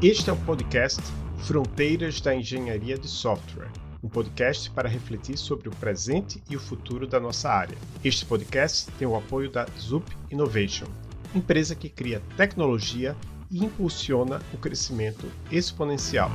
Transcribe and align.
Este 0.00 0.30
é 0.30 0.32
o 0.32 0.36
podcast 0.36 1.02
Fronteiras 1.38 2.20
da 2.20 2.32
Engenharia 2.32 2.96
de 2.96 3.08
Software, 3.08 3.66
um 4.00 4.08
podcast 4.08 4.70
para 4.70 4.88
refletir 4.88 5.36
sobre 5.36 5.68
o 5.68 5.72
presente 5.72 6.40
e 6.48 6.54
o 6.54 6.60
futuro 6.60 7.04
da 7.04 7.18
nossa 7.18 7.50
área. 7.50 7.76
Este 8.04 8.24
podcast 8.24 8.88
tem 8.92 9.08
o 9.08 9.16
apoio 9.16 9.50
da 9.50 9.66
Zup 9.76 10.08
Innovation, 10.30 10.86
empresa 11.34 11.74
que 11.74 11.88
cria 11.88 12.22
tecnologia 12.36 13.16
e 13.50 13.64
impulsiona 13.64 14.40
o 14.54 14.58
crescimento 14.58 15.26
exponencial. 15.50 16.30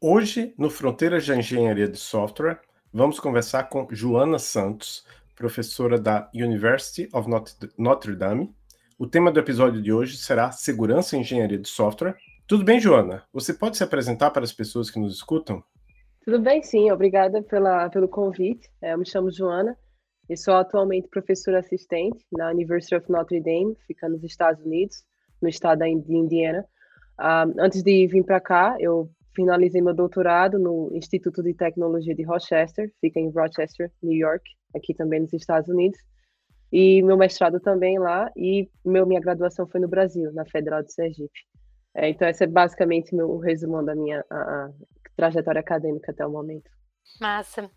Hoje, 0.00 0.54
no 0.56 0.70
Fronteiras 0.70 1.26
da 1.26 1.36
Engenharia 1.36 1.86
de 1.86 1.98
Software, 1.98 2.62
vamos 2.90 3.20
conversar 3.20 3.64
com 3.64 3.86
Joana 3.90 4.38
Santos, 4.38 5.04
professora 5.42 5.98
da 5.98 6.30
University 6.32 7.08
of 7.12 7.28
Notre 7.76 8.14
Dame. 8.14 8.54
O 8.96 9.08
tema 9.08 9.32
do 9.32 9.40
episódio 9.40 9.82
de 9.82 9.92
hoje 9.92 10.16
será 10.16 10.52
Segurança 10.52 11.16
e 11.16 11.20
Engenharia 11.20 11.58
de 11.58 11.68
Software. 11.68 12.14
Tudo 12.46 12.64
bem, 12.64 12.78
Joana? 12.78 13.24
Você 13.32 13.52
pode 13.52 13.76
se 13.76 13.82
apresentar 13.82 14.30
para 14.30 14.44
as 14.44 14.52
pessoas 14.52 14.88
que 14.88 15.00
nos 15.00 15.16
escutam? 15.16 15.60
Tudo 16.24 16.38
bem, 16.38 16.62
sim. 16.62 16.92
Obrigada 16.92 17.42
pela, 17.42 17.90
pelo 17.90 18.06
convite. 18.06 18.70
É, 18.80 18.92
eu 18.92 18.98
me 18.98 19.04
chamo 19.04 19.32
Joana. 19.32 19.76
Eu 20.28 20.36
sou 20.36 20.54
atualmente 20.54 21.08
professora 21.08 21.58
assistente 21.58 22.24
na 22.30 22.52
University 22.52 22.94
of 22.94 23.10
Notre 23.10 23.40
Dame, 23.40 23.76
fica 23.88 24.08
nos 24.08 24.22
Estados 24.22 24.64
Unidos, 24.64 25.02
no 25.42 25.48
estado 25.48 25.80
de 25.80 26.14
Indiana. 26.14 26.64
Uh, 27.18 27.52
antes 27.58 27.82
de 27.82 28.06
vir 28.06 28.22
para 28.22 28.38
cá, 28.38 28.76
eu 28.78 29.10
finalizei 29.34 29.82
meu 29.82 29.92
doutorado 29.92 30.56
no 30.56 30.88
Instituto 30.94 31.42
de 31.42 31.52
Tecnologia 31.52 32.14
de 32.14 32.22
Rochester, 32.22 32.92
fica 33.00 33.18
em 33.18 33.28
Rochester, 33.28 33.90
New 34.00 34.16
York, 34.16 34.44
aqui 34.74 34.94
também 34.94 35.20
nos 35.20 35.32
Estados 35.32 35.68
Unidos. 35.68 35.98
E 36.72 37.02
meu 37.02 37.16
mestrado 37.16 37.60
também 37.60 37.98
lá, 37.98 38.30
e 38.34 38.70
meu, 38.84 39.06
minha 39.06 39.20
graduação 39.20 39.66
foi 39.66 39.80
no 39.80 39.88
Brasil, 39.88 40.32
na 40.32 40.44
Federal 40.46 40.82
de 40.82 40.92
Sergipe. 40.92 41.40
É, 41.94 42.08
então, 42.08 42.26
esse 42.26 42.44
é 42.44 42.46
basicamente 42.46 43.14
meu, 43.14 43.30
o 43.30 43.38
resumo 43.38 43.84
da 43.84 43.94
minha 43.94 44.24
a, 44.30 44.36
a 44.36 44.70
trajetória 45.14 45.60
acadêmica 45.60 46.10
até 46.10 46.26
o 46.26 46.30
momento. 46.30 46.70
Massa. 47.20 47.70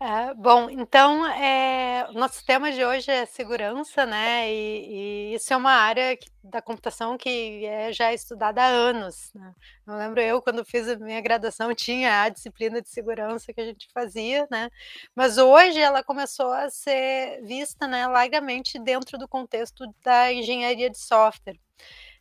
Uh, 0.00 0.34
bom, 0.36 0.70
então, 0.70 1.26
é, 1.26 2.08
nosso 2.12 2.44
tema 2.44 2.70
de 2.72 2.84
hoje 2.84 3.10
é 3.10 3.26
segurança, 3.26 4.06
né? 4.06 4.50
E, 4.52 5.32
e 5.32 5.34
isso 5.34 5.52
é 5.52 5.56
uma 5.56 5.72
área 5.72 6.16
que, 6.16 6.28
da 6.42 6.62
computação 6.62 7.16
que 7.16 7.64
é 7.64 7.92
já 7.92 8.12
estudada 8.12 8.62
há 8.62 8.66
anos. 8.66 9.32
Né? 9.34 9.54
Eu 9.86 9.94
lembro 9.94 10.20
eu, 10.20 10.42
quando 10.42 10.64
fiz 10.64 10.88
a 10.88 10.96
minha 10.96 11.20
graduação, 11.20 11.74
tinha 11.74 12.22
a 12.22 12.28
disciplina 12.28 12.80
de 12.80 12.88
segurança 12.88 13.52
que 13.52 13.60
a 13.60 13.64
gente 13.64 13.88
fazia, 13.92 14.46
né? 14.50 14.70
Mas 15.14 15.38
hoje 15.38 15.78
ela 15.80 16.02
começou 16.02 16.52
a 16.52 16.70
ser 16.70 17.42
vista 17.44 17.86
né, 17.86 18.06
largamente 18.06 18.78
dentro 18.78 19.18
do 19.18 19.28
contexto 19.28 19.84
da 20.02 20.32
engenharia 20.32 20.90
de 20.90 20.98
software. 20.98 21.58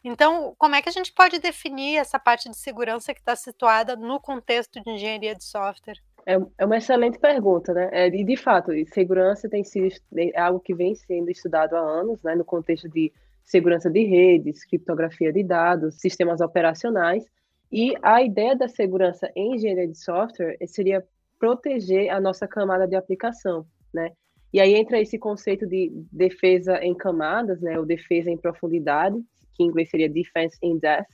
Então, 0.03 0.55
como 0.57 0.75
é 0.75 0.81
que 0.81 0.89
a 0.89 0.91
gente 0.91 1.11
pode 1.13 1.39
definir 1.39 1.97
essa 1.97 2.19
parte 2.19 2.49
de 2.49 2.57
segurança 2.57 3.13
que 3.13 3.19
está 3.19 3.35
situada 3.35 3.95
no 3.95 4.19
contexto 4.19 4.81
de 4.81 4.91
engenharia 4.91 5.35
de 5.35 5.43
software? 5.43 5.99
É, 6.27 6.37
é 6.57 6.65
uma 6.65 6.75
excelente 6.75 7.17
pergunta, 7.17 7.73
né? 7.73 7.89
É, 7.93 8.07
e, 8.09 8.21
de 8.21 8.35
fato, 8.35 8.73
segurança 8.93 9.47
tem 9.47 9.63
sido 9.63 9.87
é 10.17 10.37
algo 10.37 10.59
que 10.59 10.75
vem 10.75 10.93
sendo 10.93 11.31
estudado 11.31 11.73
há 11.73 11.79
anos, 11.79 12.21
né, 12.21 12.35
no 12.35 12.43
contexto 12.43 12.89
de 12.89 13.13
segurança 13.45 13.89
de 13.89 14.03
redes, 14.03 14.65
criptografia 14.65 15.31
de 15.31 15.41
dados, 15.41 15.95
sistemas 15.95 16.41
operacionais. 16.41 17.23
E 17.71 17.93
a 18.01 18.21
ideia 18.21 18.57
da 18.57 18.67
segurança 18.67 19.31
em 19.37 19.55
engenharia 19.55 19.87
de 19.87 19.97
software 19.97 20.57
seria 20.67 21.01
proteger 21.39 22.09
a 22.09 22.19
nossa 22.19 22.45
camada 22.45 22.85
de 22.85 22.95
aplicação, 22.97 23.65
né? 23.93 24.11
E 24.51 24.59
aí 24.59 24.75
entra 24.75 24.99
esse 24.99 25.17
conceito 25.17 25.65
de 25.65 25.91
defesa 26.11 26.77
em 26.83 26.93
camadas, 26.93 27.61
né, 27.61 27.79
ou 27.79 27.85
defesa 27.85 28.29
em 28.29 28.37
profundidade, 28.37 29.17
que 29.53 29.63
em 29.63 29.67
inglês 29.67 29.89
seria 29.89 30.09
defense 30.09 30.57
in 30.61 30.77
depth. 30.77 31.07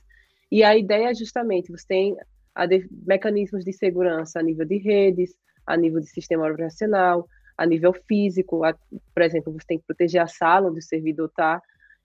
E 0.50 0.64
a 0.64 0.76
ideia 0.76 1.10
é 1.10 1.14
justamente, 1.14 1.70
você 1.70 1.86
tem 1.86 2.16
de, 2.66 2.88
mecanismos 3.06 3.64
de 3.64 3.72
segurança 3.72 4.38
a 4.38 4.42
nível 4.42 4.64
de 4.64 4.78
redes, 4.78 5.34
a 5.66 5.76
nível 5.76 6.00
de 6.00 6.08
sistema 6.08 6.48
operacional, 6.48 7.26
a 7.56 7.66
nível 7.66 7.92
físico, 7.92 8.64
a, 8.64 8.72
por 8.72 9.22
exemplo, 9.22 9.52
você 9.52 9.66
tem 9.66 9.78
que 9.78 9.86
proteger 9.86 10.20
a 10.20 10.26
sala 10.26 10.68
onde 10.68 10.78
o 10.78 10.82
servidor 10.82 11.28
está, 11.28 11.60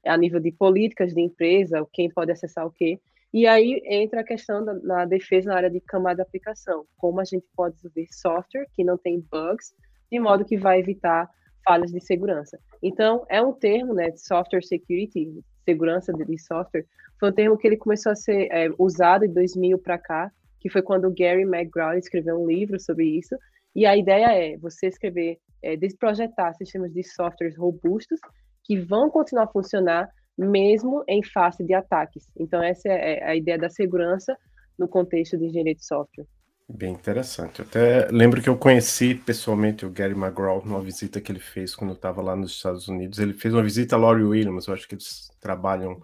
a 0.05 0.17
nível 0.17 0.39
de 0.39 0.51
políticas 0.51 1.13
de 1.13 1.21
empresa, 1.21 1.85
quem 1.91 2.09
pode 2.09 2.31
acessar 2.31 2.65
o 2.65 2.71
quê. 2.71 2.99
E 3.31 3.45
aí 3.45 3.81
entra 3.85 4.21
a 4.21 4.23
questão 4.23 4.63
da 4.63 4.73
na 4.73 5.05
defesa 5.05 5.49
na 5.49 5.55
área 5.55 5.69
de 5.69 5.79
camada 5.81 6.15
de 6.15 6.21
aplicação, 6.21 6.85
como 6.97 7.19
a 7.19 7.23
gente 7.23 7.45
pode 7.55 7.75
desenvolver 7.75 8.07
software 8.11 8.67
que 8.73 8.83
não 8.83 8.97
tem 8.97 9.23
bugs, 9.31 9.73
de 10.11 10.19
modo 10.19 10.45
que 10.45 10.57
vai 10.57 10.79
evitar 10.79 11.29
falhas 11.63 11.91
de 11.91 12.01
segurança. 12.01 12.59
Então, 12.81 13.25
é 13.29 13.41
um 13.41 13.53
termo, 13.53 13.93
né, 13.93 14.11
software 14.15 14.63
security, 14.63 15.43
segurança 15.63 16.11
de 16.11 16.39
software, 16.39 16.85
foi 17.19 17.29
um 17.29 17.33
termo 17.33 17.57
que 17.57 17.67
ele 17.67 17.77
começou 17.77 18.11
a 18.11 18.15
ser 18.15 18.47
é, 18.51 18.69
usado 18.79 19.25
em 19.25 19.33
2000 19.33 19.77
para 19.77 19.97
cá, 19.97 20.31
que 20.59 20.69
foi 20.69 20.81
quando 20.81 21.07
o 21.07 21.13
Gary 21.13 21.43
McGraw 21.43 21.97
escreveu 21.97 22.41
um 22.41 22.47
livro 22.47 22.79
sobre 22.79 23.05
isso. 23.05 23.35
E 23.75 23.85
a 23.85 23.95
ideia 23.95 24.27
é 24.31 24.57
você 24.57 24.87
escrever, 24.87 25.37
é, 25.61 25.75
desprojetar 25.75 26.55
sistemas 26.55 26.91
de 26.93 27.03
softwares 27.03 27.57
robustos 27.57 28.19
que 28.63 28.79
vão 28.79 29.09
continuar 29.09 29.45
a 29.45 29.51
funcionar 29.51 30.09
mesmo 30.37 31.03
em 31.07 31.21
face 31.23 31.63
de 31.63 31.73
ataques. 31.73 32.25
Então, 32.37 32.63
essa 32.63 32.87
é, 32.87 33.19
é 33.19 33.23
a 33.25 33.35
ideia 33.35 33.57
da 33.57 33.69
segurança 33.69 34.35
no 34.77 34.87
contexto 34.87 35.37
de 35.37 35.45
engenharia 35.45 35.75
de 35.75 35.85
software. 35.85 36.25
Bem 36.71 36.93
interessante. 36.93 37.59
Eu 37.59 37.65
até 37.65 38.07
lembro 38.11 38.41
que 38.41 38.47
eu 38.47 38.55
conheci 38.55 39.15
pessoalmente 39.15 39.85
o 39.85 39.89
Gary 39.89 40.13
McGraw 40.13 40.63
numa 40.63 40.81
visita 40.81 41.19
que 41.19 41.31
ele 41.31 41.39
fez 41.39 41.75
quando 41.75 41.91
eu 41.91 41.95
estava 41.95 42.21
lá 42.21 42.35
nos 42.35 42.51
Estados 42.51 42.87
Unidos. 42.87 43.17
Ele 43.17 43.33
fez 43.33 43.53
uma 43.53 43.63
visita 43.63 43.95
a 43.95 43.99
Laurie 43.99 44.23
Williams, 44.23 44.67
eu 44.67 44.75
acho 44.75 44.87
que 44.87 44.93
eles 44.93 45.31
trabalham 45.41 45.99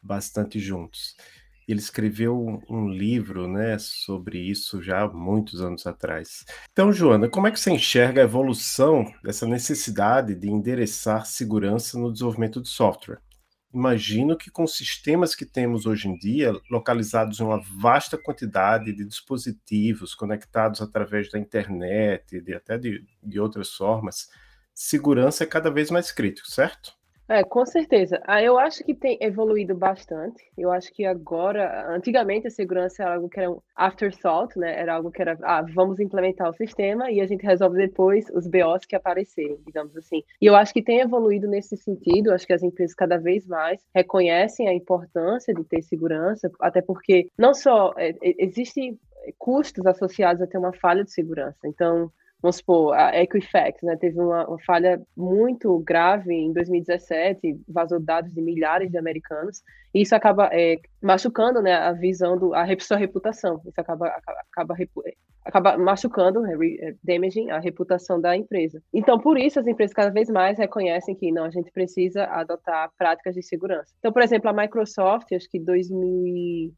bastante 0.00 0.60
juntos. 0.60 1.16
Ele 1.66 1.80
escreveu 1.80 2.60
um 2.68 2.88
livro 2.88 3.48
né, 3.48 3.78
sobre 3.78 4.38
isso 4.38 4.82
já 4.82 5.02
há 5.02 5.08
muitos 5.08 5.60
anos 5.60 5.86
atrás. 5.86 6.44
Então, 6.72 6.92
Joana, 6.92 7.28
como 7.28 7.46
é 7.46 7.50
que 7.50 7.58
você 7.58 7.70
enxerga 7.70 8.20
a 8.20 8.24
evolução 8.24 9.04
dessa 9.22 9.46
necessidade 9.46 10.34
de 10.34 10.48
endereçar 10.48 11.26
segurança 11.26 11.98
no 11.98 12.12
desenvolvimento 12.12 12.60
de 12.60 12.68
software? 12.68 13.20
Imagino 13.74 14.36
que 14.36 14.52
com 14.52 14.62
os 14.62 14.76
sistemas 14.76 15.34
que 15.34 15.44
temos 15.44 15.84
hoje 15.84 16.08
em 16.08 16.16
dia, 16.16 16.52
localizados 16.70 17.40
em 17.40 17.42
uma 17.42 17.60
vasta 17.60 18.16
quantidade 18.16 18.92
de 18.92 19.04
dispositivos 19.04 20.14
conectados 20.14 20.80
através 20.80 21.28
da 21.28 21.40
internet 21.40 22.40
e 22.46 22.54
até 22.54 22.78
de, 22.78 23.04
de 23.20 23.40
outras 23.40 23.74
formas, 23.74 24.28
segurança 24.72 25.42
é 25.42 25.46
cada 25.46 25.72
vez 25.72 25.90
mais 25.90 26.12
crítico, 26.12 26.48
certo? 26.48 26.92
É, 27.26 27.42
com 27.42 27.64
certeza. 27.64 28.20
Ah, 28.26 28.42
eu 28.42 28.58
acho 28.58 28.84
que 28.84 28.94
tem 28.94 29.16
evoluído 29.20 29.74
bastante. 29.74 30.44
Eu 30.58 30.70
acho 30.70 30.92
que 30.92 31.06
agora, 31.06 31.88
antigamente 31.88 32.46
a 32.46 32.50
segurança 32.50 33.02
era 33.02 33.14
algo 33.14 33.30
que 33.30 33.40
era 33.40 33.50
um 33.50 33.60
afterthought, 33.74 34.58
né? 34.58 34.78
Era 34.78 34.94
algo 34.96 35.10
que 35.10 35.22
era, 35.22 35.38
ah, 35.42 35.62
vamos 35.62 35.98
implementar 36.00 36.50
o 36.50 36.54
sistema 36.54 37.10
e 37.10 37.22
a 37.22 37.26
gente 37.26 37.42
resolve 37.42 37.78
depois 37.78 38.26
os 38.30 38.46
BOs 38.46 38.84
que 38.84 38.94
aparecerem, 38.94 39.58
digamos 39.64 39.96
assim. 39.96 40.22
E 40.40 40.44
eu 40.46 40.54
acho 40.54 40.74
que 40.74 40.82
tem 40.82 41.00
evoluído 41.00 41.48
nesse 41.48 41.78
sentido. 41.78 42.30
Acho 42.30 42.46
que 42.46 42.52
as 42.52 42.62
empresas 42.62 42.94
cada 42.94 43.16
vez 43.16 43.46
mais 43.46 43.80
reconhecem 43.94 44.68
a 44.68 44.74
importância 44.74 45.54
de 45.54 45.64
ter 45.64 45.80
segurança, 45.82 46.50
até 46.60 46.82
porque 46.82 47.30
não 47.38 47.54
só 47.54 47.94
é, 47.96 48.14
existem 48.22 48.98
custos 49.38 49.86
associados 49.86 50.42
a 50.42 50.46
ter 50.46 50.58
uma 50.58 50.74
falha 50.74 51.02
de 51.02 51.10
segurança. 51.10 51.66
Então, 51.66 52.12
vamos 52.44 52.56
supor, 52.56 52.92
a 52.92 53.18
Equifax, 53.18 53.80
né, 53.82 53.96
teve 53.96 54.20
uma, 54.20 54.46
uma, 54.46 54.58
falha 54.66 55.00
muito 55.16 55.78
grave 55.78 56.30
em 56.34 56.52
2017, 56.52 57.58
vazou 57.66 57.98
dados 57.98 58.30
de 58.34 58.42
milhares 58.42 58.90
de 58.90 58.98
americanos, 58.98 59.62
e 59.94 60.02
isso 60.02 60.14
acaba 60.14 60.50
é, 60.52 60.76
machucando, 61.00 61.62
né, 61.62 61.72
a 61.72 61.92
visão 61.92 62.36
do, 62.36 62.54
a 62.54 62.66
sua 62.78 62.98
reputação, 62.98 63.62
isso 63.64 63.80
acaba, 63.80 64.08
acaba, 64.08 64.76
acaba 65.42 65.78
machucando, 65.78 66.42
né, 66.42 66.54
é, 66.80 66.94
damaging 67.02 67.50
a 67.50 67.58
reputação 67.58 68.20
da 68.20 68.36
empresa. 68.36 68.78
Então, 68.92 69.18
por 69.18 69.38
isso, 69.38 69.58
as 69.58 69.66
empresas 69.66 69.94
cada 69.94 70.10
vez 70.10 70.28
mais 70.28 70.58
reconhecem 70.58 71.14
que, 71.14 71.32
não, 71.32 71.44
a 71.44 71.50
gente 71.50 71.70
precisa 71.70 72.24
adotar 72.24 72.90
práticas 72.98 73.34
de 73.34 73.42
segurança. 73.42 73.90
Então, 73.98 74.12
por 74.12 74.20
exemplo, 74.20 74.50
a 74.50 74.52
Microsoft, 74.52 75.32
acho 75.32 75.48
que 75.48 75.58
2000 75.58 76.74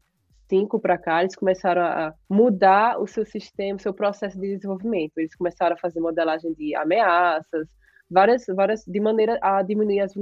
2005 0.47 0.79
para 0.79 0.97
cá, 0.97 1.21
eles 1.21 1.35
começaram 1.35 1.81
a 1.81 2.13
mudar 2.29 2.99
o 2.99 3.07
seu 3.07 3.25
sistema, 3.25 3.77
o 3.77 3.81
seu 3.81 3.93
processo 3.93 4.39
de 4.39 4.55
desenvolvimento. 4.55 5.17
Eles 5.17 5.35
começaram 5.35 5.75
a 5.75 5.79
fazer 5.79 5.99
modelagem 5.99 6.53
de 6.53 6.75
ameaças, 6.75 7.67
várias, 8.09 8.45
várias, 8.47 8.85
de 8.85 8.99
maneira 8.99 9.37
a 9.41 9.61
diminuir 9.61 9.99
as 9.99 10.13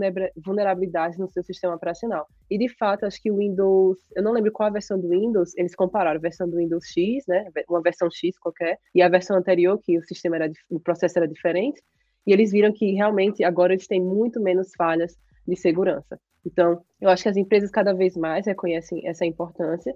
vulnerabilidades 0.44 1.18
no 1.18 1.30
seu 1.30 1.44
sistema 1.44 1.76
operacional. 1.76 2.28
E 2.50 2.58
de 2.58 2.68
fato, 2.68 3.06
acho 3.06 3.22
que 3.22 3.32
o 3.32 3.38
Windows, 3.38 4.00
eu 4.16 4.24
não 4.24 4.34
lembro 4.34 4.52
qual 4.52 4.68
a 4.68 4.74
versão 4.74 5.00
do 5.00 5.10
Windows, 5.10 5.56
eles 5.56 5.76
compararam 5.76 6.18
a 6.18 6.22
versão 6.22 6.50
do 6.50 6.58
Windows 6.58 6.86
X, 6.88 7.26
né, 7.28 7.46
uma 7.70 7.82
versão 7.82 8.10
X 8.12 8.38
qualquer, 8.40 8.80
e 8.94 9.02
a 9.02 9.10
versão 9.10 9.38
anterior 9.38 9.80
que 9.80 9.98
o 9.98 10.04
sistema 10.04 10.36
era, 10.38 10.52
o 10.70 10.80
processo 10.80 11.20
era 11.20 11.28
diferente, 11.28 11.82
e 12.26 12.34
eles 12.34 12.52
viram 12.52 12.74
que 12.74 12.94
realmente 12.94 13.44
agora 13.44 13.74
eles 13.74 13.88
têm 13.88 14.02
muito 14.02 14.42
menos 14.42 14.72
falhas 14.76 15.16
de 15.48 15.56
segurança. 15.56 16.20
Então, 16.46 16.82
eu 17.02 17.10
acho 17.10 17.24
que 17.24 17.30
as 17.30 17.38
empresas 17.38 17.72
cada 17.72 17.94
vez 17.94 18.16
mais 18.16 18.46
reconhecem 18.46 19.08
essa 19.08 19.26
importância, 19.26 19.94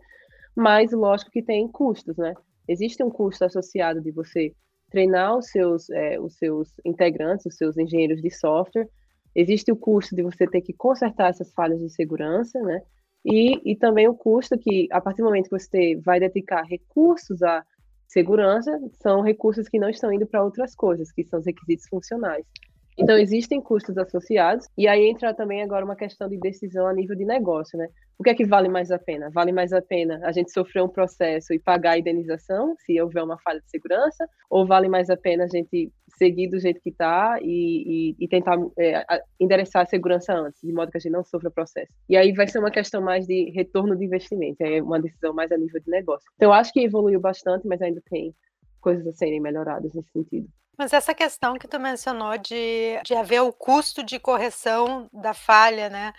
mas 0.56 0.92
lógico 0.92 1.32
que 1.32 1.44
tem 1.44 1.68
custos, 1.68 2.18
né? 2.18 2.34
Existe 2.68 3.04
um 3.04 3.10
custo 3.10 3.46
associado 3.46 4.02
de 4.02 4.12
você 4.12 4.54
treinar 4.90 5.38
os 5.38 5.50
seus, 5.50 5.90
é, 5.90 6.20
os 6.20 6.36
seus 6.38 6.70
integrantes, 6.86 7.46
os 7.46 7.56
seus 7.56 7.78
engenheiros 7.78 8.22
de 8.22 8.32
software. 8.32 8.88
existe 9.36 9.72
o 9.72 9.76
custo 9.76 10.16
de 10.16 10.24
você 10.24 10.48
ter 10.48 10.62
que 10.62 10.74
consertar 10.74 11.30
essas 11.30 11.54
falhas 11.54 11.80
de 11.80 11.90
segurança, 11.90 12.60
né? 12.62 12.82
E, 13.24 13.72
e 13.72 13.76
também 13.76 14.08
o 14.08 14.16
custo 14.16 14.58
que, 14.58 14.88
a 14.92 15.00
partir 15.00 15.22
do 15.22 15.26
momento 15.26 15.50
que 15.50 15.60
você 15.60 15.96
vai 15.98 16.20
dedicar 16.20 16.64
recursos 16.64 17.44
à 17.44 17.64
segurança, 18.08 18.72
são 19.02 19.22
recursos 19.22 19.70
que 19.70 19.78
não 19.78 19.90
estão 19.90 20.12
indo 20.12 20.26
para 20.26 20.44
outras 20.44 20.74
coisas, 20.74 21.12
que 21.12 21.24
são 21.24 21.40
os 21.40 21.46
requisitos 21.46 21.88
funcionais. 21.88 22.46
Então, 23.00 23.18
existem 23.18 23.62
custos 23.62 23.98
associados, 23.98 24.68
e 24.78 24.88
aí 24.88 25.10
entra 25.10 25.34
também 25.34 25.64
agora 25.64 25.86
uma 25.86 25.96
questão 25.96 26.28
de 26.28 26.38
decisão 26.38 26.86
a 26.86 26.94
nível 26.94 27.16
de 27.16 27.24
negócio, 27.24 27.78
né? 27.78 27.88
O 28.18 28.24
que 28.24 28.30
é 28.30 28.36
que 28.36 28.46
vale 28.46 28.68
mais 28.68 28.92
a 28.92 29.00
pena? 29.00 29.30
Vale 29.30 29.54
mais 29.54 29.72
a 29.72 29.82
pena 29.82 30.20
a 30.26 30.34
gente 30.34 30.52
sofrer 30.52 30.84
um 30.84 30.90
processo 30.90 31.54
e 31.54 31.60
pagar 31.60 31.92
a 31.92 31.98
indenização, 31.98 32.76
se 32.80 33.00
houver 33.02 33.24
uma 33.24 33.40
falha 33.40 33.62
de 33.62 33.70
segurança, 33.70 34.28
ou 34.50 34.68
vale 34.68 34.90
mais 34.90 35.10
a 35.10 35.16
pena 35.16 35.46
a 35.46 35.48
gente 35.48 35.90
seguir 36.18 36.50
do 36.50 36.60
jeito 36.60 36.82
que 36.82 36.90
está 36.90 37.40
e, 37.42 38.12
e, 38.12 38.16
e, 38.20 38.28
tentar 38.28 38.58
é, 38.78 39.06
endereçar 39.40 39.84
a 39.84 39.86
segurança 39.86 40.34
antes, 40.34 40.60
de 40.62 40.74
modo 40.74 40.92
que 40.92 40.98
a 40.98 41.00
gente 41.00 41.14
não 41.14 41.24
sofra 41.24 41.50
processo? 41.50 41.94
E 42.10 42.18
aí 42.18 42.34
vai 42.34 42.46
ser 42.46 42.60
uma 42.60 42.72
questão 42.72 43.02
mais 43.02 43.26
de 43.26 43.50
retorno 43.52 43.96
de 43.96 44.04
investimento, 44.04 44.62
é 44.62 44.82
uma 44.82 45.00
decisão 45.00 45.34
mais 45.34 45.50
a 45.54 45.58
nível 45.58 45.80
de 45.80 45.90
negócio. 45.90 46.30
Então, 46.36 46.52
acho 46.52 46.74
que 46.74 46.82
evoluiu 46.82 47.22
bastante, 47.22 47.66
mas 47.66 47.82
ainda 47.82 48.02
tem 48.10 48.36
coisas 48.82 49.08
a 49.08 49.14
serem 49.14 49.40
melhoradas 49.40 49.94
nesse 49.94 50.12
sentido. 50.12 50.50
Mas 50.80 50.94
essa 50.94 51.14
questão 51.14 51.56
que 51.56 51.68
tu 51.68 51.78
mencionou 51.78 52.38
de, 52.38 53.02
de 53.04 53.14
haver 53.14 53.42
o 53.42 53.52
custo 53.52 54.02
de 54.02 54.18
correção 54.18 55.10
da 55.12 55.34
falha, 55.34 55.90
né? 55.90 56.14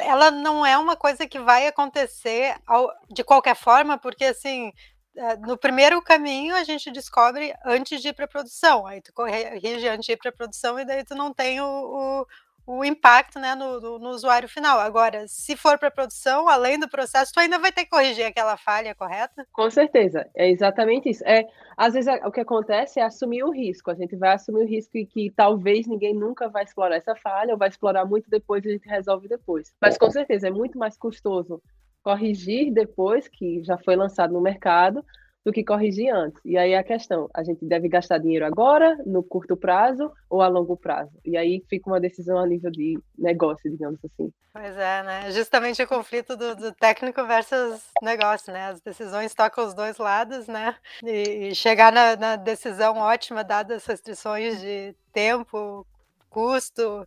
Ela 0.00 0.30
não 0.30 0.64
é 0.64 0.78
uma 0.78 0.96
coisa 0.96 1.26
que 1.26 1.38
vai 1.38 1.66
acontecer 1.66 2.56
ao, 2.66 2.90
de 3.10 3.22
qualquer 3.22 3.54
forma, 3.54 3.98
porque 3.98 4.24
assim, 4.24 4.72
eh, 5.14 5.36
no 5.36 5.58
primeiro 5.58 6.00
caminho 6.00 6.54
a 6.56 6.64
gente 6.64 6.90
descobre 6.90 7.52
antes 7.62 8.00
de 8.00 8.08
ir 8.08 8.14
para 8.14 8.24
a 8.24 8.28
produção, 8.28 8.86
aí 8.86 9.02
tu 9.02 9.12
corrige 9.12 9.86
antes 9.86 10.06
de 10.06 10.12
ir 10.12 10.16
para 10.16 10.30
a 10.30 10.34
produção 10.34 10.80
e 10.80 10.84
daí 10.86 11.04
tu 11.04 11.14
não 11.14 11.30
tem 11.34 11.60
o, 11.60 11.66
o 11.66 12.26
o 12.66 12.84
impacto 12.84 13.38
né, 13.38 13.54
no, 13.54 13.80
no, 13.80 13.98
no, 13.98 14.10
usuário 14.10 14.48
final. 14.48 14.78
Agora, 14.78 15.26
se 15.26 15.56
for 15.56 15.78
para 15.78 15.90
produção, 15.90 16.48
além 16.48 16.78
do 16.78 16.88
processo, 16.88 17.32
tu 17.32 17.40
ainda 17.40 17.58
vai 17.58 17.72
ter 17.72 17.84
que 17.84 17.90
corrigir 17.90 18.24
aquela 18.24 18.56
falha, 18.56 18.94
correta? 18.94 19.46
Com 19.52 19.70
certeza, 19.70 20.28
é 20.34 20.48
exatamente 20.50 21.08
isso. 21.08 21.24
É, 21.26 21.46
às 21.76 21.94
vezes 21.94 22.12
o 22.24 22.30
que 22.30 22.40
acontece 22.40 23.00
é 23.00 23.02
assumir 23.02 23.42
o 23.42 23.50
risco. 23.50 23.90
A 23.90 23.94
gente 23.94 24.16
vai 24.16 24.34
assumir 24.34 24.62
o 24.62 24.66
risco 24.66 24.96
e 24.96 25.06
que 25.06 25.30
talvez 25.30 25.86
ninguém 25.86 26.14
nunca 26.14 26.48
vai 26.48 26.64
explorar 26.64 26.96
essa 26.96 27.16
falha, 27.16 27.52
ou 27.52 27.58
vai 27.58 27.68
explorar 27.68 28.04
muito 28.04 28.30
depois 28.30 28.64
e 28.64 28.68
a 28.68 28.72
gente 28.72 28.88
resolve 28.88 29.28
depois. 29.28 29.72
Mas 29.80 29.98
com 29.98 30.10
certeza 30.10 30.48
é 30.48 30.50
muito 30.50 30.78
mais 30.78 30.96
custoso 30.96 31.62
corrigir 32.02 32.72
depois 32.72 33.28
que 33.28 33.62
já 33.62 33.76
foi 33.76 33.94
lançado 33.94 34.32
no 34.32 34.40
mercado 34.40 35.04
do 35.44 35.52
que 35.52 35.64
corrigir 35.64 36.12
antes. 36.12 36.40
E 36.44 36.56
aí 36.56 36.74
a 36.74 36.84
questão, 36.84 37.28
a 37.34 37.42
gente 37.42 37.64
deve 37.64 37.88
gastar 37.88 38.18
dinheiro 38.18 38.44
agora, 38.44 38.96
no 39.06 39.22
curto 39.22 39.56
prazo 39.56 40.12
ou 40.28 40.42
a 40.42 40.48
longo 40.48 40.76
prazo? 40.76 41.12
E 41.24 41.36
aí 41.36 41.62
fica 41.68 41.88
uma 41.88 42.00
decisão 42.00 42.38
a 42.38 42.46
nível 42.46 42.70
de 42.70 42.98
negócio, 43.18 43.70
digamos 43.70 43.98
assim. 44.04 44.30
Pois 44.52 44.76
é, 44.76 45.02
né? 45.02 45.30
Justamente 45.30 45.82
o 45.82 45.88
conflito 45.88 46.36
do, 46.36 46.54
do 46.54 46.72
técnico 46.74 47.24
versus 47.24 47.82
negócio, 48.02 48.52
né? 48.52 48.66
As 48.66 48.80
decisões 48.80 49.34
tocam 49.34 49.66
os 49.66 49.74
dois 49.74 49.96
lados, 49.96 50.46
né? 50.46 50.74
E, 51.02 51.48
e 51.48 51.54
chegar 51.54 51.92
na, 51.92 52.16
na 52.16 52.36
decisão 52.36 52.98
ótima, 52.98 53.42
dadas 53.42 53.78
as 53.78 53.86
restrições 53.86 54.60
de 54.60 54.94
tempo, 55.12 55.86
custo, 56.30 57.06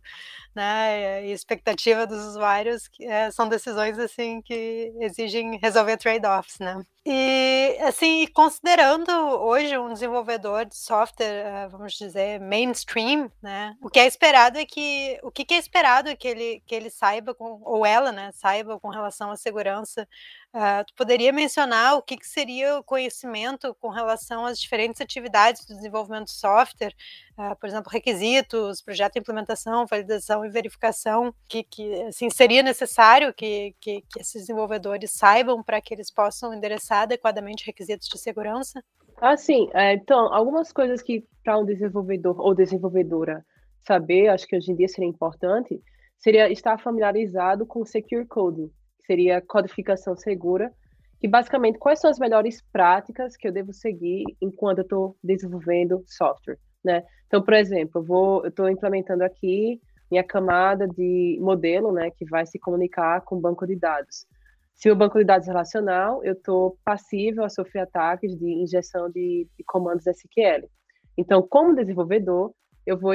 né, 0.54 1.26
e 1.26 1.32
expectativa 1.32 2.06
dos 2.06 2.22
usuários, 2.26 2.86
que, 2.86 3.04
é, 3.04 3.30
são 3.30 3.48
decisões 3.48 3.98
assim 3.98 4.42
que 4.42 4.92
exigem 5.00 5.58
resolver 5.60 5.96
trade-offs, 5.96 6.58
né? 6.60 6.84
E 7.06 7.76
assim, 7.82 8.26
considerando 8.28 9.10
hoje 9.10 9.76
um 9.76 9.92
desenvolvedor 9.92 10.64
de 10.64 10.74
software, 10.74 11.26
eh, 11.26 11.68
vamos 11.68 11.92
dizer, 11.92 12.40
mainstream, 12.40 13.30
né? 13.42 13.76
O 13.82 13.90
que 13.90 13.98
é 14.00 14.06
esperado 14.06 14.58
é 14.58 14.64
que 14.64 15.18
o 15.22 15.30
que 15.30 15.52
é 15.52 15.58
esperado 15.58 16.08
é 16.08 16.16
que 16.16 16.26
ele 16.26 16.62
que 16.66 16.74
ele 16.74 16.88
saiba 16.88 17.34
com, 17.34 17.60
ou 17.62 17.84
ela, 17.84 18.10
né, 18.10 18.30
saiba 18.32 18.80
com 18.80 18.88
relação 18.88 19.30
à 19.30 19.36
segurança. 19.36 20.08
Uh, 20.54 20.84
tu 20.86 20.94
poderia 20.94 21.32
mencionar 21.32 21.96
o 21.96 22.02
que, 22.02 22.16
que, 22.16 22.28
seria 22.28 22.78
o 22.78 22.84
conhecimento 22.84 23.74
com 23.80 23.88
relação 23.88 24.46
às 24.46 24.60
diferentes 24.60 25.00
atividades 25.00 25.66
do 25.66 25.74
desenvolvimento 25.74 26.26
de 26.26 26.34
software, 26.34 26.94
uh, 27.36 27.56
por 27.56 27.68
exemplo, 27.68 27.90
requisitos, 27.90 28.80
projeto 28.80 29.14
de 29.14 29.18
implementação, 29.18 29.84
validação 29.84 30.44
e 30.44 30.48
verificação, 30.48 31.34
que, 31.48 31.64
que 31.64 32.02
assim, 32.02 32.30
seria 32.30 32.62
necessário 32.62 33.34
que, 33.34 33.74
que, 33.80 34.02
que 34.02 34.20
esses 34.20 34.42
desenvolvedores 34.42 35.10
saibam 35.10 35.60
para 35.60 35.80
que 35.80 35.92
eles 35.92 36.08
possam 36.08 36.54
endereçar 36.54 36.93
adequadamente 37.02 37.66
requisitos 37.66 38.08
de 38.08 38.18
segurança? 38.18 38.82
Ah, 39.20 39.36
sim. 39.36 39.68
É, 39.72 39.94
então, 39.94 40.32
algumas 40.32 40.72
coisas 40.72 41.02
que 41.02 41.24
para 41.42 41.58
um 41.58 41.64
desenvolvedor 41.64 42.40
ou 42.40 42.54
desenvolvedora 42.54 43.44
saber, 43.86 44.28
acho 44.28 44.46
que 44.46 44.56
hoje 44.56 44.72
em 44.72 44.76
dia 44.76 44.88
seria 44.88 45.08
importante, 45.08 45.80
seria 46.18 46.50
estar 46.50 46.78
familiarizado 46.78 47.66
com 47.66 47.84
Secure 47.84 48.26
Coding, 48.26 48.68
que 48.98 49.06
seria 49.06 49.40
codificação 49.40 50.16
segura, 50.16 50.72
que 51.20 51.28
basicamente 51.28 51.78
quais 51.78 52.00
são 52.00 52.10
as 52.10 52.18
melhores 52.18 52.62
práticas 52.72 53.36
que 53.36 53.46
eu 53.46 53.52
devo 53.52 53.72
seguir 53.72 54.24
enquanto 54.40 54.78
eu 54.78 54.82
estou 54.82 55.16
desenvolvendo 55.22 56.02
software, 56.06 56.58
né? 56.84 57.02
Então, 57.26 57.42
por 57.42 57.54
exemplo, 57.54 58.00
eu 58.00 58.04
vou, 58.04 58.42
eu 58.44 58.48
estou 58.48 58.68
implementando 58.68 59.24
aqui 59.24 59.80
minha 60.10 60.22
camada 60.22 60.86
de 60.86 61.38
modelo, 61.40 61.92
né, 61.92 62.10
que 62.10 62.24
vai 62.24 62.46
se 62.46 62.58
comunicar 62.58 63.22
com 63.22 63.36
o 63.36 63.40
banco 63.40 63.66
de 63.66 63.74
dados. 63.74 64.26
Se 64.74 64.90
o 64.90 64.96
banco 64.96 65.18
de 65.18 65.24
dados 65.24 65.46
relacional, 65.46 66.22
eu 66.24 66.32
estou 66.32 66.78
passível 66.84 67.44
a 67.44 67.48
sofrer 67.48 67.82
ataques 67.82 68.36
de 68.36 68.46
injeção 68.46 69.08
de, 69.10 69.48
de 69.56 69.64
comandos 69.64 70.06
SQL. 70.06 70.68
Então, 71.16 71.40
como 71.42 71.74
desenvolvedor, 71.74 72.52
eu 72.86 72.98
vou 72.98 73.12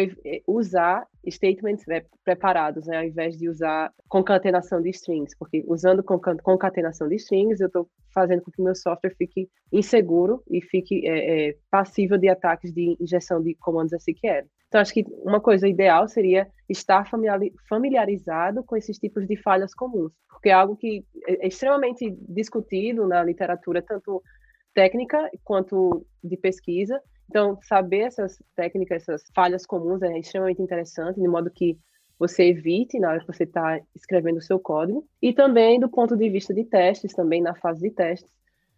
usar 0.48 1.06
statements 1.28 1.86
né, 1.86 2.04
preparados, 2.24 2.88
né, 2.88 2.98
ao 2.98 3.04
invés 3.04 3.38
de 3.38 3.48
usar 3.48 3.94
concatenação 4.08 4.82
de 4.82 4.90
strings, 4.90 5.36
porque 5.38 5.64
usando 5.68 6.04
concatenação 6.04 7.08
de 7.08 7.16
strings, 7.16 7.60
eu 7.60 7.68
estou 7.68 7.90
fazendo 8.14 8.42
com 8.42 8.52
que 8.52 8.62
meu 8.62 8.76
software 8.76 9.16
fique 9.16 9.50
inseguro 9.72 10.44
e 10.50 10.62
fique 10.62 11.08
é, 11.08 11.50
é, 11.50 11.58
passível 11.70 12.18
de 12.18 12.28
ataques 12.28 12.74
de 12.74 12.98
injeção 13.00 13.42
de 13.42 13.54
comandos 13.56 13.94
SQL. 13.94 14.48
Então, 14.68 14.82
acho 14.82 14.94
que 14.94 15.04
uma 15.24 15.40
coisa 15.40 15.68
ideal 15.68 16.08
seria 16.08 16.48
estar 16.68 17.10
familiarizado 17.68 18.64
com 18.64 18.76
esses 18.76 18.98
tipos 19.00 19.28
de 19.28 19.36
falhas 19.36 19.74
comuns, 19.74 20.12
porque 20.30 20.50
é 20.50 20.54
algo 20.54 20.76
que 20.76 21.04
é, 21.28 21.46
é 21.46 21.48
extremamente 21.48 22.16
discutido 22.28 23.08
na 23.08 23.24
literatura, 23.24 23.82
tanto 23.82 24.22
técnica 24.74 25.30
quanto 25.44 26.06
de 26.24 26.38
pesquisa, 26.38 27.02
então, 27.30 27.60
saber 27.62 28.00
essas 28.00 28.42
técnicas, 28.56 29.04
essas 29.04 29.24
falhas 29.36 29.64
comuns 29.64 30.02
é 30.02 30.18
extremamente 30.18 30.64
interessante, 30.64 31.22
de 31.22 31.28
modo 31.28 31.52
que 31.52 31.78
você 32.18 32.46
evite 32.46 33.00
na 33.00 33.10
hora 33.10 33.20
que 33.20 33.28
você 33.28 33.44
está 33.44 33.80
escrevendo 33.96 34.38
o 34.38 34.42
seu 34.42 34.60
código. 34.60 35.08
E 35.22 35.32
também 35.32 35.80
do 35.80 35.88
ponto 35.88 36.18
de 36.18 36.28
vista 36.28 36.54
de 36.56 36.66
testes, 36.66 37.14
também 37.14 37.40
na 37.40 37.54
fase 37.56 37.82
de 37.82 37.92
testes, 37.92 38.30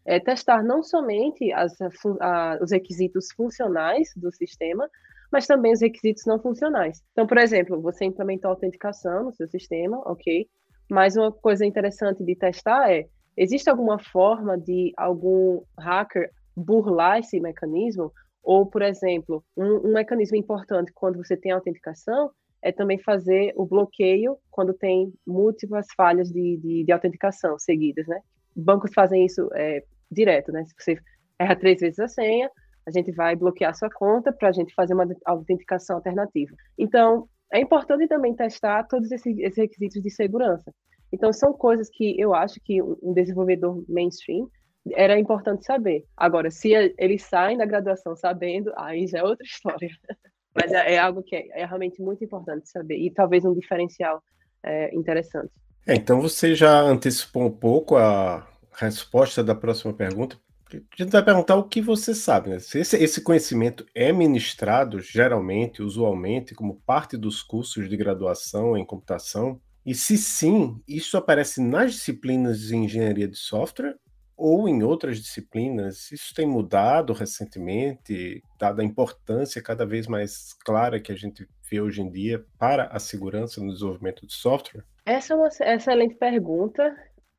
é 0.06 0.20
testar 0.20 0.64
não 0.64 0.84
somente 0.84 1.52
as, 1.54 1.74
a, 2.20 2.60
os 2.62 2.72
requisitos 2.72 3.32
funcionais 3.32 4.10
do 4.18 4.30
sistema, 4.34 4.90
mas 5.32 5.48
também 5.48 5.72
os 5.72 5.80
requisitos 5.80 6.26
não 6.26 6.38
funcionais. 6.38 7.02
Então, 7.14 7.26
por 7.26 7.38
exemplo, 7.38 7.82
você 7.82 8.04
implementou 8.04 8.52
autenticação 8.52 9.24
no 9.24 9.34
seu 9.34 9.48
sistema, 9.48 9.98
ok? 10.06 10.46
Mas 10.90 11.16
uma 11.16 11.32
coisa 11.32 11.66
interessante 11.66 12.22
de 12.22 12.36
testar 12.36 12.92
é, 12.92 13.08
existe 13.38 13.70
alguma 13.70 13.98
forma 13.98 14.58
de 14.58 14.92
algum 14.98 15.64
hacker 15.80 16.30
burlar 16.54 17.20
esse 17.20 17.40
mecanismo 17.40 18.12
ou, 18.44 18.66
por 18.66 18.82
exemplo, 18.82 19.44
um, 19.56 19.90
um 19.90 19.94
mecanismo 19.94 20.38
importante 20.38 20.92
quando 20.94 21.18
você 21.18 21.38
tem 21.38 21.52
autenticação 21.52 22.32
é 22.62 22.72
também 22.72 23.00
fazer 23.00 23.54
o 23.56 23.66
bloqueio 23.66 24.38
quando 24.50 24.74
tem 24.74 25.14
múltiplas 25.26 25.88
falhas 25.96 26.30
de, 26.30 26.58
de, 26.58 26.84
de 26.84 26.92
autenticação 26.92 27.58
seguidas, 27.58 28.08
né? 28.08 28.20
Bancos 28.56 28.92
fazem 28.94 29.26
isso 29.26 29.50
é, 29.54 29.84
direto, 30.12 30.52
né? 30.52 30.64
Se 30.66 30.74
você 30.78 31.00
erra 31.40 31.56
três 31.56 31.80
vezes 31.80 32.00
a 32.00 32.08
senha, 32.08 32.50
a 32.86 32.92
gente 32.92 33.12
vai 33.12 33.36
bloquear 33.36 33.76
sua 33.76 33.90
conta 33.90 34.32
para 34.32 34.50
a 34.50 34.52
gente 34.52 34.74
fazer 34.74 34.94
uma 34.94 35.08
autenticação 35.26 35.96
alternativa. 35.98 36.56
Então, 36.78 37.28
é 37.52 37.60
importante 37.60 38.08
também 38.08 38.36
testar 38.36 38.84
todos 38.84 39.12
esses, 39.12 39.38
esses 39.40 39.58
requisitos 39.58 40.02
de 40.02 40.10
segurança. 40.10 40.72
Então, 41.12 41.34
são 41.34 41.54
coisas 41.54 41.90
que 41.90 42.20
eu 42.20 42.34
acho 42.34 42.60
que 42.64 42.82
um 42.82 43.14
desenvolvedor 43.14 43.84
mainstream 43.90 44.50
era 44.90 45.20
importante 45.20 45.66
saber. 45.66 46.06
Agora, 46.16 46.50
se 46.50 46.72
eles 46.98 47.24
saem 47.24 47.58
da 47.58 47.66
graduação 47.66 48.16
sabendo, 48.16 48.72
aí 48.76 49.08
já 49.08 49.20
é 49.20 49.24
outra 49.24 49.46
história. 49.46 49.90
Mas 50.54 50.72
é, 50.72 50.96
é 50.96 51.00
algo 51.00 51.24
que 51.24 51.36
é, 51.36 51.62
é, 51.62 51.66
realmente 51.66 52.02
muito 52.02 52.24
importante 52.24 52.70
saber 52.70 52.98
e 52.98 53.10
talvez 53.12 53.46
um 53.46 53.54
diferencial 53.54 54.22
é, 54.64 54.94
interessante. 54.94 55.52
É, 55.88 55.96
então 55.96 56.22
você 56.22 56.54
já 56.54 56.82
antecipou 56.82 57.44
um 57.44 57.52
pouco 57.52 57.96
a 57.96 58.48
resposta 58.74 59.44
da 59.44 59.56
próxima 59.56 59.94
pergunta. 59.94 60.38
A 60.74 61.04
gente 61.04 61.12
vai 61.12 61.24
perguntar 61.24 61.56
o 61.56 61.68
que 61.68 61.82
você 61.82 62.16
sabe, 62.16 62.50
né? 62.50 62.60
Se 62.60 62.80
esse, 62.80 62.96
esse 62.96 63.22
conhecimento 63.22 63.86
é 63.94 64.12
ministrado 64.14 65.00
geralmente, 65.02 65.82
usualmente, 65.82 66.56
como 66.56 66.82
parte 66.86 67.18
dos 67.18 67.44
cursos 67.44 67.90
de 67.90 67.98
graduação 67.98 68.78
em 68.78 68.86
computação, 68.86 69.60
e 69.86 69.94
se 69.94 70.18
sim, 70.18 70.82
isso 70.88 71.18
aparece 71.18 71.62
nas 71.62 71.94
disciplinas 71.94 72.62
de 72.62 72.76
engenharia 72.76 73.28
de 73.28 73.38
software 73.38 73.96
ou 74.42 74.68
em 74.68 74.82
outras 74.82 75.20
disciplinas, 75.20 76.12
isso 76.12 76.34
tem 76.34 76.48
mudado 76.48 77.14
recentemente, 77.14 78.44
dada 78.58 78.82
a 78.82 78.86
importância 78.86 79.62
cada 79.62 79.86
vez 79.86 80.08
mais 80.08 80.52
clara 80.66 81.00
que 81.00 81.12
a 81.12 81.16
gente 81.16 81.48
vê 81.70 81.80
hoje 81.80 82.02
em 82.02 82.10
dia 82.10 82.44
para 82.58 82.86
a 82.88 82.98
segurança 82.98 83.62
no 83.62 83.72
desenvolvimento 83.72 84.26
de 84.26 84.34
software? 84.34 84.84
Essa 85.06 85.34
é 85.34 85.38
uma 85.38 85.48
excelente 85.48 86.16
pergunta. 86.16 86.96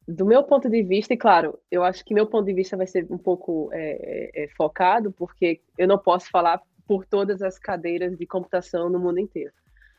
Do 0.06 0.24
meu 0.24 0.44
ponto 0.44 0.70
de 0.70 0.80
vista, 0.84 1.12
e 1.12 1.16
claro, 1.16 1.58
eu 1.72 1.82
acho 1.82 2.04
que 2.04 2.14
meu 2.14 2.26
ponto 2.26 2.46
de 2.46 2.54
vista 2.54 2.76
vai 2.76 2.86
ser 2.86 3.04
um 3.10 3.18
pouco 3.18 3.68
é, 3.72 4.44
é, 4.44 4.48
focado, 4.56 5.10
porque 5.10 5.60
eu 5.76 5.88
não 5.88 5.98
posso 5.98 6.30
falar 6.30 6.62
por 6.86 7.04
todas 7.04 7.42
as 7.42 7.58
cadeiras 7.58 8.16
de 8.16 8.26
computação 8.26 8.88
no 8.88 9.00
mundo 9.00 9.18
inteiro. 9.18 9.52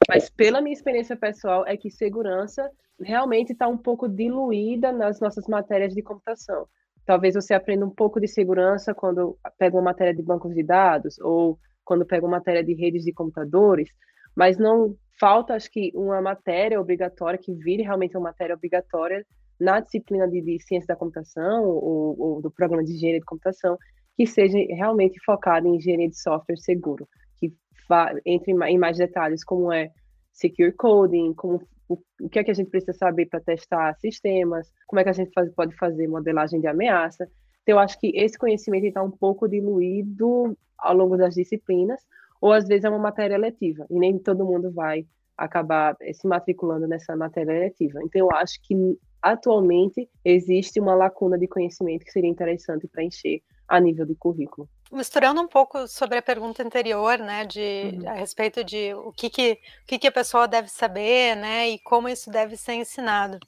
Mas 0.08 0.30
pela 0.30 0.62
minha 0.62 0.74
experiência 0.74 1.18
pessoal, 1.18 1.68
é 1.68 1.76
que 1.76 1.92
segurança 1.92 2.72
realmente 2.98 3.52
está 3.52 3.68
um 3.68 3.78
pouco 3.78 4.08
diluída 4.08 4.94
nas 4.94 5.20
nossas 5.20 5.48
matérias 5.48 5.94
de 5.94 6.02
computação. 6.02 6.66
Talvez 7.06 7.36
você 7.36 7.54
aprenda 7.54 7.86
um 7.86 7.90
pouco 7.90 8.20
de 8.20 8.28
segurança 8.28 8.94
quando 8.94 9.38
pega 9.58 9.76
uma 9.76 9.84
matéria 9.84 10.14
de 10.14 10.22
bancos 10.22 10.54
de 10.54 10.64
dados 10.64 11.20
ou 11.20 11.60
quando 11.84 12.06
pega 12.06 12.26
uma 12.26 12.38
matéria 12.38 12.64
de 12.64 12.74
redes 12.74 13.04
de 13.04 13.12
computadores, 13.12 13.90
mas 14.36 14.58
não 14.58 14.96
falta, 15.20 15.54
acho 15.54 15.70
que, 15.70 15.92
uma 15.94 16.22
matéria 16.22 16.80
obrigatória 16.80 17.38
que 17.38 17.54
vire 17.54 17.84
realmente 17.84 18.18
uma 18.18 18.30
matéria 18.30 18.56
obrigatória 18.56 19.26
na 19.60 19.80
disciplina 19.80 20.28
de, 20.28 20.42
de 20.42 20.60
ciência 20.62 20.88
da 20.88 20.96
computação 20.96 21.66
ou, 21.66 22.20
ou, 22.20 22.42
do 22.42 22.50
programa 22.50 22.84
de 22.84 22.94
engenharia 22.94 23.20
de 23.20 23.26
computação 23.26 23.78
que 24.16 24.26
seja 24.26 24.58
realmente 24.70 25.20
focada 25.26 25.68
em 25.68 25.76
engenharia 25.76 26.10
de 26.10 26.18
software 26.18 26.58
seguro, 26.58 27.08
que 27.40 27.54
entre 28.26 28.52
em 28.52 28.78
mais 28.78 28.98
detalhes 28.98 29.44
como 29.44 29.72
é 29.72 29.92
secure 30.32 30.72
coding, 30.74 31.34
como 31.34 31.62
o, 31.88 31.98
o 32.22 32.30
que 32.30 32.40
é 32.40 32.44
que 32.44 32.52
a 32.52 32.54
gente 32.54 32.70
precisa 32.70 32.94
saber 32.94 33.28
para 33.28 33.40
testar 33.40 33.94
sistemas, 33.96 34.72
como 34.88 35.00
é 35.00 35.04
que 35.04 35.10
a 35.10 35.14
gente 35.14 35.32
faz, 35.34 35.52
pode 35.54 35.76
fazer 35.76 36.08
modelagem 36.08 36.60
de 36.60 36.68
ameaça. 36.68 37.28
Então, 37.62 37.76
eu 37.76 37.80
acho 37.80 38.00
que 38.00 38.12
esse 38.16 38.38
conhecimento 38.38 38.86
está 38.86 39.02
um 39.02 39.12
pouco 39.12 39.48
diluído 39.48 40.58
ao 40.78 40.96
longo 40.96 41.18
das 41.18 41.36
disciplinas, 41.36 42.02
ou 42.42 42.52
às 42.52 42.68
vezes 42.68 42.84
é 42.84 42.90
uma 42.90 43.00
matéria 43.00 43.38
letiva, 43.38 43.86
e 43.90 43.98
nem 43.98 44.20
todo 44.20 44.46
mundo 44.46 44.72
vai 44.72 45.06
acabar 45.38 45.96
se 46.14 46.28
matriculando 46.28 46.88
nessa 46.88 47.16
matéria 47.16 47.54
letiva. 47.54 48.00
Então, 48.04 48.20
eu 48.20 48.32
acho 48.36 48.62
que 48.62 48.76
atualmente 49.22 50.10
existe 50.24 50.80
uma 50.80 50.94
lacuna 50.94 51.38
de 51.38 51.48
conhecimento 51.48 52.04
que 52.04 52.12
seria 52.12 52.30
interessante 52.30 52.88
preencher 52.88 53.42
a 53.68 53.80
nível 53.80 54.06
de 54.06 54.16
currículo. 54.16 54.68
Misturando 54.94 55.42
um 55.42 55.48
pouco 55.48 55.88
sobre 55.88 56.20
a 56.20 56.22
pergunta 56.22 56.62
anterior, 56.64 57.18
né, 57.18 57.46
de 57.46 57.96
uhum. 58.00 58.10
a 58.10 58.14
respeito 58.14 58.64
de 58.64 58.94
o 58.94 59.12
que 59.12 59.30
que, 59.30 59.54
o 59.84 59.88
que 59.88 59.98
que 59.98 60.08
a 60.08 60.12
pessoa 60.12 60.48
deve 60.48 60.70
saber, 60.70 61.36
né, 61.36 61.70
e 61.70 61.80
como 61.80 62.08
isso 62.08 62.30
deve 62.30 62.56
ser 62.56 62.74
ensinado. 62.74 63.40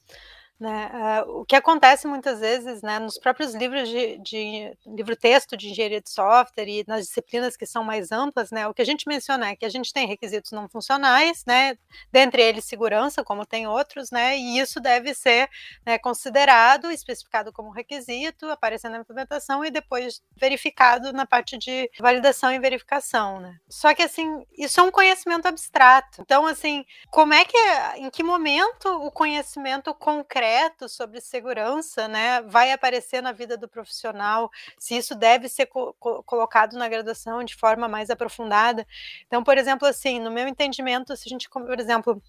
Né? 0.57 0.89
Uh, 1.25 1.41
o 1.41 1.45
que 1.45 1.55
acontece 1.55 2.07
muitas 2.07 2.39
vezes 2.39 2.81
né, 2.81 2.97
nos 2.97 3.17
próprios 3.17 3.53
livros 3.53 3.89
de, 3.89 4.17
de 4.19 4.77
livro-texto 4.85 5.57
de 5.57 5.69
engenharia 5.69 6.00
de 6.00 6.09
software 6.09 6.69
e 6.69 6.85
nas 6.88 7.07
disciplinas 7.07 7.57
que 7.57 7.65
são 7.65 7.83
mais 7.83 8.09
amplas, 8.09 8.51
né, 8.51 8.65
o 8.65 8.74
que 8.74 8.81
a 8.81 8.85
gente 8.85 9.05
menciona 9.05 9.50
é 9.50 9.55
que 9.57 9.65
a 9.65 9.69
gente 9.69 9.91
tem 9.91 10.07
requisitos 10.07 10.53
não 10.53 10.69
funcionais, 10.69 11.43
né, 11.45 11.77
dentre 12.09 12.41
eles 12.41 12.63
segurança, 12.63 13.21
como 13.21 13.45
tem 13.45 13.67
outros, 13.67 14.12
né, 14.12 14.38
e 14.38 14.57
isso 14.57 14.79
deve 14.79 15.13
ser 15.13 15.50
né, 15.85 15.97
considerado, 15.97 16.89
especificado 16.89 17.51
como 17.51 17.71
requisito, 17.71 18.50
aparecendo 18.50 18.93
na 18.93 19.00
implementação 19.00 19.65
e 19.65 19.69
depois 19.69 20.21
verificado 20.38 21.12
na 21.12 21.25
parte 21.25 21.57
de 21.57 21.91
validação 22.00 22.53
e 22.53 22.59
verificação. 22.59 23.41
Né. 23.41 23.57
Só 23.69 23.93
que 23.93 24.03
assim, 24.03 24.45
isso 24.57 24.79
é 24.79 24.83
um 24.83 24.91
conhecimento 24.91 25.47
abstrato. 25.47 26.21
Então, 26.21 26.45
assim, 26.45 26.85
como 27.12 27.33
é 27.33 27.43
que, 27.43 27.57
em 27.97 28.09
que 28.09 28.24
momento 28.24 28.85
o 28.85 29.12
conhecimento 29.12 29.93
concreto 29.93 30.44
concreto 30.45 30.87
sobre 30.87 31.19
segurança, 31.19 32.07
né, 32.07 32.41
vai 32.43 32.71
aparecer 32.71 33.21
na 33.21 33.31
vida 33.31 33.57
do 33.57 33.67
profissional, 33.67 34.51
se 34.77 34.95
isso 34.95 35.15
deve 35.15 35.49
ser 35.49 35.65
co 35.65 35.95
colocado 36.23 36.77
na 36.77 36.87
graduação 36.87 37.43
de 37.43 37.55
forma 37.55 37.87
mais 37.87 38.09
aprofundada. 38.09 38.85
Então, 39.25 39.43
por 39.43 39.57
exemplo, 39.57 39.87
assim, 39.87 40.19
no 40.19 40.31
meu 40.31 40.47
entendimento, 40.47 41.15
se 41.15 41.27
a 41.27 41.29
gente, 41.29 41.49
por 41.49 41.79
exemplo, 41.79 42.21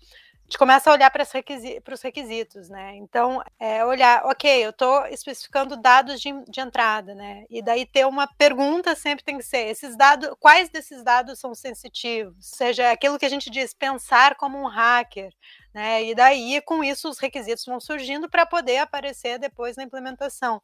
a 0.46 0.48
gente 0.48 0.58
começa 0.58 0.88
a 0.88 0.92
olhar 0.92 1.10
para, 1.10 1.24
requisi 1.24 1.82
os 1.92 2.02
requisitos, 2.02 2.68
né? 2.68 2.96
Então, 2.96 3.42
é 3.58 3.84
olhar, 3.84 4.24
ok, 4.26 4.64
eu 4.64 4.70
estou 4.70 5.04
especificando 5.08 5.76
dados 5.76 6.20
de, 6.20 6.32
de, 6.48 6.60
entrada, 6.60 7.16
né? 7.16 7.44
E 7.50 7.60
daí 7.60 7.84
ter 7.84 8.06
uma 8.06 8.28
pergunta 8.28 8.94
sempre 8.94 9.24
tem 9.24 9.36
que 9.38 9.44
ser: 9.44 9.66
esses 9.66 9.96
dados, 9.96 10.30
quais 10.38 10.68
desses 10.68 11.02
dados 11.02 11.40
são 11.40 11.52
sensitivos? 11.52 12.52
Ou 12.52 12.56
seja, 12.58 12.92
aquilo 12.92 13.18
que 13.18 13.26
a 13.26 13.28
gente 13.28 13.50
diz, 13.50 13.74
pensar 13.74 14.36
como 14.36 14.56
um 14.56 14.68
hacker, 14.68 15.32
né? 15.76 16.02
E 16.04 16.14
daí, 16.14 16.58
com 16.62 16.82
isso, 16.82 17.06
os 17.06 17.18
requisitos 17.18 17.66
vão 17.66 17.78
surgindo 17.78 18.30
para 18.30 18.46
poder 18.46 18.78
aparecer 18.78 19.38
depois 19.38 19.76
na 19.76 19.82
implementação. 19.82 20.62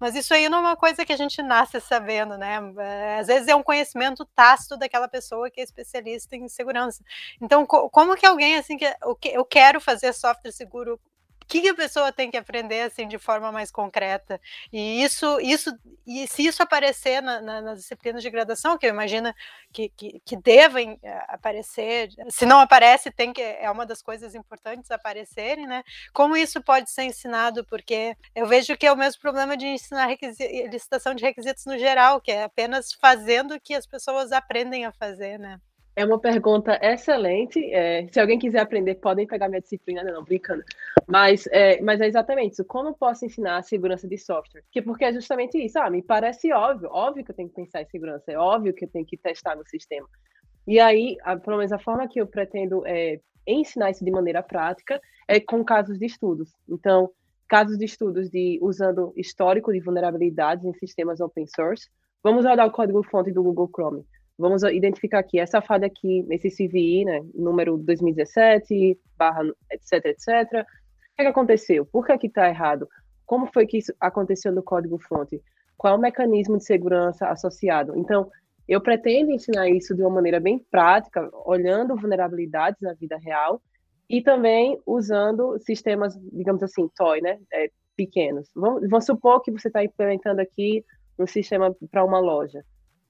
Mas 0.00 0.14
isso 0.16 0.32
aí 0.32 0.48
não 0.48 0.56
é 0.56 0.60
uma 0.62 0.76
coisa 0.76 1.04
que 1.04 1.12
a 1.12 1.16
gente 1.18 1.42
nasce 1.42 1.78
sabendo, 1.82 2.38
né? 2.38 2.58
Eh, 2.78 3.18
às 3.20 3.26
vezes 3.26 3.46
é 3.46 3.54
um 3.54 3.62
conhecimento 3.62 4.24
tácito 4.34 4.78
daquela 4.78 5.06
pessoa 5.06 5.50
que 5.50 5.60
é 5.60 5.64
especialista 5.64 6.34
em 6.34 6.48
segurança. 6.48 7.04
Então, 7.42 7.66
como 7.66 8.16
que 8.16 8.24
alguém 8.24 8.56
assim 8.56 8.78
que 8.78 8.86
eu 9.24 9.44
quero 9.44 9.82
fazer 9.82 10.14
software 10.14 10.50
seguro 10.50 10.98
que, 11.46 11.68
a 11.68 11.74
pessoa 11.74 12.12
tem 12.12 12.30
que 12.30 12.36
aprender 12.36 12.82
assim 12.82 13.06
de 13.08 13.18
forma 13.18 13.50
mais 13.52 13.70
concreta? 13.70 14.40
E 14.72 15.02
isso 15.02 15.40
isso 15.40 15.76
e 16.06 16.26
se 16.26 16.46
isso 16.46 16.62
aparecer 16.62 17.22
na, 17.22 17.40
na, 17.40 17.60
nas 17.60 17.78
disciplinas 17.78 18.22
de 18.22 18.30
graduação 18.30 18.76
que 18.78 18.86
eu 18.86 18.90
imagino 18.90 19.32
que, 19.72 19.88
que, 19.90 20.20
que, 20.24 20.36
devem 20.36 20.98
eh, 21.02 21.24
aparecer 21.28 22.10
se 22.28 22.44
não 22.46 22.60
aparece 22.60 23.10
tem 23.10 23.32
que 23.32 23.42
é 23.42 23.70
uma 23.70 23.86
das 23.86 24.02
coisas 24.02 24.34
importantes 24.34 24.90
aparecerem 24.90 25.66
né? 25.66 25.82
Como 26.12 26.36
isso 26.36 26.62
pode 26.62 26.90
ser 26.90 27.04
ensinado? 27.04 27.64
Porque 27.64 28.16
eu 28.34 28.46
vejo 28.46 28.76
que 28.76 28.86
é 28.86 28.92
o 28.92 28.96
mesmo 28.96 29.20
problema 29.20 29.56
de 29.56 29.66
ensinar 29.66 30.08
licitação 30.70 31.14
de 31.14 31.24
requisitos 31.24 31.64
no 31.66 31.78
geral 31.78 32.20
que 32.20 32.32
é 32.32 32.44
apenas 32.44 32.92
fazendo 32.92 33.60
que 33.60 33.74
as 33.74 33.86
pessoas 33.86 34.32
aprendem 34.32 34.84
a 34.84 34.92
fazer 34.92 35.38
né 35.38 35.60
é 35.96 36.04
uma 36.04 36.18
pergunta 36.18 36.78
excelente. 36.82 37.62
É, 37.72 38.06
se 38.10 38.18
alguém 38.20 38.38
quiser 38.38 38.60
aprender, 38.60 38.96
podem 38.96 39.26
pegar 39.26 39.48
minha 39.48 39.60
disciplina, 39.60 40.02
não, 40.02 40.24
brincando. 40.24 40.62
Mas 41.06 41.46
é, 41.52 41.80
mas 41.80 42.00
é 42.00 42.06
exatamente 42.06 42.54
isso. 42.54 42.64
Como 42.64 42.94
posso 42.94 43.24
ensinar 43.24 43.58
a 43.58 43.62
segurança 43.62 44.08
de 44.08 44.18
software? 44.18 44.62
Porque, 44.62 44.82
porque 44.82 45.04
é 45.04 45.12
justamente 45.12 45.56
isso. 45.58 45.78
Ah, 45.78 45.88
me 45.88 46.02
parece 46.02 46.52
óbvio. 46.52 46.88
Óbvio 46.90 47.24
que 47.24 47.30
eu 47.30 47.36
tenho 47.36 47.48
que 47.48 47.54
pensar 47.54 47.82
em 47.82 47.86
segurança. 47.86 48.32
É 48.32 48.38
óbvio 48.38 48.74
que 48.74 48.84
eu 48.84 48.88
tenho 48.88 49.06
que 49.06 49.16
testar 49.16 49.54
no 49.54 49.64
sistema. 49.66 50.08
E 50.66 50.80
aí, 50.80 51.16
a, 51.22 51.36
pelo 51.36 51.58
menos 51.58 51.72
a 51.72 51.78
forma 51.78 52.08
que 52.08 52.20
eu 52.20 52.26
pretendo 52.26 52.84
é, 52.86 53.20
ensinar 53.46 53.90
isso 53.90 54.04
de 54.04 54.10
maneira 54.10 54.42
prática 54.42 55.00
é 55.28 55.38
com 55.38 55.64
casos 55.64 55.98
de 55.98 56.06
estudos. 56.06 56.50
Então, 56.68 57.10
casos 57.46 57.78
de 57.78 57.84
estudos 57.84 58.30
de 58.30 58.58
usando 58.60 59.12
histórico 59.16 59.72
de 59.72 59.80
vulnerabilidades 59.80 60.64
em 60.64 60.72
sistemas 60.74 61.20
open 61.20 61.46
source. 61.46 61.88
Vamos 62.22 62.46
olhar 62.46 62.66
o 62.66 62.72
código-fonte 62.72 63.30
do 63.30 63.42
Google 63.42 63.70
Chrome 63.72 64.04
vamos 64.38 64.62
identificar 64.64 65.20
aqui 65.20 65.38
essa 65.38 65.60
falha 65.60 65.86
aqui, 65.86 66.26
esse 66.30 66.50
CVI, 66.50 67.04
né, 67.04 67.20
número 67.34 67.76
2017, 67.78 68.98
barra, 69.16 69.42
etc, 69.70 70.06
etc. 70.06 70.28
O 70.28 71.16
que, 71.16 71.22
é 71.22 71.24
que 71.24 71.28
aconteceu? 71.28 71.86
Por 71.86 72.06
que 72.06 72.18
que 72.18 72.26
está 72.26 72.48
errado? 72.48 72.88
Como 73.24 73.46
foi 73.52 73.66
que 73.66 73.78
isso 73.78 73.92
aconteceu 74.00 74.52
no 74.52 74.62
código-fonte? 74.62 75.40
Qual 75.76 75.94
é 75.94 75.96
o 75.96 76.00
mecanismo 76.00 76.58
de 76.58 76.64
segurança 76.64 77.28
associado? 77.28 77.96
Então, 77.96 78.28
eu 78.66 78.80
pretendo 78.80 79.30
ensinar 79.30 79.68
isso 79.68 79.94
de 79.94 80.02
uma 80.02 80.10
maneira 80.10 80.40
bem 80.40 80.58
prática, 80.70 81.28
olhando 81.44 81.96
vulnerabilidades 81.96 82.80
na 82.80 82.94
vida 82.94 83.16
real 83.18 83.60
e 84.08 84.22
também 84.22 84.80
usando 84.86 85.58
sistemas, 85.58 86.18
digamos 86.32 86.62
assim, 86.62 86.88
toy, 86.96 87.20
né, 87.20 87.38
é, 87.52 87.70
pequenos. 87.96 88.50
Vamos, 88.54 88.82
vamos 88.88 89.04
supor 89.04 89.40
que 89.42 89.50
você 89.50 89.68
está 89.68 89.84
implementando 89.84 90.40
aqui 90.40 90.84
um 91.18 91.26
sistema 91.26 91.74
para 91.90 92.04
uma 92.04 92.18
loja 92.18 92.64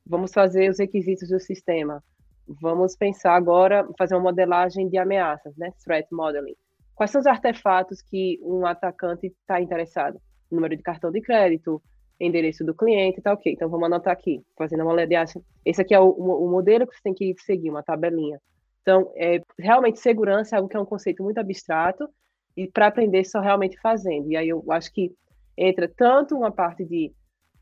vamos 0.07 0.33
fazer 0.33 0.71
os 0.71 0.79
requisitos 0.79 1.29
do 1.29 1.41
sistema. 1.41 2.03
Vamos 2.47 2.97
pensar 2.97 3.35
agora, 3.35 3.87
fazer 3.99 4.15
uma 4.15 4.25
modelagem 4.25 4.89
de 4.89 4.99
ameaças, 4.99 5.57
né? 5.57 5.73
Threat 5.83 6.07
modeling. 6.13 6.55
Quais 6.95 7.11
são 7.11 7.21
os 7.21 7.27
artefatos 7.27 8.03
que 8.03 8.39
um 8.43 8.67
atacante 8.67 9.27
está 9.27 9.61
interessado? 9.61 10.21
Número 10.51 10.77
de 10.77 10.83
cartão 10.83 11.11
de 11.11 11.21
crédito, 11.21 11.83
endereço 12.21 12.65
do 12.65 12.75
cliente, 12.75 13.21
tá 13.21 13.33
ok. 13.33 13.53
Então 13.53 13.69
vamos 13.69 13.87
anotar 13.87 14.13
aqui, 14.13 14.43
fazendo 14.57 14.83
uma 14.83 14.95
modelagem. 14.95 15.43
Esse 15.65 15.81
aqui 15.81 15.95
é 15.95 16.01
o, 16.01 16.11
o, 16.11 16.51
modelo 16.51 16.87
que 16.87 16.95
você 16.95 17.03
tem 17.03 17.15
que 17.15 17.35
seguir, 17.39 17.71
uma 17.71 17.83
tabelinha. 17.83 18.39
Então, 18.83 19.11
é, 19.17 19.41
realmente, 19.59 19.99
segurança 19.99 20.55
é 20.55 20.59
algo 20.59 20.69
que 20.69 20.77
é 20.77 20.81
um 20.81 20.85
conceito 20.85 21.23
muito 21.23 21.39
abstrato 21.39 22.07
e 22.57 22.69
para 22.71 22.87
aprender 22.87 23.25
só 23.25 23.41
realmente 23.41 23.81
fazendo. 23.81 24.31
E 24.31 24.37
aí 24.37 24.49
eu 24.49 24.63
acho 24.71 24.93
que 24.93 25.11
entra 25.57 25.89
tanto 25.89 26.37
uma 26.37 26.53
parte 26.53 26.85
de 26.85 27.13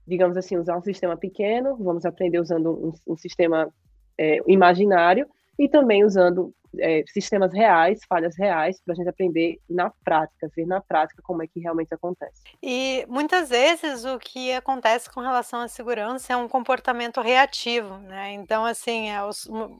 digamos 0.06 0.36
assim, 0.36 0.56
usar 0.56 0.76
um 0.76 0.82
sistema 0.82 1.16
pequeno, 1.16 1.76
vamos 1.76 2.04
aprender 2.04 2.40
usando 2.40 2.70
um, 2.70 3.12
um 3.12 3.16
sistema 3.16 3.72
é, 4.18 4.38
imaginário 4.46 5.26
e 5.58 5.68
também 5.68 6.04
usando 6.04 6.54
é, 6.78 7.02
sistemas 7.06 7.52
reais, 7.52 8.00
falhas 8.08 8.36
reais, 8.36 8.80
para 8.84 8.92
a 8.92 8.96
gente 8.96 9.08
aprender 9.08 9.58
na 9.68 9.90
prática, 10.04 10.50
ver 10.54 10.66
na 10.66 10.80
prática 10.80 11.22
como 11.22 11.42
é 11.42 11.46
que 11.46 11.60
realmente 11.60 11.94
acontece. 11.94 12.42
E 12.62 13.04
muitas 13.08 13.48
vezes 13.50 14.04
o 14.04 14.18
que 14.18 14.52
acontece 14.52 15.10
com 15.10 15.20
relação 15.20 15.60
à 15.60 15.68
segurança 15.68 16.32
é 16.32 16.36
um 16.36 16.48
comportamento 16.48 17.20
reativo, 17.20 17.98
né? 17.98 18.32
Então, 18.32 18.64
assim, 18.64 19.10
é 19.10 19.18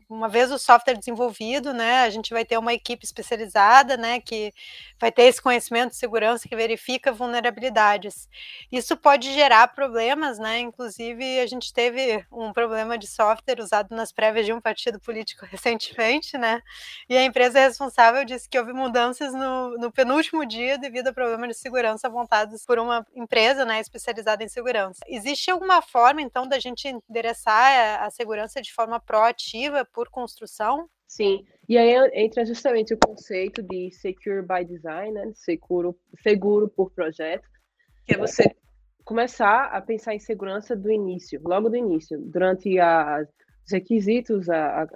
uma 0.09 0.29
vez 0.29 0.51
o 0.51 0.59
software 0.59 0.97
desenvolvido, 0.97 1.73
né, 1.73 2.01
a 2.03 2.11
gente 2.11 2.33
vai 2.33 2.45
ter 2.45 2.59
uma 2.59 2.73
equipe 2.73 3.05
especializada, 3.05 3.97
né, 3.97 4.21
que 4.21 4.53
vai 5.01 5.11
ter 5.11 5.23
esse 5.25 5.41
conhecimento 5.41 5.91
de 5.91 5.97
segurança 5.97 6.49
que 6.49 6.57
verifica 6.57 7.13
vulnerabilidades. 7.13 8.29
Isso 8.71 8.97
pode 8.97 9.33
gerar 9.33 9.69
problemas, 9.69 10.39
né? 10.39 10.61
Inclusive, 10.61 11.41
a 11.41 11.47
gente 11.47 11.73
teve 11.73 12.25
um 12.31 12.53
problema 12.53 12.97
de 12.97 13.07
software 13.07 13.61
usado 13.61 13.95
nas 13.95 14.13
prévias 14.13 14.47
de 14.47 14.53
um 14.53 14.61
partido 14.61 15.01
político 15.01 15.45
recentemente, 15.51 16.39
né? 16.39 16.63
E 17.09 17.17
a 17.17 17.25
empresa 17.25 17.61
responsável 17.61 18.25
disse 18.25 18.49
que 18.49 18.59
houve 18.59 18.73
mudanças 18.73 19.33
no, 19.33 19.77
no 19.79 19.93
penúltimo 19.93 20.47
dia 20.47 20.79
devido 20.79 21.09
a 21.09 21.13
problemas 21.13 21.49
de 21.49 21.55
segurança 21.55 22.09
apontados 22.09 22.65
por 22.65 22.79
uma 22.79 23.07
empresa, 23.15 23.65
né, 23.65 23.81
especializada 23.81 24.43
em 24.43 24.49
segurança. 24.49 25.01
Existe 25.07 25.51
alguma 25.51 25.83
forma, 25.83 26.23
então, 26.23 26.49
da 26.49 26.59
gente 26.59 26.89
endereçar 26.89 28.03
a 28.03 28.11
segurança 28.11 28.61
de 28.61 28.73
forma 28.73 29.01
proativa 29.01 29.85
por 29.85 30.09
construção? 30.09 30.89
Sim, 31.07 31.45
e 31.69 31.77
aí 31.77 31.95
entra 32.15 32.45
justamente 32.47 32.95
o 32.95 32.99
conceito 32.99 33.63
de 33.63 33.91
secure 33.91 34.41
by 34.41 34.65
design, 34.65 35.13
né? 35.13 35.31
seguro, 35.35 35.95
seguro 36.23 36.69
por 36.69 36.91
projeto, 36.91 37.47
que 38.07 38.15
é 38.15 38.19
você 38.19 38.45
começar 39.05 39.67
a 39.67 39.81
pensar 39.81 40.15
em 40.15 40.19
segurança 40.19 40.75
do 40.75 40.91
início, 40.91 41.41
logo 41.45 41.69
do 41.69 41.77
início, 41.77 42.19
durante 42.19 42.79
a, 42.79 43.27
os 43.65 43.73
requisitos, 43.73 44.49
a, 44.49 44.85
a, 44.85 44.87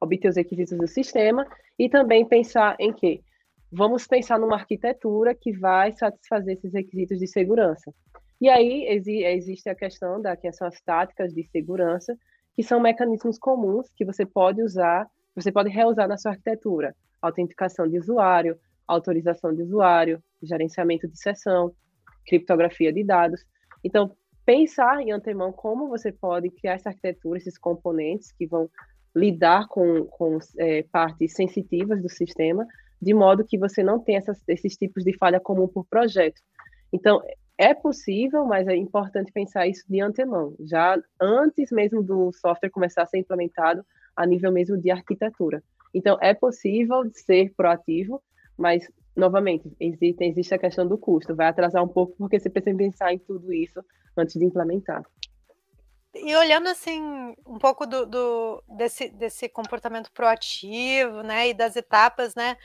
obter 0.00 0.28
os 0.28 0.36
requisitos 0.36 0.76
do 0.76 0.86
sistema 0.86 1.46
e 1.78 1.88
também 1.88 2.26
pensar 2.26 2.76
em 2.78 2.92
que 2.92 3.22
vamos 3.70 4.06
pensar 4.06 4.38
numa 4.38 4.56
arquitetura 4.56 5.34
que 5.34 5.52
vai 5.52 5.92
satisfazer 5.92 6.54
esses 6.54 6.72
requisitos 6.72 7.18
de 7.18 7.26
segurança. 7.26 7.92
E 8.40 8.48
aí 8.48 8.86
existe 8.86 9.68
a 9.68 9.74
questão 9.74 10.20
da 10.20 10.36
que 10.36 10.50
são 10.52 10.66
as 10.66 10.80
táticas 10.80 11.32
de 11.34 11.44
segurança, 11.44 12.16
que 12.54 12.62
são 12.62 12.80
mecanismos 12.80 13.38
comuns 13.38 13.88
que 13.94 14.04
você 14.04 14.24
pode 14.24 14.62
usar, 14.62 15.06
você 15.36 15.52
pode 15.52 15.68
reusar 15.68 16.08
na 16.08 16.16
sua 16.16 16.32
arquitetura. 16.32 16.94
Autenticação 17.20 17.86
de 17.86 17.98
usuário, 17.98 18.58
autorização 18.88 19.54
de 19.54 19.62
usuário, 19.62 20.22
gerenciamento 20.42 21.06
de 21.06 21.18
sessão, 21.18 21.72
criptografia 22.26 22.92
de 22.92 23.04
dados. 23.04 23.44
Então, 23.84 24.16
pensar 24.44 25.00
em 25.00 25.12
antemão 25.12 25.52
como 25.52 25.88
você 25.88 26.10
pode 26.10 26.50
criar 26.50 26.74
essa 26.74 26.88
arquitetura, 26.88 27.38
esses 27.38 27.58
componentes 27.58 28.32
que 28.32 28.46
vão 28.46 28.70
lidar 29.14 29.66
com, 29.68 30.04
com 30.04 30.38
é, 30.58 30.82
partes 30.84 31.34
sensitivas 31.34 32.02
do 32.02 32.08
sistema, 32.08 32.66
de 33.00 33.14
modo 33.14 33.44
que 33.44 33.58
você 33.58 33.82
não 33.82 33.98
tenha 33.98 34.18
essas, 34.18 34.42
esses 34.46 34.76
tipos 34.76 35.04
de 35.04 35.16
falha 35.16 35.40
comum 35.40 35.66
por 35.66 35.84
projeto. 35.86 36.40
Então, 36.92 37.22
é 37.56 37.74
possível, 37.74 38.44
mas 38.46 38.66
é 38.68 38.74
importante 38.74 39.32
pensar 39.32 39.66
isso 39.66 39.84
de 39.88 40.00
antemão, 40.00 40.54
já 40.60 40.96
antes 41.20 41.70
mesmo 41.70 42.02
do 42.02 42.32
software 42.32 42.70
começar 42.70 43.02
a 43.02 43.06
ser 43.06 43.18
implementado 43.18 43.84
a 44.16 44.26
nível 44.26 44.52
mesmo 44.52 44.78
de 44.78 44.90
arquitetura. 44.90 45.62
Então, 45.92 46.16
é 46.20 46.32
possível 46.32 47.02
ser 47.12 47.52
proativo, 47.54 48.22
mas, 48.56 48.88
novamente, 49.16 49.70
existe, 49.80 50.24
existe 50.24 50.54
a 50.54 50.58
questão 50.58 50.86
do 50.86 50.96
custo. 50.96 51.34
Vai 51.34 51.48
atrasar 51.48 51.82
um 51.82 51.88
pouco 51.88 52.14
porque 52.16 52.38
você 52.38 52.48
precisa 52.48 52.76
pensar 52.76 53.12
em 53.12 53.18
tudo 53.18 53.52
isso 53.52 53.84
antes 54.16 54.38
de 54.38 54.44
implementar. 54.44 55.02
E 56.14 56.34
olhando 56.34 56.68
assim 56.68 57.00
um 57.46 57.58
pouco 57.58 57.86
do, 57.86 58.04
do, 58.04 58.64
desse, 58.68 59.08
desse 59.10 59.48
comportamento 59.48 60.10
proativo, 60.12 61.22
né, 61.22 61.48
e 61.50 61.54
das 61.54 61.76
etapas, 61.76 62.34
né, 62.34 62.56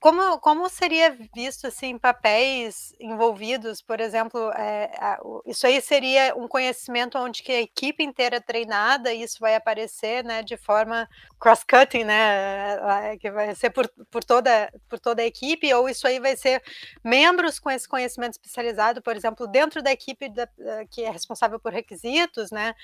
como, 0.00 0.38
como 0.40 0.68
seria 0.68 1.16
visto 1.34 1.66
assim 1.68 1.96
papéis 1.96 2.92
envolvidos, 2.98 3.80
por 3.80 4.00
exemplo, 4.00 4.50
é, 4.52 4.90
a, 4.98 5.20
isso 5.46 5.66
aí 5.66 5.80
seria 5.80 6.34
um 6.36 6.48
conhecimento 6.48 7.16
onde 7.16 7.42
que 7.42 7.52
a 7.52 7.60
equipe 7.60 8.02
inteira 8.02 8.36
é 8.36 8.40
treinada 8.40 9.12
e 9.12 9.22
isso 9.22 9.38
vai 9.38 9.54
aparecer, 9.54 10.24
né, 10.24 10.42
de 10.42 10.56
forma 10.56 11.08
cross-cutting, 11.38 12.04
né, 12.04 13.16
que 13.18 13.30
vai 13.30 13.54
ser 13.54 13.70
por, 13.70 13.88
por, 14.10 14.24
toda, 14.24 14.72
por 14.88 14.98
toda 14.98 15.22
a 15.22 15.26
equipe, 15.26 15.72
ou 15.74 15.88
isso 15.88 16.06
aí 16.06 16.18
vai 16.18 16.36
ser 16.36 16.62
membros 17.04 17.58
com 17.60 17.70
esse 17.70 17.88
conhecimento 17.88 18.32
especializado, 18.32 19.00
por 19.00 19.16
exemplo, 19.16 19.46
dentro 19.46 19.82
da 19.82 19.92
equipe 19.92 20.28
da, 20.28 20.48
que 20.90 21.02
é 21.02 21.10
responsável 21.10 21.60
por 21.60 21.72
requisitos, 21.72 22.50
né, 22.50 22.74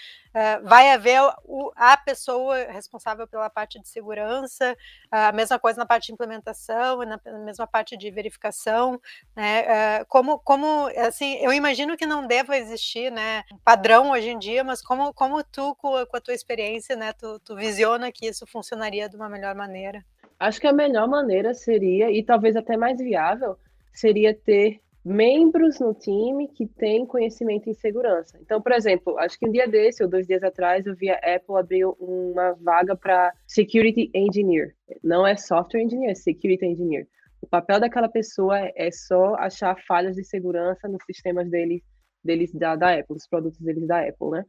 vai 0.63 0.93
haver 0.93 1.21
o, 1.45 1.73
a 1.75 1.97
pessoa 1.97 2.57
responsável 2.71 3.27
pela 3.27 3.51
parte 3.51 3.81
de 3.81 3.89
segurança, 3.89 4.77
a 5.11 5.33
mesma 5.33 5.59
coisa 5.59 5.79
na 5.79 5.87
parte 5.87 6.07
de 6.07 6.13
implementação 6.13 6.68
e 7.03 7.07
na, 7.07 7.21
mesma 7.45 7.67
parte 7.67 7.97
de 7.97 8.11
verificação, 8.11 9.01
né? 9.35 10.05
como, 10.05 10.39
como, 10.39 10.89
assim, 10.97 11.37
eu 11.37 11.53
imagino 11.53 11.97
que 11.97 12.07
não 12.07 12.27
deva 12.27 12.57
existir, 12.57 13.11
né, 13.11 13.45
padrão 13.65 14.11
hoje 14.11 14.31
em 14.31 14.39
dia, 14.39 14.63
mas 14.63 14.83
como, 14.83 15.13
como 15.13 15.43
tu, 15.45 15.75
com 15.77 15.97
a 15.97 16.21
tua 16.21 16.35
experiência, 16.35 16.97
né, 16.97 17.13
tu, 17.13 17.39
tu 17.41 17.57
visiona 17.57 18.13
que 18.13 18.27
isso 18.27 18.47
funcionaria 18.47 19.09
de 19.09 19.17
uma 19.17 19.29
melhor 19.29 19.55
maneira? 19.55 20.05
Acho 20.39 20.61
que 20.61 20.67
a 20.67 20.73
melhor 20.73 21.09
maneira 21.09 21.53
seria, 21.55 22.11
e 22.11 22.23
talvez 22.23 22.55
até 22.57 22.77
mais 22.77 22.99
viável, 22.99 23.59
seria 23.93 24.33
ter 24.33 24.81
membros 25.09 25.81
no 25.81 25.95
time 25.95 26.49
que 26.49 26.67
têm 26.67 27.07
conhecimento 27.07 27.71
em 27.71 27.73
segurança. 27.73 28.39
Então, 28.43 28.61
por 28.61 28.73
exemplo, 28.73 29.19
acho 29.19 29.39
que 29.39 29.49
um 29.49 29.51
dia 29.51 29.67
desse 29.67 30.03
ou 30.03 30.09
dois 30.09 30.27
dias 30.27 30.43
atrás 30.43 30.87
eu 30.87 30.95
vi 30.95 31.09
a 31.09 31.17
Apple 31.17 31.57
abrir 31.57 31.87
uma 31.99 32.53
vaga 32.61 32.95
para 32.95 33.33
Security 33.47 34.11
Engineer. 34.15 34.75
Não 35.03 35.27
é 35.27 35.35
Software 35.35 35.81
Engineer, 35.81 36.11
é 36.11 36.15
Security 36.15 36.67
Engineer. 36.67 37.09
O 37.41 37.47
papel 37.47 37.81
daquela 37.81 38.09
pessoa 38.09 38.59
é 38.77 38.91
só 38.91 39.35
achar 39.37 39.81
falhas 39.87 40.15
de 40.15 40.25
segurança 40.25 40.87
nos 40.87 41.03
sistemas 41.07 41.49
deles, 41.49 41.83
deles 42.23 42.53
da, 42.53 42.77
da 42.77 42.99
Apple, 42.99 43.17
os 43.17 43.27
produtos 43.27 43.61
deles 43.61 43.87
da 43.87 44.01
Apple, 44.01 44.31
né? 44.31 44.45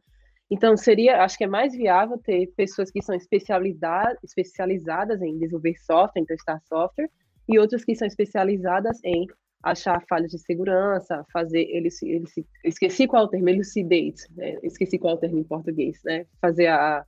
Então, 0.50 0.76
seria, 0.76 1.22
acho 1.22 1.38
que 1.38 1.44
é 1.44 1.46
mais 1.46 1.74
viável 1.74 2.18
ter 2.18 2.48
pessoas 2.56 2.90
que 2.90 3.00
são 3.00 3.14
especializadas 3.14 5.22
em 5.22 5.38
desenvolver 5.38 5.78
software, 5.78 6.20
em 6.20 6.26
testar 6.26 6.60
software, 6.68 7.08
e 7.48 7.58
outras 7.58 7.84
que 7.84 7.94
são 7.94 8.06
especializadas 8.06 8.98
em 9.04 9.26
achar 9.62 10.02
falhas 10.08 10.30
de 10.30 10.38
segurança, 10.38 11.24
fazer 11.32 11.62
ele 11.70 11.90
se, 11.90 12.08
ele 12.08 12.26
se 12.26 12.46
esqueci 12.64 13.06
qual 13.06 13.24
é 13.24 13.26
o 13.26 13.28
termo, 13.28 13.48
elucidate, 13.48 14.26
né? 14.36 14.58
esqueci 14.62 14.98
qual 14.98 15.14
é 15.14 15.16
o 15.16 15.20
termo 15.20 15.38
em 15.38 15.44
português, 15.44 16.00
né? 16.04 16.26
Fazer 16.40 16.68
a 16.68 17.04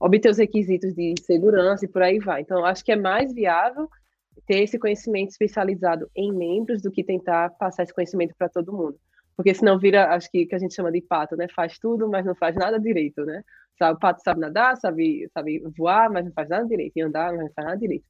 obter 0.00 0.30
os 0.30 0.38
requisitos 0.38 0.94
de 0.94 1.14
segurança 1.20 1.84
e 1.84 1.88
por 1.88 2.02
aí 2.02 2.18
vai. 2.18 2.42
Então, 2.42 2.64
acho 2.64 2.84
que 2.84 2.92
é 2.92 2.96
mais 2.96 3.32
viável 3.32 3.88
ter 4.46 4.62
esse 4.62 4.78
conhecimento 4.78 5.30
especializado 5.30 6.08
em 6.14 6.32
membros 6.32 6.80
do 6.80 6.90
que 6.90 7.02
tentar 7.02 7.50
passar 7.50 7.82
esse 7.82 7.92
conhecimento 7.92 8.34
para 8.38 8.48
todo 8.48 8.72
mundo. 8.72 8.96
Porque 9.36 9.52
senão 9.52 9.78
vira, 9.78 10.14
acho 10.14 10.30
que 10.30 10.46
que 10.46 10.54
a 10.54 10.58
gente 10.58 10.74
chama 10.74 10.92
de 10.92 11.00
pato, 11.00 11.36
né? 11.36 11.46
Faz 11.54 11.78
tudo, 11.78 12.08
mas 12.08 12.24
não 12.24 12.34
faz 12.34 12.54
nada 12.54 12.78
direito, 12.78 13.24
né? 13.24 13.42
Sabe, 13.78 13.96
o 13.96 14.00
pato 14.00 14.22
sabe 14.22 14.40
nadar, 14.40 14.76
sabe, 14.76 15.28
sabe 15.32 15.62
voar, 15.76 16.10
mas 16.10 16.24
não 16.24 16.32
faz 16.32 16.48
nada 16.48 16.66
direito, 16.66 16.96
e 16.96 17.02
andar, 17.02 17.32
mas 17.32 17.42
não 17.42 17.52
faz 17.52 17.66
nada 17.66 17.78
direito. 17.78 18.04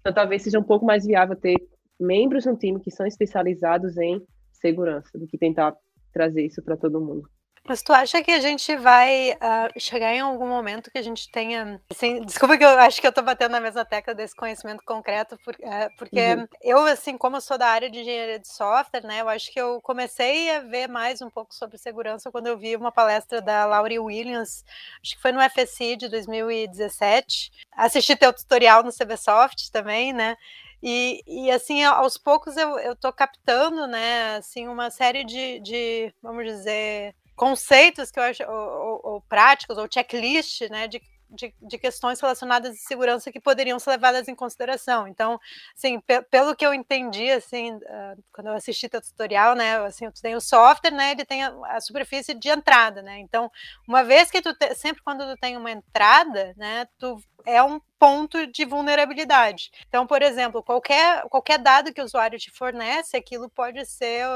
Então, 0.00 0.12
talvez 0.12 0.42
seja 0.42 0.58
um 0.58 0.62
pouco 0.62 0.84
mais 0.84 1.06
viável 1.06 1.34
ter 1.34 1.54
membros 1.98 2.46
no 2.46 2.56
time 2.56 2.80
que 2.80 2.90
são 2.90 3.06
especializados 3.06 3.96
em 3.96 4.20
segurança, 4.52 5.18
do 5.18 5.26
que 5.26 5.38
tentar 5.38 5.74
trazer 6.12 6.46
isso 6.46 6.62
para 6.62 6.76
todo 6.76 7.00
mundo. 7.00 7.28
Mas 7.66 7.82
tu 7.82 7.94
acha 7.94 8.22
que 8.22 8.30
a 8.30 8.40
gente 8.40 8.76
vai 8.76 9.32
uh, 9.32 9.80
chegar 9.80 10.14
em 10.14 10.20
algum 10.20 10.46
momento 10.46 10.90
que 10.90 10.98
a 10.98 11.02
gente 11.02 11.30
tenha. 11.30 11.80
Assim, 11.90 12.20
desculpa 12.20 12.58
que 12.58 12.64
eu 12.64 12.68
acho 12.68 13.00
que 13.00 13.06
eu 13.06 13.08
estou 13.08 13.24
batendo 13.24 13.52
na 13.52 13.60
mesma 13.60 13.86
tecla 13.86 14.14
desse 14.14 14.36
conhecimento 14.36 14.82
concreto, 14.84 15.38
por, 15.42 15.54
uh, 15.54 15.96
porque 15.96 16.34
uhum. 16.34 16.46
eu, 16.60 16.84
assim, 16.84 17.16
como 17.16 17.38
eu 17.38 17.40
sou 17.40 17.56
da 17.56 17.68
área 17.68 17.88
de 17.88 18.00
engenharia 18.00 18.38
de 18.38 18.48
software, 18.48 19.02
né, 19.02 19.22
eu 19.22 19.30
acho 19.30 19.50
que 19.50 19.58
eu 19.58 19.80
comecei 19.80 20.54
a 20.54 20.60
ver 20.60 20.88
mais 20.88 21.22
um 21.22 21.30
pouco 21.30 21.54
sobre 21.54 21.78
segurança 21.78 22.30
quando 22.30 22.48
eu 22.48 22.58
vi 22.58 22.76
uma 22.76 22.92
palestra 22.92 23.40
da 23.40 23.64
Laurie 23.64 23.98
Williams, 23.98 24.62
acho 25.02 25.16
que 25.16 25.22
foi 25.22 25.32
no 25.32 25.40
FSI 25.40 25.96
de 25.96 26.08
2017. 26.10 27.50
Assisti 27.72 28.14
teu 28.14 28.34
tutorial 28.34 28.82
no 28.82 28.92
CBSoft 28.92 29.72
também, 29.72 30.12
né? 30.12 30.36
E, 30.86 31.22
e 31.26 31.50
assim, 31.50 31.82
aos 31.82 32.18
poucos 32.18 32.58
eu, 32.58 32.78
eu 32.78 32.94
tô 32.94 33.10
captando, 33.10 33.86
né, 33.86 34.36
assim, 34.36 34.68
uma 34.68 34.90
série 34.90 35.24
de, 35.24 35.58
de 35.60 36.14
vamos 36.22 36.44
dizer, 36.44 37.14
conceitos 37.34 38.10
que 38.10 38.18
eu 38.18 38.22
acho, 38.22 38.42
ou, 38.42 38.52
ou, 38.52 39.00
ou 39.14 39.20
práticos, 39.22 39.78
ou 39.78 39.88
checklist, 39.90 40.68
né, 40.68 40.86
de 40.86 41.00
de, 41.34 41.54
de, 41.60 41.78
questões 41.78 42.20
relacionadas 42.20 42.74
de 42.74 42.80
segurança 42.80 43.30
que 43.32 43.40
poderiam 43.40 43.78
ser 43.78 43.90
levadas 43.90 44.28
em 44.28 44.34
consideração. 44.34 45.06
Então, 45.08 45.40
assim, 45.76 46.00
pe 46.00 46.22
pelo 46.22 46.54
que 46.56 46.66
eu 46.66 46.72
entendi, 46.72 47.30
assim, 47.30 47.74
uh, 47.74 48.24
quando 48.32 48.48
eu 48.48 48.54
assisti 48.54 48.88
teu 48.88 49.00
tutorial, 49.00 49.54
né, 49.54 49.76
assim, 49.84 50.10
tu 50.10 50.20
tem 50.22 50.34
o 50.34 50.40
software, 50.40 50.90
né, 50.90 51.12
ele 51.12 51.24
tem 51.24 51.44
a, 51.44 51.54
a 51.68 51.80
superfície 51.80 52.34
de 52.34 52.48
entrada, 52.48 53.02
né, 53.02 53.18
então, 53.18 53.50
uma 53.86 54.02
vez 54.02 54.30
que 54.30 54.40
tu, 54.40 54.54
te, 54.54 54.74
sempre 54.74 55.02
quando 55.02 55.24
tu 55.26 55.38
tem 55.40 55.56
uma 55.56 55.70
entrada, 55.70 56.54
né, 56.56 56.86
tu 56.98 57.18
é 57.46 57.62
um 57.62 57.80
ponto 57.98 58.46
de 58.46 58.64
vulnerabilidade. 58.64 59.70
Então, 59.88 60.06
por 60.06 60.22
exemplo, 60.22 60.62
qualquer, 60.62 61.22
qualquer 61.28 61.58
dado 61.58 61.92
que 61.92 62.00
o 62.00 62.04
usuário 62.04 62.38
te 62.38 62.50
fornece, 62.50 63.16
aquilo 63.16 63.48
pode 63.50 63.84
ser 63.86 64.26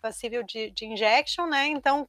passível 0.00 0.42
de, 0.42 0.70
de 0.70 0.86
injection, 0.86 1.46
né? 1.46 1.66
Então, 1.66 2.08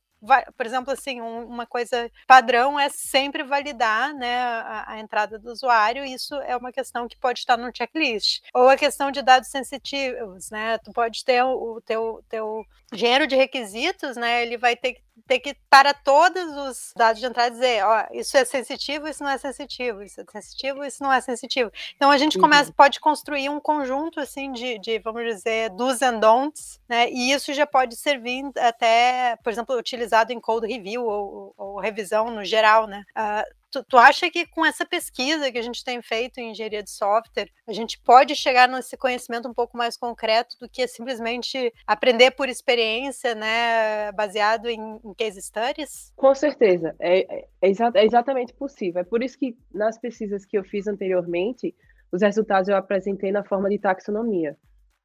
por 0.56 0.66
exemplo, 0.66 0.92
assim, 0.92 1.22
um, 1.22 1.46
uma 1.46 1.66
coisa 1.66 2.12
padrão 2.28 2.80
é 2.80 2.90
sempre 2.90 3.44
validar 3.44 4.14
né, 4.14 4.38
a, 4.38 4.94
a, 4.94 5.00
entrada 5.00 5.40
do 5.40 5.52
usuário, 5.52 6.04
isso 6.04 6.36
é 6.36 6.56
uma 6.56 6.72
questão 6.72 7.08
que 7.08 7.18
pode 7.18 7.40
estar 7.40 7.58
no 7.58 7.72
checklist. 7.76 8.42
Ou 8.54 8.68
a 8.70 8.78
questão 8.78 9.12
de 9.12 9.22
dados 9.22 9.50
sensitivos, 9.50 10.50
né? 10.50 10.78
Tu 10.80 10.92
pode 10.92 11.24
ter 11.24 11.44
o, 11.44 11.78
o 11.78 11.82
teu, 11.82 12.24
teu 12.30 12.66
engenheiro 12.94 13.28
de 13.28 13.36
requisitos, 13.36 14.18
né? 14.18 14.42
Ele 14.42 14.58
vai 14.58 14.76
ter 14.76 14.94
que 14.94 15.02
ter 15.28 15.40
que, 15.40 15.56
para 15.70 15.94
todos 15.94 16.56
os 16.58 16.94
dados 16.96 17.20
de 17.20 17.28
entrada, 17.28 17.52
dizer, 17.52 17.84
ó, 17.84 18.06
isso 18.12 18.38
é 18.38 18.46
sensitivo, 18.46 19.08
isso 19.08 19.24
não 19.24 19.30
é 19.30 19.38
sensitivo, 19.38 20.02
isso 20.04 20.22
é 20.22 20.26
sensitivo, 20.32 20.86
isso 20.86 21.04
não 21.04 21.12
é 21.12 21.22
sensitivo. 21.22 21.72
Então 21.96 22.12
a 22.12 22.18
gente 22.18 22.38
uhum. 22.38 22.44
começa, 22.44 22.74
pode 22.74 23.00
construir 23.00 23.50
um 23.50 23.60
conjunto 23.60 24.20
assim 24.20 24.52
de, 24.52 24.80
de, 24.80 25.00
vamos 25.00 25.24
dizer, 25.24 25.70
do's 25.72 26.02
and 26.02 26.20
don'ts, 26.20 26.80
né? 26.88 27.10
E 27.10 27.32
isso 27.32 27.54
já 27.54 27.66
pode 27.66 27.96
servir 27.96 28.44
até, 28.58 29.38
por 29.44 29.52
exemplo, 29.52 29.78
utilizado 29.78 30.32
em 30.32 30.40
code 30.40 30.68
review 30.68 31.06
ou, 31.06 31.54
ou 31.58 31.80
revisão 31.80 32.30
no 32.30 32.44
geral, 32.44 32.88
né? 32.88 33.04
Uh, 33.18 33.59
Tu, 33.72 33.84
tu, 33.84 33.98
acha 33.98 34.30
que 34.32 34.48
com 34.48 34.66
essa 34.66 34.86
pesquisa 34.86 35.52
que 35.52 35.58
a 35.58 35.62
gente 35.62 35.84
tem 35.84 36.02
feito 36.02 36.40
em 36.40 36.52
engenharia 36.52 36.82
de 36.82 36.90
software, 36.90 37.50
a 37.68 37.74
gente 37.74 38.00
pode 38.02 38.36
chegar 38.36 38.68
nesse 38.68 38.98
conhecimento 38.98 39.48
um 39.48 39.54
pouco 39.54 39.78
mais 39.78 39.96
concreto 39.96 40.58
do 40.60 40.68
que 40.68 40.88
simplesmente 40.88 41.72
aprender 41.86 42.32
por 42.32 42.50
experiência, 42.50 43.36
né, 43.36 44.12
baseado 44.14 44.68
em, 44.68 45.00
em 45.04 45.14
case 45.14 45.42
studies? 45.42 46.12
Com 46.16 46.34
certeza, 46.34 46.96
é, 47.00 47.20
é, 47.22 47.48
exa 47.62 47.92
é 47.94 48.06
exatamente 48.06 48.54
possível. 48.54 49.02
É 49.02 49.04
por 49.04 49.22
isso 49.22 49.38
que 49.38 49.56
nas 49.74 50.00
pesquisas 50.00 50.46
que 50.46 50.58
eu 50.58 50.64
fiz 50.64 50.88
anteriormente, 50.88 51.76
os 52.12 52.22
resultados 52.22 52.70
eu 52.70 52.76
apresentei 52.76 53.32
na 53.32 53.44
forma 53.44 53.70
de 53.70 53.78
taxonomia. 53.78 54.58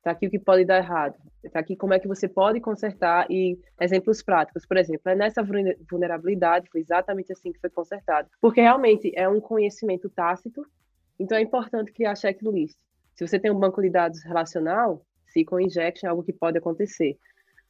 Está 0.04 0.10
aqui 0.10 0.26
o 0.26 0.30
que 0.30 0.38
pode 0.38 0.66
dar 0.66 0.76
errado. 0.76 1.14
Está 1.42 1.60
aqui 1.60 1.74
como 1.74 1.94
é 1.94 1.98
que 1.98 2.06
você 2.06 2.28
pode 2.28 2.60
consertar 2.60 3.26
e 3.30 3.58
exemplos 3.80 4.22
práticos. 4.22 4.66
Por 4.66 4.76
exemplo, 4.76 5.10
é 5.10 5.14
nessa 5.14 5.42
vulnerabilidade 5.90 6.68
foi 6.70 6.82
exatamente 6.82 7.32
assim 7.32 7.50
que 7.50 7.58
foi 7.58 7.70
consertado. 7.70 8.28
Porque 8.38 8.60
realmente 8.60 9.10
é 9.16 9.26
um 9.26 9.40
conhecimento 9.40 10.10
tácito, 10.10 10.62
então 11.18 11.38
é 11.38 11.40
importante 11.40 11.90
criar 11.90 12.14
checklist. 12.16 12.76
Se 13.14 13.26
você 13.26 13.38
tem 13.38 13.50
um 13.50 13.58
banco 13.58 13.80
de 13.80 13.88
dados 13.88 14.22
relacional, 14.24 15.02
SQL 15.26 15.60
injection 15.60 16.06
é 16.06 16.10
algo 16.10 16.22
que 16.22 16.34
pode 16.34 16.58
acontecer. 16.58 17.16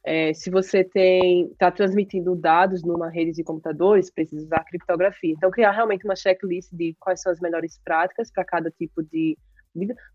É, 0.03 0.33
se 0.33 0.49
você 0.49 0.83
tem 0.83 1.45
está 1.45 1.71
transmitindo 1.71 2.35
dados 2.35 2.83
numa 2.83 3.09
rede 3.09 3.31
de 3.31 3.45
computadores, 3.45 4.11
precisa 4.11 4.43
usar 4.43 4.65
criptografia. 4.65 5.31
Então, 5.31 5.49
criar 5.49 5.71
realmente 5.71 6.03
uma 6.03 6.17
checklist 6.17 6.69
de 6.73 6.93
quais 6.99 7.21
são 7.21 7.31
as 7.31 7.39
melhores 7.39 7.79
práticas 7.81 8.29
para 8.29 8.43
cada 8.43 8.69
tipo 8.69 9.01
de 9.01 9.37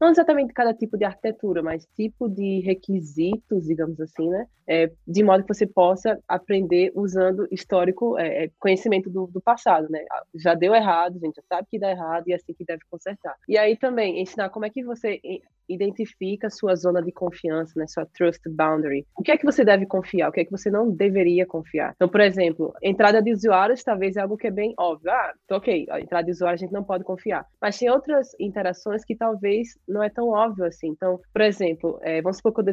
não 0.00 0.08
exatamente 0.08 0.52
cada 0.52 0.74
tipo 0.74 0.96
de 0.96 1.04
arquitetura, 1.04 1.62
mas 1.62 1.86
tipo 1.94 2.28
de 2.28 2.60
requisitos, 2.60 3.66
digamos 3.66 4.00
assim, 4.00 4.28
né? 4.28 4.46
É, 4.66 4.90
de 5.06 5.22
modo 5.24 5.42
que 5.42 5.52
você 5.52 5.66
possa 5.66 6.18
aprender 6.28 6.92
usando 6.94 7.46
histórico, 7.50 8.18
é, 8.18 8.44
é, 8.44 8.50
conhecimento 8.58 9.10
do, 9.10 9.26
do, 9.26 9.40
passado, 9.40 9.88
né? 9.90 10.04
Já 10.34 10.54
deu 10.54 10.74
errado, 10.74 11.16
a 11.16 11.26
gente 11.26 11.36
já 11.36 11.42
sabe 11.48 11.66
que 11.70 11.78
dá 11.78 11.90
errado 11.90 12.28
e 12.28 12.32
é 12.32 12.36
assim 12.36 12.54
que 12.54 12.64
deve 12.64 12.82
consertar. 12.88 13.34
E 13.48 13.58
aí 13.58 13.76
também 13.76 14.20
ensinar 14.20 14.48
como 14.50 14.64
é 14.64 14.70
que 14.70 14.84
você 14.84 15.20
identifica 15.68 16.48
a 16.48 16.50
sua 16.50 16.74
zona 16.74 17.02
de 17.02 17.12
confiança, 17.12 17.72
né? 17.76 17.86
Sua 17.86 18.06
trust 18.06 18.40
boundary. 18.48 19.06
O 19.16 19.22
que 19.22 19.30
é 19.30 19.36
que 19.36 19.44
você 19.44 19.64
deve 19.64 19.86
confiar? 19.86 20.28
O 20.28 20.32
que 20.32 20.40
é 20.40 20.44
que 20.44 20.50
você 20.50 20.70
não 20.70 20.90
deveria 20.90 21.46
confiar? 21.46 21.92
Então, 21.94 22.08
por 22.08 22.20
exemplo, 22.20 22.72
entrada 22.82 23.22
de 23.22 23.32
usuários 23.32 23.82
talvez 23.82 24.16
é 24.16 24.20
algo 24.20 24.36
que 24.36 24.46
é 24.46 24.50
bem 24.50 24.74
óbvio. 24.78 25.10
Ah, 25.10 25.32
ok, 25.50 25.86
a 25.90 26.00
entrada 26.00 26.24
de 26.24 26.32
usuário 26.32 26.54
a 26.54 26.58
gente 26.58 26.72
não 26.72 26.84
pode 26.84 27.04
confiar. 27.04 27.46
Mas 27.60 27.78
tem 27.78 27.90
outras 27.90 28.34
interações 28.38 29.04
que 29.04 29.16
talvez 29.16 29.49
não 29.88 30.02
é 30.02 30.08
tão 30.08 30.28
óbvio 30.28 30.64
assim. 30.64 30.88
Então, 30.88 31.20
por 31.32 31.42
exemplo, 31.42 31.98
é, 32.02 32.20
vamos 32.22 32.38
supor 32.38 32.52
que 32.54 32.60
eu, 32.60 32.64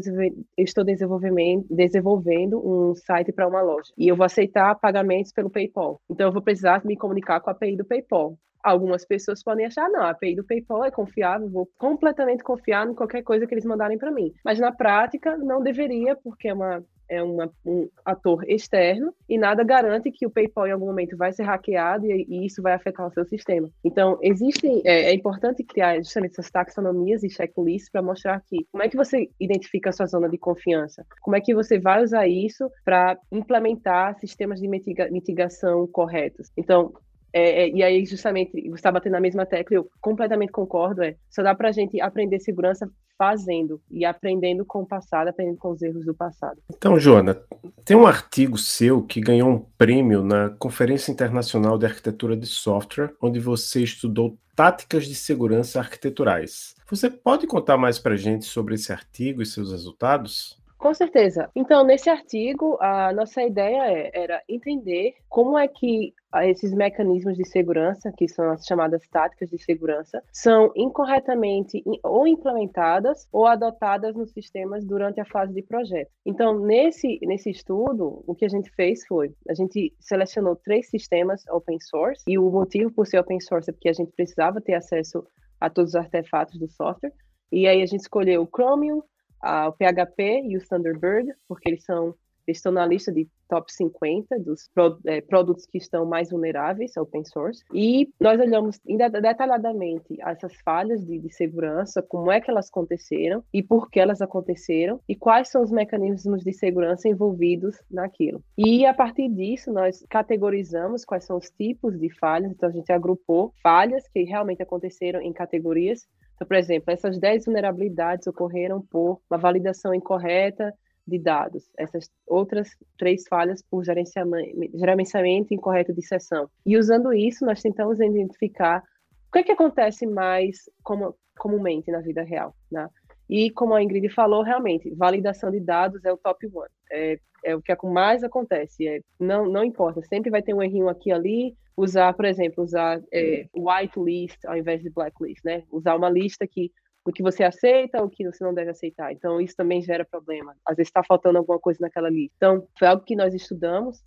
eu 0.57 0.63
estou 0.63 0.83
desenvolvendo 0.83 2.57
um 2.57 2.95
site 2.95 3.31
para 3.31 3.47
uma 3.47 3.61
loja 3.61 3.91
e 3.97 4.07
eu 4.07 4.15
vou 4.15 4.25
aceitar 4.25 4.75
pagamentos 4.75 5.31
pelo 5.31 5.49
PayPal. 5.49 6.01
Então, 6.09 6.27
eu 6.27 6.33
vou 6.33 6.41
precisar 6.41 6.83
me 6.85 6.95
comunicar 6.97 7.39
com 7.39 7.49
a 7.49 7.53
API 7.53 7.75
do 7.75 7.85
PayPal. 7.85 8.37
Algumas 8.63 9.05
pessoas 9.05 9.43
podem 9.43 9.65
achar, 9.65 9.87
não, 9.89 10.01
a 10.01 10.09
API 10.09 10.35
do 10.35 10.43
PayPal 10.43 10.83
é 10.83 10.91
confiável, 10.91 11.49
vou 11.49 11.69
completamente 11.77 12.43
confiar 12.43 12.87
em 12.87 12.93
qualquer 12.93 13.23
coisa 13.23 13.47
que 13.47 13.53
eles 13.53 13.65
mandarem 13.65 13.97
para 13.97 14.11
mim. 14.11 14.33
Mas 14.43 14.59
na 14.59 14.71
prática, 14.71 15.37
não 15.37 15.61
deveria, 15.61 16.15
porque 16.15 16.49
é 16.49 16.53
uma 16.53 16.83
é 17.09 17.21
uma, 17.21 17.51
um 17.65 17.89
ator 18.05 18.43
externo 18.49 19.13
e 19.27 19.37
nada 19.37 19.63
garante 19.63 20.11
que 20.11 20.25
o 20.25 20.29
PayPal 20.29 20.67
em 20.67 20.71
algum 20.71 20.85
momento 20.85 21.17
vai 21.17 21.31
ser 21.31 21.43
hackeado 21.43 22.05
e, 22.05 22.25
e 22.27 22.45
isso 22.45 22.61
vai 22.61 22.73
afetar 22.73 23.07
o 23.07 23.11
seu 23.11 23.25
sistema. 23.25 23.69
Então, 23.83 24.17
existem, 24.21 24.81
é, 24.85 25.05
é 25.05 25.13
importante 25.13 25.63
criar 25.63 25.97
justamente 25.97 26.31
essas 26.31 26.49
taxonomias 26.49 27.23
e 27.23 27.29
checklists 27.29 27.89
para 27.89 28.01
mostrar 28.01 28.41
que 28.41 28.65
como 28.71 28.83
é 28.83 28.89
que 28.89 28.97
você 28.97 29.29
identifica 29.39 29.89
a 29.89 29.93
sua 29.93 30.05
zona 30.05 30.29
de 30.29 30.37
confiança, 30.37 31.05
como 31.21 31.35
é 31.35 31.41
que 31.41 31.53
você 31.53 31.79
vai 31.79 32.03
usar 32.03 32.27
isso 32.27 32.69
para 32.83 33.17
implementar 33.31 34.17
sistemas 34.19 34.59
de 34.59 34.67
mitiga 34.67 35.09
mitigação 35.09 35.87
corretos. 35.87 36.51
Então, 36.57 36.93
é, 37.37 37.63
é, 37.63 37.69
e 37.69 37.83
aí, 37.83 38.05
justamente, 38.05 38.51
você 38.51 38.75
está 38.75 38.91
batendo 38.91 39.13
na 39.13 39.19
mesma 39.19 39.45
tecla, 39.45 39.75
eu 39.75 39.89
completamente 40.01 40.51
concordo, 40.51 41.03
é, 41.03 41.15
só 41.29 41.43
dá 41.43 41.53
para 41.53 41.69
a 41.69 41.71
gente 41.71 42.01
aprender 42.01 42.39
segurança 42.39 42.89
fazendo 43.17 43.81
e 43.89 44.05
aprendendo 44.05 44.65
com 44.65 44.81
o 44.81 44.85
passado, 44.85 45.27
aprendendo 45.27 45.57
com 45.57 45.71
os 45.71 45.81
erros 45.81 46.05
do 46.05 46.13
passado. 46.13 46.59
Então, 46.75 46.99
Joana, 46.99 47.39
tem 47.83 47.97
um 47.97 48.05
artigo 48.05 48.57
seu 48.57 49.01
que 49.01 49.19
ganhou 49.19 49.49
um 49.49 49.59
prêmio 49.77 50.23
na 50.23 50.49
Conferência 50.49 51.11
Internacional 51.11 51.77
de 51.77 51.85
Arquitetura 51.85 52.35
de 52.35 52.45
Software, 52.45 53.13
onde 53.21 53.39
você 53.39 53.83
estudou 53.83 54.37
táticas 54.55 55.05
de 55.05 55.13
segurança 55.13 55.79
arquiteturais. 55.79 56.75
Você 56.89 57.09
pode 57.09 57.45
contar 57.45 57.77
mais 57.77 57.99
para 57.99 58.13
a 58.13 58.17
gente 58.17 58.45
sobre 58.45 58.75
esse 58.75 58.91
artigo 58.91 59.41
e 59.41 59.45
seus 59.45 59.71
resultados? 59.71 60.56
Com 60.77 60.93
certeza. 60.93 61.49
Então, 61.55 61.83
nesse 61.83 62.09
artigo, 62.09 62.77
a 62.79 63.11
nossa 63.11 63.41
ideia 63.41 63.91
é, 63.91 64.11
era 64.13 64.43
entender 64.47 65.15
como 65.27 65.57
é 65.57 65.67
que 65.67 66.13
esses 66.43 66.71
mecanismos 66.71 67.35
de 67.35 67.47
segurança, 67.47 68.11
que 68.15 68.27
são 68.27 68.51
as 68.51 68.63
chamadas 68.63 69.07
táticas 69.07 69.49
de 69.49 69.57
segurança, 69.57 70.21
são 70.31 70.71
incorretamente 70.75 71.83
ou 72.03 72.27
implementadas 72.27 73.27
ou 73.31 73.47
adotadas 73.47 74.15
nos 74.15 74.31
sistemas 74.31 74.85
durante 74.85 75.19
a 75.19 75.25
fase 75.25 75.51
de 75.53 75.63
projeto. 75.63 76.11
Então, 76.23 76.59
nesse, 76.59 77.19
nesse 77.23 77.49
estudo, 77.49 78.23
o 78.27 78.35
que 78.35 78.45
a 78.45 78.49
gente 78.49 78.69
fez 78.69 79.05
foi, 79.07 79.33
a 79.49 79.55
gente 79.55 79.95
selecionou 79.99 80.55
três 80.55 80.89
sistemas 80.89 81.43
open 81.49 81.79
source, 81.79 82.23
e 82.27 82.37
o 82.37 82.51
motivo 82.51 82.91
por 82.91 83.07
ser 83.07 83.19
open 83.19 83.39
source 83.39 83.69
é 83.69 83.73
porque 83.73 83.89
a 83.89 83.93
gente 83.93 84.11
precisava 84.11 84.61
ter 84.61 84.75
acesso 84.75 85.25
a 85.59 85.71
todos 85.71 85.91
os 85.91 85.95
artefatos 85.95 86.59
do 86.59 86.69
software, 86.69 87.13
e 87.51 87.65
aí 87.65 87.81
a 87.81 87.85
gente 87.85 88.01
escolheu 88.01 88.43
o 88.43 88.47
Chromium, 88.47 89.01
o 89.43 89.71
PHP 89.73 90.43
e 90.47 90.57
o 90.57 90.67
Thunderbird, 90.67 91.33
porque 91.47 91.69
eles 91.69 91.83
são 91.83 92.15
eles 92.47 92.59
estão 92.59 92.71
na 92.71 92.85
lista 92.85 93.11
de 93.11 93.27
top 93.49 93.71
50 93.71 94.39
dos 94.39 94.69
pro, 94.73 94.97
é, 95.05 95.19
produtos 95.19 95.65
que 95.65 95.77
estão 95.77 96.05
mais 96.05 96.29
vulneráveis 96.29 96.95
ao 96.95 97.03
open 97.03 97.25
source. 97.25 97.61
E 97.73 98.09
nós 98.19 98.39
olhamos 98.39 98.79
detalhadamente 98.85 100.17
essas 100.21 100.55
falhas 100.61 101.05
de, 101.05 101.19
de, 101.19 101.33
segurança, 101.33 102.01
como 102.01 102.31
é 102.31 102.39
que 102.39 102.49
elas 102.49 102.69
aconteceram 102.69 103.43
e 103.53 103.61
por 103.61 103.89
que 103.89 103.99
elas 103.99 104.21
aconteceram 104.21 105.01
e 105.07 105.15
quais 105.15 105.49
são 105.49 105.61
os 105.61 105.71
mecanismos 105.71 106.43
de 106.43 106.53
segurança 106.53 107.09
envolvidos 107.09 107.77
naquilo. 107.91 108.41
E 108.57 108.85
a 108.85 108.93
partir 108.93 109.29
disso, 109.29 109.71
nós 109.71 110.05
categorizamos 110.09 111.03
quais 111.03 111.25
são 111.25 111.37
os 111.37 111.49
tipos 111.49 111.99
de 111.99 112.09
falhas. 112.09 112.51
Então, 112.51 112.69
a 112.69 112.71
gente 112.71 112.91
agrupou 112.91 113.53
falhas 113.61 114.07
que 114.07 114.23
realmente 114.23 114.61
aconteceram 114.61 115.21
em 115.21 115.33
categorias 115.33 116.07
então, 116.37 116.47
por 116.47 116.55
exemplo, 116.55 116.93
essas 116.93 117.19
10 117.19 117.45
vulnerabilidades 117.45 118.27
ocorreram 118.27 118.79
por 118.79 119.19
uma 119.29 119.39
validação 119.39 119.93
incorreta 119.93 120.71
de 121.05 121.17
dados, 121.17 121.67
essas 121.77 122.11
outras 122.27 122.69
três 122.97 123.27
falhas 123.27 123.63
por 123.63 123.83
gerenciamento, 123.83 124.77
gerenciamento 124.77 125.53
incorreto 125.53 125.93
de 125.93 126.05
sessão. 126.05 126.47
E 126.63 126.77
usando 126.77 127.11
isso, 127.11 127.43
nós 127.43 127.61
tentamos 127.61 127.99
identificar 127.99 128.83
o 129.29 129.31
que, 129.31 129.39
é 129.39 129.43
que 129.43 129.51
acontece 129.51 130.05
mais 130.05 130.69
como, 130.83 131.15
comumente 131.39 131.89
na 131.89 132.01
vida 132.01 132.21
real. 132.21 132.53
Né? 132.71 132.87
E 133.29 133.51
como 133.51 133.73
a 133.73 133.83
Ingrid 133.83 134.09
falou, 134.09 134.41
realmente, 134.41 134.93
validação 134.95 135.51
de 135.51 135.59
dados 135.59 136.03
é 136.05 136.11
o 136.11 136.17
top 136.17 136.47
one. 136.47 136.69
É, 136.91 137.19
é 137.43 137.55
o 137.55 137.61
que 137.61 137.75
mais 137.83 138.23
acontece. 138.23 138.87
É, 138.87 139.01
não, 139.19 139.49
não 139.49 139.63
importa, 139.63 140.01
sempre 140.03 140.29
vai 140.29 140.41
ter 140.41 140.53
um 140.53 140.63
errinho 140.63 140.89
aqui 140.89 141.11
ali, 141.11 141.55
usar, 141.75 142.13
por 142.13 142.25
exemplo, 142.25 142.63
usar 142.63 143.01
é, 143.13 143.47
white 143.55 143.99
list 143.99 144.37
ao 144.45 144.57
invés 144.57 144.81
de 144.81 144.89
black 144.89 145.15
list, 145.21 145.43
né? 145.43 145.63
Usar 145.71 145.95
uma 145.95 146.09
lista 146.09 146.47
que 146.47 146.71
o 147.07 147.11
que 147.13 147.23
você 147.23 147.43
aceita 147.43 148.03
o 148.03 148.09
que 148.09 148.25
você 148.25 148.43
não 148.43 148.53
deve 148.53 148.71
aceitar. 148.71 149.13
Então, 149.13 149.39
isso 149.39 149.55
também 149.55 149.81
gera 149.81 150.03
problema. 150.03 150.53
Às 150.65 150.75
vezes 150.75 150.89
está 150.89 151.01
faltando 151.03 151.37
alguma 151.37 151.57
coisa 151.57 151.79
naquela 151.81 152.09
lista. 152.09 152.33
Então, 152.35 152.67
foi 152.77 152.87
algo 152.87 153.03
que 153.03 153.15
nós 153.15 153.33
estudamos. 153.33 154.03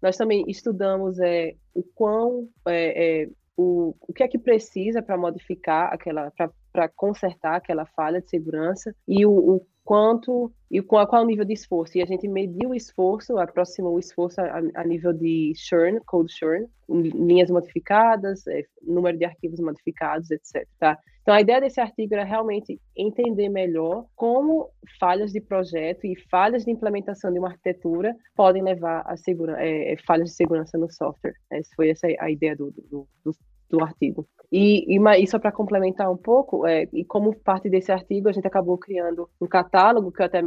Nós 0.00 0.16
também 0.16 0.44
estudamos 0.48 1.18
é, 1.18 1.54
o 1.74 1.82
quão, 1.82 2.48
é, 2.66 3.24
é, 3.24 3.28
o, 3.54 3.94
o 4.00 4.12
que 4.14 4.22
é 4.22 4.28
que 4.28 4.38
precisa 4.38 5.02
para 5.02 5.18
modificar 5.18 5.92
aquela, 5.92 6.32
para 6.78 6.88
consertar 6.88 7.56
aquela 7.56 7.84
falha 7.84 8.20
de 8.20 8.30
segurança 8.30 8.94
e 9.08 9.26
o, 9.26 9.32
o 9.32 9.66
quanto 9.84 10.52
e 10.70 10.80
qual, 10.80 11.04
qual 11.08 11.26
nível 11.26 11.44
de 11.44 11.54
esforço. 11.54 11.98
E 11.98 12.02
a 12.02 12.06
gente 12.06 12.28
mediu 12.28 12.70
o 12.70 12.74
esforço, 12.74 13.36
aproximou 13.36 13.94
o 13.94 13.98
esforço 13.98 14.40
a, 14.40 14.62
a 14.76 14.84
nível 14.84 15.12
de 15.12 15.54
churn, 15.56 15.98
code 16.06 16.32
churn, 16.32 16.68
linhas 16.88 17.50
modificadas, 17.50 18.46
é, 18.46 18.62
número 18.80 19.18
de 19.18 19.24
arquivos 19.24 19.58
modificados, 19.58 20.30
etc. 20.30 20.68
Tá? 20.78 20.96
Então, 21.22 21.34
a 21.34 21.40
ideia 21.40 21.60
desse 21.60 21.80
artigo 21.80 22.14
era 22.14 22.24
realmente 22.24 22.80
entender 22.96 23.48
melhor 23.48 24.06
como 24.14 24.70
falhas 25.00 25.32
de 25.32 25.40
projeto 25.40 26.06
e 26.06 26.14
falhas 26.30 26.64
de 26.64 26.70
implementação 26.70 27.32
de 27.32 27.38
uma 27.40 27.48
arquitetura 27.48 28.14
podem 28.36 28.62
levar 28.62 29.02
a 29.04 29.16
segura, 29.16 29.60
é, 29.62 29.94
é 29.94 29.96
falhas 30.06 30.30
de 30.30 30.36
segurança 30.36 30.78
no 30.78 30.90
software. 30.90 31.34
Essa 31.50 31.70
foi 31.74 31.90
essa 31.90 32.06
a 32.20 32.30
ideia 32.30 32.54
do, 32.54 32.70
do, 32.70 33.08
do, 33.24 33.32
do 33.70 33.82
artigo. 33.82 34.26
E, 34.50 34.96
e, 34.96 35.22
e 35.22 35.26
só 35.26 35.38
para 35.38 35.52
complementar 35.52 36.10
um 36.10 36.16
pouco, 36.16 36.66
é, 36.66 36.88
e 36.92 37.04
como 37.04 37.38
parte 37.40 37.68
desse 37.68 37.92
artigo, 37.92 38.28
a 38.28 38.32
gente 38.32 38.46
acabou 38.46 38.78
criando 38.78 39.28
um 39.40 39.46
catálogo 39.46 40.10
que 40.10 40.22
eu 40.22 40.26
até 40.26 40.42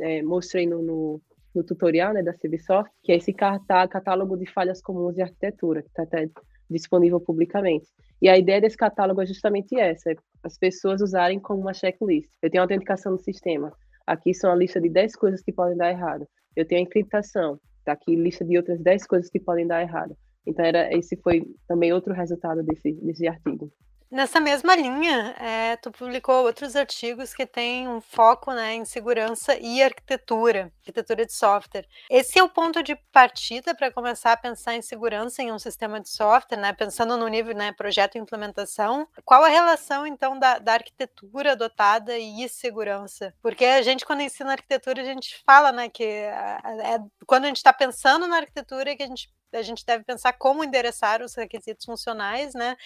é, 0.00 0.22
mostrei 0.22 0.66
no, 0.66 0.82
no, 0.82 1.20
no, 1.54 1.64
tutorial 1.64 2.12
né, 2.12 2.22
da 2.22 2.34
CBSoft, 2.34 2.92
que 3.02 3.12
é 3.12 3.16
esse 3.16 3.32
catálogo 3.32 4.36
de 4.36 4.50
falhas 4.52 4.82
comuns 4.82 5.14
de 5.14 5.22
arquitetura, 5.22 5.82
que 5.82 5.88
está 5.88 6.02
até 6.02 6.28
disponível 6.68 7.18
publicamente. 7.20 7.86
E 8.20 8.28
a 8.28 8.36
ideia 8.36 8.60
desse 8.60 8.76
catálogo 8.76 9.22
é 9.22 9.26
justamente 9.26 9.78
essa, 9.78 10.12
é 10.12 10.16
as 10.42 10.58
pessoas 10.58 11.00
usarem 11.00 11.40
como 11.40 11.62
uma 11.62 11.72
checklist. 11.72 12.30
Eu 12.42 12.50
tenho 12.50 12.62
autenticação 12.62 13.12
no 13.12 13.18
sistema, 13.18 13.72
aqui 14.06 14.34
são 14.34 14.52
a 14.52 14.54
lista 14.54 14.78
de 14.80 14.90
10 14.90 15.16
coisas 15.16 15.42
que 15.42 15.52
podem 15.52 15.76
dar 15.76 15.90
errado. 15.90 16.28
Eu 16.54 16.66
tenho 16.66 16.80
a 16.80 16.84
encriptação, 16.84 17.58
está 17.78 17.92
aqui 17.92 18.14
lista 18.14 18.44
de 18.44 18.58
outras 18.58 18.80
10 18.80 19.06
coisas 19.06 19.30
que 19.30 19.40
podem 19.40 19.66
dar 19.66 19.80
errado. 19.80 20.14
Então, 20.46 20.64
era, 20.64 20.92
esse 20.96 21.16
foi 21.16 21.42
também 21.66 21.92
outro 21.92 22.14
resultado 22.14 22.62
desse, 22.62 22.92
desse 22.92 23.26
artigo. 23.28 23.70
Nessa 24.10 24.40
mesma 24.40 24.74
linha, 24.74 25.34
é, 25.38 25.76
tu 25.76 25.92
publicou 25.92 26.42
outros 26.46 26.74
artigos 26.74 27.34
que 27.34 27.44
têm 27.44 27.86
um 27.86 28.00
foco 28.00 28.54
né, 28.54 28.74
em 28.74 28.84
segurança 28.86 29.54
e 29.60 29.82
arquitetura, 29.82 30.72
arquitetura 30.78 31.26
de 31.26 31.32
software. 31.34 31.86
Esse 32.10 32.38
é 32.38 32.42
o 32.42 32.48
ponto 32.48 32.82
de 32.82 32.96
partida 33.12 33.74
para 33.74 33.92
começar 33.92 34.32
a 34.32 34.36
pensar 34.36 34.74
em 34.74 34.80
segurança 34.80 35.42
em 35.42 35.52
um 35.52 35.58
sistema 35.58 36.00
de 36.00 36.08
software, 36.08 36.56
né, 36.56 36.72
pensando 36.72 37.18
no 37.18 37.28
nível 37.28 37.54
né, 37.54 37.70
projeto 37.72 38.14
e 38.14 38.18
implementação. 38.18 39.06
Qual 39.26 39.44
a 39.44 39.48
relação, 39.48 40.06
então, 40.06 40.38
da, 40.38 40.58
da 40.58 40.72
arquitetura 40.72 41.52
adotada 41.52 42.18
e 42.18 42.48
segurança? 42.48 43.34
Porque 43.42 43.66
a 43.66 43.82
gente, 43.82 44.06
quando 44.06 44.22
ensina 44.22 44.52
arquitetura, 44.52 45.02
a 45.02 45.04
gente 45.04 45.42
fala 45.44 45.70
né, 45.70 45.90
que 45.90 46.02
é, 46.02 46.98
quando 47.26 47.44
a 47.44 47.48
gente 47.48 47.58
está 47.58 47.74
pensando 47.74 48.26
na 48.26 48.38
arquitetura 48.38 48.96
que 48.96 49.02
a 49.02 49.06
gente 49.06 49.28
a 49.52 49.62
gente 49.62 49.84
deve 49.84 50.04
pensar 50.04 50.32
como 50.34 50.62
endereçar 50.62 51.22
os 51.22 51.34
requisitos 51.34 51.84
funcionais, 51.84 52.54
né? 52.54 52.76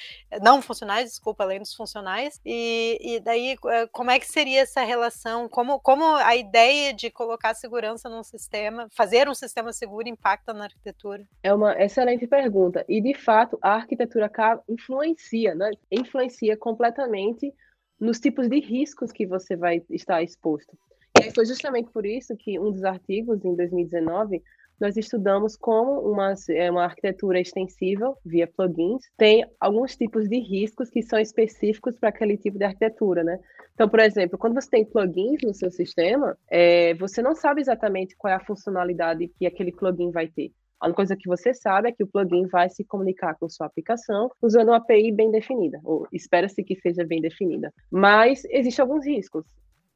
Não 0.40 0.62
funcionais, 0.62 1.10
desculpa, 1.10 1.42
além 1.42 1.58
dos 1.58 1.74
funcionais. 1.74 2.40
E, 2.44 2.98
e 3.00 3.20
daí, 3.20 3.56
eh, 3.66 3.86
como 3.92 4.10
é 4.10 4.18
que 4.18 4.26
seria 4.26 4.60
essa 4.60 4.82
relação? 4.82 5.48
Como, 5.48 5.80
como 5.80 6.04
a 6.04 6.36
ideia 6.36 6.92
de 6.92 7.10
colocar 7.10 7.54
segurança 7.54 8.08
num 8.08 8.22
sistema, 8.22 8.88
fazer 8.90 9.28
um 9.28 9.34
sistema 9.34 9.72
seguro, 9.72 10.08
impacta 10.08 10.52
na 10.52 10.64
arquitetura? 10.64 11.26
É 11.42 11.52
uma 11.52 11.80
excelente 11.82 12.26
pergunta. 12.26 12.84
E, 12.88 13.00
de 13.00 13.14
fato, 13.14 13.58
a 13.60 13.74
arquitetura 13.74 14.30
influencia, 14.68 15.54
né? 15.54 15.70
Influencia 15.90 16.56
completamente 16.56 17.52
nos 17.98 18.18
tipos 18.18 18.48
de 18.48 18.60
riscos 18.60 19.12
que 19.12 19.26
você 19.26 19.56
vai 19.56 19.82
estar 19.90 20.22
exposto. 20.22 20.76
E 21.20 21.30
foi 21.32 21.44
justamente 21.44 21.90
por 21.90 22.06
isso 22.06 22.36
que 22.36 22.58
um 22.58 22.72
dos 22.72 22.84
artigos, 22.84 23.44
em 23.44 23.54
2019, 23.54 24.42
nós 24.82 24.96
estudamos 24.96 25.56
como 25.56 26.00
uma, 26.00 26.34
é, 26.50 26.68
uma 26.68 26.82
arquitetura 26.82 27.40
extensível, 27.40 28.16
via 28.26 28.48
plugins, 28.48 29.02
tem 29.16 29.46
alguns 29.60 29.96
tipos 29.96 30.28
de 30.28 30.40
riscos 30.40 30.90
que 30.90 31.02
são 31.02 31.20
específicos 31.20 31.96
para 31.96 32.08
aquele 32.08 32.36
tipo 32.36 32.58
de 32.58 32.64
arquitetura, 32.64 33.22
né? 33.22 33.38
Então, 33.74 33.88
por 33.88 34.00
exemplo, 34.00 34.36
quando 34.36 34.54
você 34.54 34.68
tem 34.68 34.84
plugins 34.84 35.40
no 35.44 35.54
seu 35.54 35.70
sistema, 35.70 36.36
é, 36.50 36.94
você 36.94 37.22
não 37.22 37.34
sabe 37.34 37.60
exatamente 37.60 38.16
qual 38.16 38.32
é 38.32 38.36
a 38.36 38.44
funcionalidade 38.44 39.28
que 39.38 39.46
aquele 39.46 39.70
plugin 39.70 40.10
vai 40.10 40.26
ter. 40.26 40.50
A 40.80 40.86
única 40.86 40.96
coisa 40.96 41.16
que 41.16 41.28
você 41.28 41.54
sabe 41.54 41.88
é 41.88 41.92
que 41.92 42.02
o 42.02 42.08
plugin 42.08 42.48
vai 42.48 42.68
se 42.68 42.82
comunicar 42.82 43.36
com 43.38 43.48
sua 43.48 43.68
aplicação 43.68 44.28
usando 44.42 44.70
uma 44.70 44.78
API 44.78 45.12
bem 45.12 45.30
definida, 45.30 45.80
ou 45.84 46.08
espera-se 46.12 46.60
que 46.64 46.74
seja 46.80 47.06
bem 47.06 47.20
definida. 47.20 47.72
Mas 47.88 48.44
existem 48.46 48.82
alguns 48.82 49.06
riscos. 49.06 49.46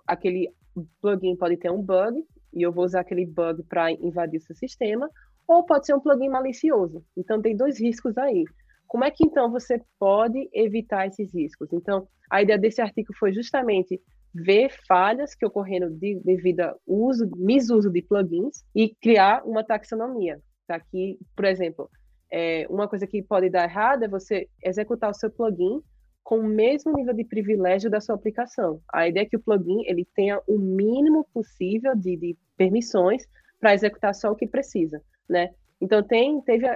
Aquele 0.06 0.48
plugin 1.02 1.34
pode 1.34 1.56
ter 1.56 1.72
um 1.72 1.82
bug, 1.82 2.24
e 2.56 2.62
eu 2.62 2.72
vou 2.72 2.84
usar 2.84 3.00
aquele 3.00 3.26
bug 3.26 3.62
para 3.64 3.92
invadir 3.92 4.40
seu 4.40 4.56
sistema, 4.56 5.10
ou 5.46 5.64
pode 5.64 5.84
ser 5.84 5.94
um 5.94 6.00
plugin 6.00 6.30
malicioso. 6.30 7.04
Então, 7.16 7.40
tem 7.40 7.54
dois 7.54 7.78
riscos 7.78 8.16
aí. 8.16 8.44
Como 8.88 9.04
é 9.04 9.10
que, 9.10 9.24
então, 9.24 9.50
você 9.50 9.80
pode 9.98 10.48
evitar 10.52 11.06
esses 11.06 11.32
riscos? 11.34 11.70
Então, 11.72 12.08
a 12.30 12.40
ideia 12.40 12.58
desse 12.58 12.80
artigo 12.80 13.12
foi 13.18 13.32
justamente 13.32 14.00
ver 14.34 14.70
falhas 14.88 15.34
que 15.34 15.44
ocorreram 15.46 15.90
de, 15.90 16.20
devido 16.24 16.60
ao 16.60 16.80
uso, 16.86 17.28
misuso 17.36 17.90
de 17.90 18.02
plugins 18.02 18.64
e 18.74 18.94
criar 19.00 19.44
uma 19.44 19.62
taxonomia. 19.62 20.40
Tá? 20.66 20.80
Que, 20.80 21.18
por 21.34 21.44
exemplo, 21.44 21.90
é, 22.30 22.66
uma 22.68 22.88
coisa 22.88 23.06
que 23.06 23.22
pode 23.22 23.50
dar 23.50 23.64
errado 23.64 24.04
é 24.04 24.08
você 24.08 24.48
executar 24.62 25.10
o 25.10 25.14
seu 25.14 25.30
plugin 25.30 25.80
com 26.26 26.40
o 26.40 26.48
mesmo 26.48 26.92
nível 26.92 27.14
de 27.14 27.24
privilégio 27.24 27.88
da 27.88 28.00
sua 28.00 28.16
aplicação. 28.16 28.80
A 28.92 29.08
ideia 29.08 29.24
é 29.24 29.28
que 29.28 29.36
o 29.36 29.40
plugin 29.40 29.84
ele 29.86 30.04
tenha 30.14 30.40
o 30.48 30.58
mínimo 30.58 31.24
possível 31.32 31.94
de, 31.94 32.16
de 32.16 32.36
permissões 32.56 33.24
para 33.60 33.74
executar 33.74 34.14
só 34.14 34.30
o 34.30 34.36
que 34.36 34.46
precisa, 34.46 35.00
né? 35.28 35.50
Então 35.80 36.02
tem 36.02 36.40
teve 36.40 36.66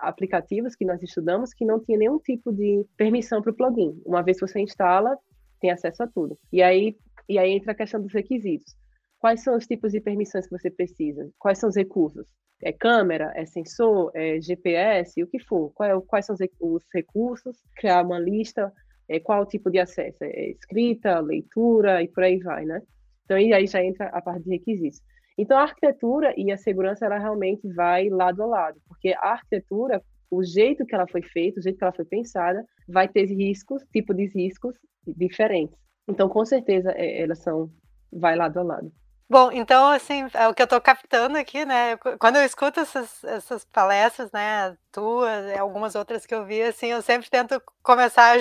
aplicativos 0.00 0.74
que 0.74 0.84
nós 0.84 1.02
estudamos 1.02 1.52
que 1.52 1.64
não 1.64 1.78
tinha 1.78 1.98
nenhum 1.98 2.18
tipo 2.18 2.52
de 2.52 2.84
permissão 2.96 3.42
para 3.42 3.52
o 3.52 3.54
plugin. 3.54 4.00
Uma 4.04 4.22
vez 4.22 4.38
que 4.38 4.46
você 4.46 4.60
instala, 4.60 5.16
tem 5.60 5.70
acesso 5.70 6.02
a 6.02 6.06
tudo. 6.06 6.38
E 6.52 6.62
aí 6.62 6.96
e 7.28 7.38
aí 7.38 7.52
entra 7.52 7.72
a 7.72 7.74
questão 7.74 8.00
dos 8.00 8.12
requisitos. 8.12 8.74
Quais 9.18 9.42
são 9.42 9.56
os 9.56 9.66
tipos 9.66 9.92
de 9.92 10.00
permissões 10.00 10.46
que 10.46 10.58
você 10.58 10.70
precisa? 10.70 11.30
Quais 11.38 11.58
são 11.58 11.68
os 11.68 11.76
recursos? 11.76 12.26
É 12.62 12.72
câmera, 12.72 13.32
é 13.36 13.44
sensor, 13.46 14.10
é 14.14 14.40
GPS, 14.40 15.22
o 15.22 15.26
que 15.26 15.38
for. 15.38 15.72
É, 15.82 15.98
quais 16.06 16.26
são 16.26 16.34
os 16.60 16.84
recursos? 16.92 17.56
Criar 17.76 18.02
uma 18.04 18.18
lista. 18.18 18.72
É, 19.08 19.20
qual 19.20 19.42
o 19.42 19.46
tipo 19.46 19.70
de 19.70 19.78
acesso? 19.78 20.18
É 20.22 20.50
escrita, 20.50 21.20
leitura 21.20 22.02
e 22.02 22.08
por 22.08 22.24
aí 22.24 22.38
vai, 22.38 22.64
né? 22.64 22.80
Então, 23.24 23.38
e 23.38 23.52
aí 23.52 23.66
já 23.66 23.82
entra 23.82 24.06
a 24.08 24.20
parte 24.20 24.44
de 24.44 24.50
requisitos. 24.50 25.00
Então, 25.40 25.56
a 25.56 25.62
arquitetura 25.62 26.34
e 26.36 26.52
a 26.52 26.58
segurança, 26.58 27.06
ela 27.06 27.16
realmente 27.16 27.66
vai 27.72 28.10
lado 28.10 28.42
a 28.42 28.46
lado, 28.46 28.78
porque 28.86 29.14
a 29.16 29.30
arquitetura, 29.30 30.02
o 30.30 30.44
jeito 30.44 30.84
que 30.84 30.94
ela 30.94 31.06
foi 31.06 31.22
feita, 31.22 31.58
o 31.58 31.62
jeito 31.62 31.78
que 31.78 31.84
ela 31.84 31.94
foi 31.94 32.04
pensada, 32.04 32.62
vai 32.86 33.08
ter 33.08 33.24
riscos, 33.24 33.82
tipo 33.90 34.12
de 34.12 34.26
riscos 34.26 34.76
diferentes. 35.06 35.74
Então, 36.06 36.28
com 36.28 36.44
certeza, 36.44 36.92
é, 36.92 37.22
elas 37.22 37.38
são, 37.38 37.70
vai 38.12 38.36
lado 38.36 38.60
a 38.60 38.62
lado. 38.62 38.92
Bom, 39.30 39.50
então, 39.50 39.88
assim, 39.88 40.26
é 40.34 40.46
o 40.46 40.52
que 40.52 40.60
eu 40.60 40.64
estou 40.64 40.80
captando 40.80 41.38
aqui, 41.38 41.64
né? 41.64 41.96
Quando 42.18 42.36
eu 42.36 42.44
escuto 42.44 42.78
essas, 42.78 43.24
essas 43.24 43.64
palestras, 43.64 44.30
né, 44.32 44.76
tuas, 44.92 45.58
algumas 45.58 45.94
outras 45.94 46.26
que 46.26 46.34
eu 46.34 46.44
vi, 46.44 46.60
assim, 46.60 46.88
eu 46.88 47.00
sempre 47.00 47.30
tento 47.30 47.62
começar 47.82 48.32
a 48.32 48.38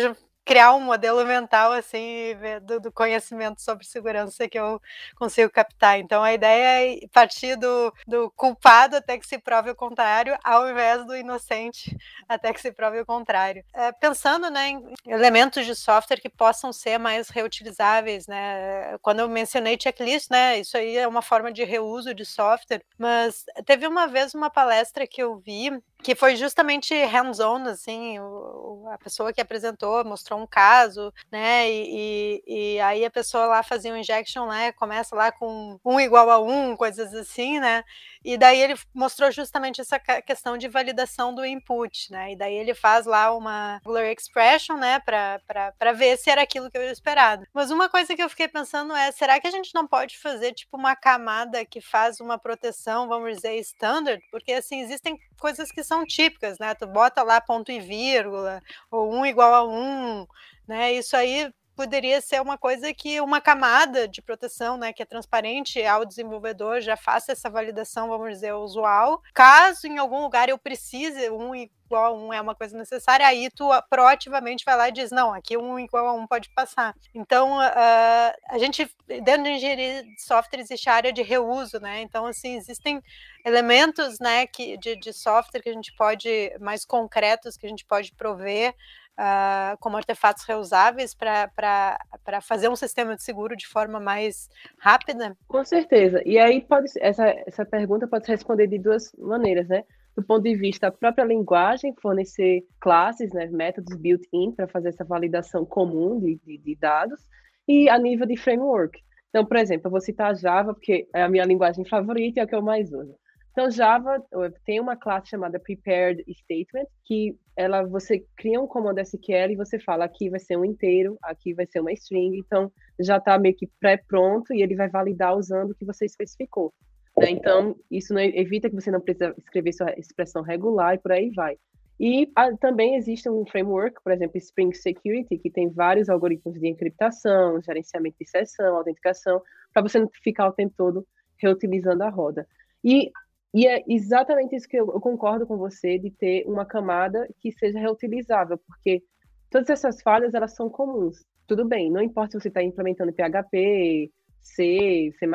criar 0.50 0.74
um 0.74 0.82
modelo 0.82 1.24
mental 1.24 1.72
assim 1.72 2.36
do, 2.64 2.80
do, 2.80 2.92
conhecimento 2.92 3.62
sobre 3.62 3.86
segurança 3.86 4.50
que 4.50 4.58
eu 4.58 4.82
consigo 5.16 5.48
captar. 5.52 6.00
Então 6.00 6.24
a 6.24 6.34
ideia 6.34 6.92
é 6.92 7.08
partir 7.14 7.56
do, 7.56 7.94
do, 8.08 8.32
culpado 8.32 8.96
até 8.96 9.16
que 9.20 9.28
se 9.28 9.38
prove 9.38 9.70
o 9.70 9.76
contrário, 9.76 10.36
ao 10.44 10.68
invés 10.68 11.06
do 11.06 11.16
inocente 11.16 11.96
até 12.28 12.52
que 12.52 12.60
se 12.60 12.72
prove 12.72 13.00
o 13.00 13.06
contrário. 13.06 13.64
É, 13.72 13.92
pensando 13.92 14.50
né, 14.50 14.70
em 14.70 14.94
elementos 15.06 15.68
de 15.68 15.76
software 15.76 16.20
que 16.20 16.30
possam 16.30 16.74
ser 16.74 16.98
mais 16.98 17.30
reutilizáveis, 17.30 18.26
né? 18.26 18.98
Quando 19.04 19.20
eu 19.20 19.30
mencionei 19.30 19.78
checklist, 19.80 20.32
né? 20.32 20.58
Isso 20.58 20.76
aí 20.76 20.98
é 20.98 21.08
uma 21.08 21.22
forma 21.22 21.52
de 21.52 21.64
reuso 21.64 22.12
de 22.12 22.26
software, 22.26 22.82
mas 22.98 23.46
teve 23.68 23.86
uma 23.86 24.08
vez 24.08 24.34
uma 24.34 24.50
palestra 24.50 25.06
que 25.06 25.22
eu 25.22 25.38
vi 25.38 25.80
que 26.02 26.16
foi 26.16 26.36
justamente 26.36 26.94
hands-on, 27.06 27.64
assim, 27.68 28.20
o, 28.20 28.88
a 28.90 28.98
pessoa 28.98 29.34
que 29.34 29.42
apresentou 29.42 30.04
mostrou 30.06 30.40
um 30.40 30.48
caso, 30.48 31.14
né, 31.32 31.70
e, 31.70 32.42
e, 32.48 32.76
e, 32.76 32.80
aí 32.80 33.04
a 33.04 33.12
pessoa 33.12 33.48
lá 33.48 33.64
fazia 33.64 33.94
um 33.94 33.98
injection, 33.98 34.48
né, 34.48 34.72
começa 34.72 35.16
lá 35.16 35.32
com 35.32 35.78
um 35.84 36.00
igual 36.00 36.30
a 36.30 36.40
um, 36.40 36.76
coisas 36.78 37.14
assim, 37.14 37.60
né, 37.60 37.84
e 38.24 38.38
daí 38.38 38.60
ele 38.62 38.76
mostrou 38.94 39.32
justamente 39.32 39.82
essa 39.82 40.00
questão 40.00 40.58
de 40.58 40.68
validação 40.68 41.34
do 41.34 41.46
input, 41.46 42.12
né, 42.12 42.34
e 42.34 42.36
daí 42.38 42.54
ele 42.54 42.74
faz 42.74 43.06
lá 43.06 43.36
uma 43.36 43.80
Blur 43.84 44.04
Expression, 44.04 44.76
né, 44.76 45.00
para 45.00 45.94
ver 45.94 46.18
se 46.18 46.30
era 46.30 46.42
aquilo 46.42 46.70
que 46.70 46.78
eu 46.78 46.84
esperado. 46.92 47.46
Mas 47.54 47.72
uma 47.72 47.90
coisa 47.90 48.16
que 48.16 48.22
eu 48.22 48.30
fiquei 48.30 48.48
pensando 48.48 48.96
é, 48.96 49.12
será 49.12 49.40
que 49.40 49.48
a 49.48 49.52
gente 49.52 49.74
não 49.74 49.88
pode 49.88 50.18
fazer, 50.20 50.54
tipo, 50.54 50.78
uma 50.78 50.96
camada 50.96 51.66
que 51.66 51.82
faz 51.82 52.20
uma 52.20 52.38
proteção, 52.38 53.08
vamos 53.08 53.36
dizer, 53.36 53.56
standard? 53.60 54.22
Porque, 54.32 54.54
assim, 54.54 54.82
existem 54.82 55.18
coisas 55.40 55.72
que 55.72 55.84
são 55.84 56.06
típicas, 56.06 56.60
né? 56.60 56.74
Tu 56.76 56.86
bota 56.88 57.24
lá 57.24 57.40
ponto 57.40 57.72
e 57.72 57.80
vírgula, 57.80 58.62
ou 58.92 59.14
um 59.14 59.26
igual 59.26 59.54
a 59.54 59.68
um, 59.68 60.26
né? 60.68 60.94
Isso 60.94 61.16
aí 61.16 61.52
poderia 61.80 62.20
ser 62.20 62.42
uma 62.42 62.58
coisa 62.58 62.94
que 62.94 63.22
uma 63.22 63.40
camada 63.40 64.06
de 64.06 64.22
proteção, 64.22 64.76
né, 64.76 64.92
que 64.92 65.02
é 65.02 65.06
transparente 65.06 65.82
ao 65.82 66.04
desenvolvedor, 66.04 66.82
já 66.82 66.98
faça 66.98 67.32
essa 67.32 67.50
validação, 67.50 68.10
vamos 68.10 68.32
dizer, 68.32 68.52
usual. 68.52 69.24
Caso 69.34 69.88
em 69.88 69.98
algum 69.98 70.22
lugar 70.22 70.50
eu 70.50 70.58
precise 70.58 71.30
um 71.30 71.56
igual 71.56 72.06
a 72.06 72.14
um 72.14 72.34
é 72.34 72.42
uma 72.42 72.54
coisa 72.54 72.78
necessária, 72.78 73.26
aí 73.26 73.50
tu 73.50 73.70
proativamente 73.90 74.66
vai 74.66 74.76
lá 74.76 74.90
e 74.90 74.92
diz, 74.92 75.10
não, 75.10 75.34
aqui 75.34 75.56
um 75.56 75.80
igual 75.80 76.06
a 76.06 76.12
um 76.12 76.28
pode 76.28 76.50
passar. 76.50 76.94
Então, 77.16 77.60
uh, 77.60 78.34
a 78.50 78.58
gente, 78.58 78.94
dentro 79.08 79.44
de 79.44 79.52
engenharia 79.52 80.04
de 80.04 80.22
software, 80.22 80.60
existe 80.60 80.90
a 80.90 80.96
área 80.96 81.14
de 81.14 81.22
reuso, 81.22 81.80
né? 81.80 82.02
Então, 82.02 82.26
assim, 82.26 82.58
existem 82.58 83.02
elementos, 83.46 84.20
né, 84.20 84.46
que, 84.46 84.78
de, 84.78 84.98
de 84.98 85.14
software 85.14 85.62
que 85.62 85.70
a 85.70 85.74
gente 85.74 85.94
pode, 85.96 86.54
mais 86.60 86.84
concretos, 86.84 87.56
que 87.56 87.66
a 87.66 87.70
gente 87.70 87.86
pode 87.86 88.14
prover 88.14 88.76
uh, 89.20 89.78
como 89.80 89.98
artefatos 89.98 90.46
reusáveis 90.46 91.14
para 91.14 91.98
fazer 92.42 92.70
um 92.70 92.76
sistema 92.76 93.16
de 93.16 93.24
seguro 93.24 93.56
de 93.56 93.68
forma 93.68 94.00
mais 94.00 94.48
rápida? 94.80 95.36
Com 95.48 95.64
certeza. 95.66 96.22
E 96.26 96.40
aí 96.40 96.62
pode 96.62 96.90
essa, 97.00 97.28
essa 97.46 97.66
pergunta 97.66 98.08
pode 98.08 98.26
ser 98.26 98.32
respondida 98.34 98.70
de 98.70 98.80
duas 98.80 99.12
maneiras, 99.18 99.68
né? 99.68 99.84
Do 100.16 100.24
ponto 100.24 100.44
de 100.44 100.56
vista 100.56 100.90
da 100.90 100.98
própria 100.98 101.24
linguagem, 101.24 101.94
fornecer 102.02 102.64
classes, 102.80 103.32
né, 103.32 103.46
métodos 103.48 103.96
built-in 103.96 104.52
para 104.54 104.68
fazer 104.68 104.90
essa 104.90 105.06
validação 105.06 105.66
comum 105.66 106.20
de, 106.20 106.40
de, 106.44 106.58
de 106.58 106.76
dados, 106.76 107.22
e 107.68 107.88
a 107.90 107.98
nível 107.98 108.26
de 108.26 108.36
framework. 108.36 109.00
Então, 109.30 109.46
por 109.46 109.58
exemplo, 109.58 109.88
eu 109.88 109.92
vou 109.92 110.02
citar 110.02 110.36
Java, 110.36 110.74
porque 110.74 111.08
é 111.14 111.22
a 111.22 111.30
minha 111.30 111.46
linguagem 111.46 111.86
favorita 111.86 112.40
e 112.40 112.42
é 112.42 112.44
o 112.44 112.48
que 112.48 112.56
eu 112.56 112.62
mais 112.62 112.92
uso. 112.92 113.16
Então, 113.52 113.70
Java 113.70 114.24
tem 114.66 114.80
uma 114.80 114.96
classe 114.96 115.30
chamada 115.30 115.60
Prepared 115.60 116.24
Statement, 116.32 116.86
que 117.04 117.36
ela 117.56 117.84
você 117.84 118.24
cria 118.38 118.62
um 118.62 118.68
comando 118.68 119.00
SQL 119.00 119.52
e 119.52 119.56
você 119.56 119.80
fala 119.80 120.06
aqui 120.06 120.30
vai 120.30 120.40
ser 120.40 120.58
um 120.58 120.64
inteiro, 120.64 121.18
aqui 121.22 121.54
vai 121.54 121.66
ser 121.66 121.82
uma 121.82 121.92
string, 121.92 122.38
então 122.38 122.72
já 123.00 123.18
está 123.18 123.38
meio 123.38 123.56
que 123.56 123.68
pré-pronto 123.80 124.54
e 124.54 124.62
ele 124.62 124.76
vai 124.76 124.90
validar 124.90 125.36
usando 125.36 125.72
o 125.72 125.76
que 125.76 125.84
você 125.84 126.06
especificou. 126.06 126.74
Né? 127.18 127.32
Então, 127.32 127.76
isso 127.92 128.14
não, 128.14 128.22
evita 128.22 128.70
que 128.70 128.76
você 128.76 128.92
não 128.92 129.02
precisa 129.02 129.34
escrever 129.38 129.74
sua 129.74 129.92
expressão 129.98 130.42
regular 130.42 130.96
e 130.96 131.00
por 131.00 131.12
aí 131.12 131.32
vai. 131.32 131.58
E 132.00 132.32
a, 132.34 132.56
também 132.56 132.96
existe 132.96 133.30
um 133.30 133.46
framework, 133.46 134.02
por 134.02 134.14
exemplo, 134.14 134.38
Spring 134.38 134.74
Security, 134.74 135.38
que 135.38 135.50
tem 135.50 135.70
vários 135.70 136.08
algoritmos 136.08 136.58
de 136.58 136.68
encriptação, 136.70 137.62
gerenciamento 137.62 138.16
de 138.18 138.30
sessão, 138.30 138.78
autenticação, 138.78 139.42
para 139.74 139.82
você 139.82 140.00
não 140.00 140.10
ficar 140.24 140.48
o 140.48 140.54
tempo 140.54 140.74
todo 140.78 141.06
reutilizando 141.38 142.04
a 142.04 142.10
roda. 142.10 142.48
E 142.84 143.12
e 143.54 143.68
é 143.68 143.84
exatamente 143.88 144.56
isso 144.56 144.68
que 144.68 144.78
eu, 144.78 144.88
eu, 144.88 145.00
concordo 145.00 145.46
com 145.48 145.58
você, 145.58 145.98
de 145.98 146.12
ter 146.12 146.44
uma 146.48 146.66
camada 146.66 147.28
que 147.40 147.52
seja 147.52 147.80
reutilizável, 147.80 148.58
porque 148.68 149.02
todas 149.50 149.70
essas 149.70 150.02
falhas, 150.02 150.34
elas 150.34 150.56
são 150.56 150.70
comuns. 150.70 151.26
Tudo 151.48 151.66
bem, 151.66 151.92
não 151.92 152.02
importa 152.02 152.34
se 152.34 152.44
você 152.44 152.48
está 152.50 152.62
implementando 152.62 153.14
PHP, 153.14 154.12
C, 154.40 155.12
C++, 155.18 155.28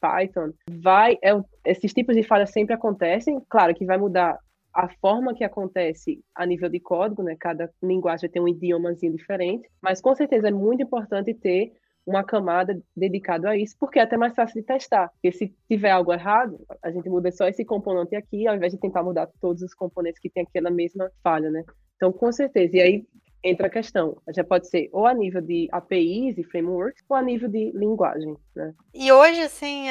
Python, 0.00 0.52
vai, 0.68 1.18
é, 1.22 1.30
esses 1.64 1.92
tipos 1.92 2.14
de 2.14 2.22
falhas 2.22 2.50
sempre 2.50 2.74
acontecem, 2.74 3.40
claro 3.48 3.74
que 3.74 3.86
vai 3.86 3.96
mudar 3.96 4.38
a 4.72 4.88
forma 5.00 5.34
que 5.34 5.44
acontece 5.44 6.20
a 6.34 6.44
nível 6.44 6.68
de 6.68 6.80
código, 6.80 7.22
né? 7.22 7.36
Cada 7.38 7.70
linguagem 7.82 8.28
tem 8.28 8.42
um 8.42 8.48
idiomazinho 8.48 9.16
diferente, 9.16 9.68
mas 9.80 10.00
com 10.00 10.14
certeza 10.14 10.48
é 10.48 10.50
muito 10.50 10.82
importante 10.82 11.32
ter 11.32 11.72
uma 12.06 12.22
camada 12.22 12.78
dedicada 12.96 13.50
a 13.50 13.56
isso, 13.56 13.76
porque 13.78 13.98
é 13.98 14.02
até 14.02 14.16
mais 14.16 14.34
fácil 14.34 14.60
de 14.60 14.66
testar. 14.66 15.08
Porque 15.08 15.32
se 15.32 15.54
tiver 15.68 15.90
algo 15.90 16.12
errado, 16.12 16.60
a 16.82 16.90
gente 16.90 17.08
muda 17.08 17.30
só 17.32 17.48
esse 17.48 17.64
componente 17.64 18.14
aqui, 18.14 18.46
ao 18.46 18.56
invés 18.56 18.72
de 18.72 18.78
tentar 18.78 19.02
mudar 19.02 19.28
todos 19.40 19.62
os 19.62 19.74
componentes 19.74 20.20
que 20.20 20.28
tem 20.28 20.42
aquela 20.42 20.70
mesma 20.70 21.10
falha, 21.22 21.50
né? 21.50 21.64
Então, 21.96 22.12
com 22.12 22.30
certeza. 22.30 22.76
E 22.76 22.80
aí 22.80 23.06
entra 23.42 23.66
a 23.66 23.70
questão. 23.70 24.16
Já 24.34 24.42
pode 24.42 24.68
ser 24.68 24.88
ou 24.92 25.06
a 25.06 25.14
nível 25.14 25.40
de 25.40 25.68
APIs 25.70 26.38
e 26.38 26.44
frameworks, 26.44 27.02
ou 27.08 27.16
a 27.16 27.22
nível 27.22 27.48
de 27.48 27.72
linguagem, 27.72 28.36
né? 28.54 28.74
E 28.92 29.12
hoje, 29.12 29.40
assim, 29.40 29.86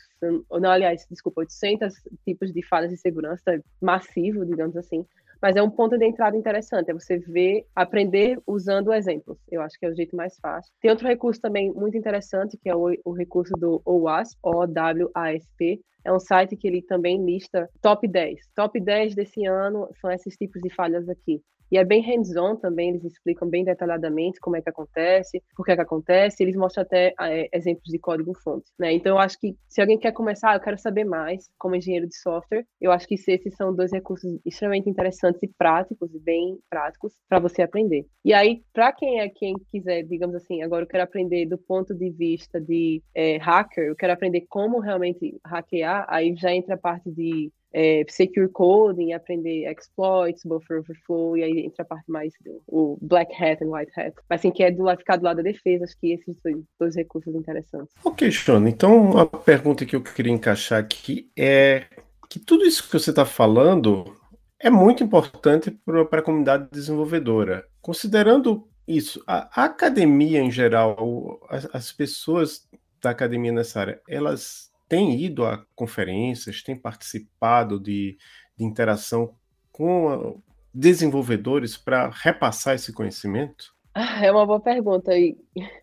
não, 0.50 0.70
aliás, 0.70 1.06
desculpa, 1.10 1.42
800 1.42 1.92
tipos 2.24 2.50
de 2.50 2.66
falhas 2.66 2.90
de 2.90 2.96
segurança, 2.96 3.62
massivo, 3.78 4.46
digamos 4.46 4.74
assim. 4.74 5.04
Mas 5.40 5.54
é 5.54 5.62
um 5.62 5.70
ponto 5.70 5.98
de 5.98 6.04
entrada 6.06 6.34
interessante, 6.34 6.90
é 6.90 6.94
você 6.94 7.18
ver, 7.18 7.66
aprender 7.76 8.40
usando 8.46 8.92
exemplos. 8.92 9.38
Eu 9.50 9.60
acho 9.60 9.78
que 9.78 9.84
é 9.84 9.90
o 9.90 9.94
jeito 9.94 10.16
mais 10.16 10.36
fácil. 10.40 10.72
Tem 10.80 10.90
outro 10.90 11.06
recurso 11.06 11.40
também 11.42 11.70
muito 11.70 11.96
interessante, 11.98 12.56
que 12.56 12.70
é 12.70 12.74
o, 12.74 12.90
o 13.04 13.12
recurso 13.12 13.52
do 13.52 13.82
OWASP, 13.84 14.38
O-W-A-S-P. 14.42 15.80
É 16.04 16.12
um 16.12 16.18
site 16.18 16.56
que 16.56 16.66
ele 16.66 16.80
também 16.80 17.22
lista 17.22 17.68
top 17.82 18.08
10. 18.08 18.40
Top 18.54 18.80
10 18.80 19.14
desse 19.14 19.44
ano 19.44 19.88
são 20.00 20.10
esses 20.10 20.34
tipos 20.36 20.60
de 20.62 20.70
falhas 20.74 21.06
aqui. 21.06 21.42
E 21.70 21.78
é 21.78 21.84
bem 21.84 22.02
hands-on 22.02 22.56
também, 22.56 22.90
eles 22.90 23.04
explicam 23.04 23.48
bem 23.48 23.64
detalhadamente 23.64 24.40
como 24.40 24.56
é 24.56 24.62
que 24.62 24.70
acontece, 24.70 25.42
por 25.56 25.64
que 25.64 25.72
é 25.72 25.76
que 25.76 25.82
acontece, 25.82 26.42
eles 26.42 26.56
mostram 26.56 26.82
até 26.82 27.14
é, 27.20 27.48
exemplos 27.52 27.90
de 27.90 27.98
código-fonte, 27.98 28.70
né? 28.78 28.92
Então, 28.92 29.16
eu 29.16 29.18
acho 29.18 29.38
que 29.38 29.56
se 29.68 29.80
alguém 29.80 29.98
quer 29.98 30.12
começar, 30.12 30.54
eu 30.54 30.60
quero 30.60 30.78
saber 30.78 31.04
mais 31.04 31.48
como 31.58 31.76
engenheiro 31.76 32.06
de 32.06 32.16
software, 32.16 32.64
eu 32.80 32.90
acho 32.90 33.06
que 33.06 33.14
esses 33.14 33.54
são 33.56 33.74
dois 33.74 33.92
recursos 33.92 34.38
extremamente 34.44 34.88
interessantes 34.88 35.42
e 35.42 35.48
práticos, 35.48 36.14
e 36.14 36.18
bem 36.18 36.58
práticos, 36.70 37.14
para 37.28 37.38
você 37.38 37.62
aprender. 37.62 38.06
E 38.24 38.32
aí, 38.32 38.62
para 38.72 38.92
quem 38.92 39.20
é 39.20 39.28
quem 39.28 39.54
quiser, 39.70 40.02
digamos 40.02 40.34
assim, 40.34 40.62
agora 40.62 40.84
eu 40.84 40.88
quero 40.88 41.04
aprender 41.04 41.46
do 41.46 41.58
ponto 41.58 41.94
de 41.94 42.10
vista 42.10 42.60
de 42.60 43.02
é, 43.14 43.36
hacker, 43.36 43.84
eu 43.84 43.96
quero 43.96 44.12
aprender 44.12 44.46
como 44.48 44.80
realmente 44.80 45.38
hackear, 45.44 46.06
aí 46.08 46.34
já 46.36 46.52
entra 46.52 46.74
a 46.74 46.78
parte 46.78 47.10
de 47.10 47.50
é, 47.72 48.04
secure 48.08 48.48
coding, 48.48 49.12
aprender 49.12 49.70
exploits, 49.70 50.42
buffer 50.44 50.80
overflow, 50.80 51.36
e 51.36 51.42
aí 51.42 51.66
entra 51.66 51.82
a 51.82 51.86
parte 51.86 52.10
mais 52.10 52.32
do 52.44 52.62
o 52.66 52.98
black 53.00 53.32
hat 53.34 53.62
e 53.62 53.66
white 53.66 53.92
hat. 53.96 54.14
Mas 54.28 54.40
assim, 54.40 54.50
que 54.50 54.62
é 54.62 54.70
do, 54.70 54.88
ficar 54.96 55.16
do 55.16 55.24
lado 55.24 55.38
da 55.38 55.42
defesa, 55.42 55.84
acho 55.84 55.98
que 56.00 56.12
esses 56.12 56.36
dois, 56.42 56.56
dois 56.78 56.96
recursos 56.96 57.34
interessantes. 57.34 57.94
Ok, 58.04 58.30
Shona, 58.30 58.68
então 58.68 59.18
a 59.18 59.26
pergunta 59.26 59.84
que 59.84 59.96
eu 59.96 60.02
queria 60.02 60.32
encaixar 60.32 60.80
aqui 60.80 61.30
é 61.36 61.84
que 62.28 62.38
tudo 62.38 62.64
isso 62.64 62.84
que 62.84 62.92
você 62.92 63.10
está 63.10 63.24
falando 63.24 64.16
é 64.60 64.70
muito 64.70 65.04
importante 65.04 65.70
para 65.70 66.20
a 66.20 66.22
comunidade 66.22 66.68
desenvolvedora. 66.70 67.64
Considerando 67.80 68.68
isso, 68.86 69.22
a, 69.26 69.62
a 69.62 69.64
academia 69.66 70.40
em 70.40 70.50
geral, 70.50 71.40
as, 71.48 71.68
as 71.74 71.92
pessoas 71.92 72.66
da 73.00 73.10
academia 73.10 73.52
nessa 73.52 73.80
área, 73.80 74.00
elas 74.08 74.70
tem 74.88 75.20
ido 75.20 75.44
a 75.44 75.64
conferências, 75.74 76.62
tem 76.62 76.76
participado 76.76 77.78
de, 77.78 78.16
de 78.56 78.64
interação 78.64 79.34
com 79.70 80.40
desenvolvedores 80.72 81.76
para 81.76 82.08
repassar 82.08 82.74
esse 82.74 82.92
conhecimento? 82.92 83.74
Ah, 83.94 84.24
é 84.24 84.30
uma 84.30 84.46
boa 84.46 84.60
pergunta. 84.60 85.12
É 85.12 85.34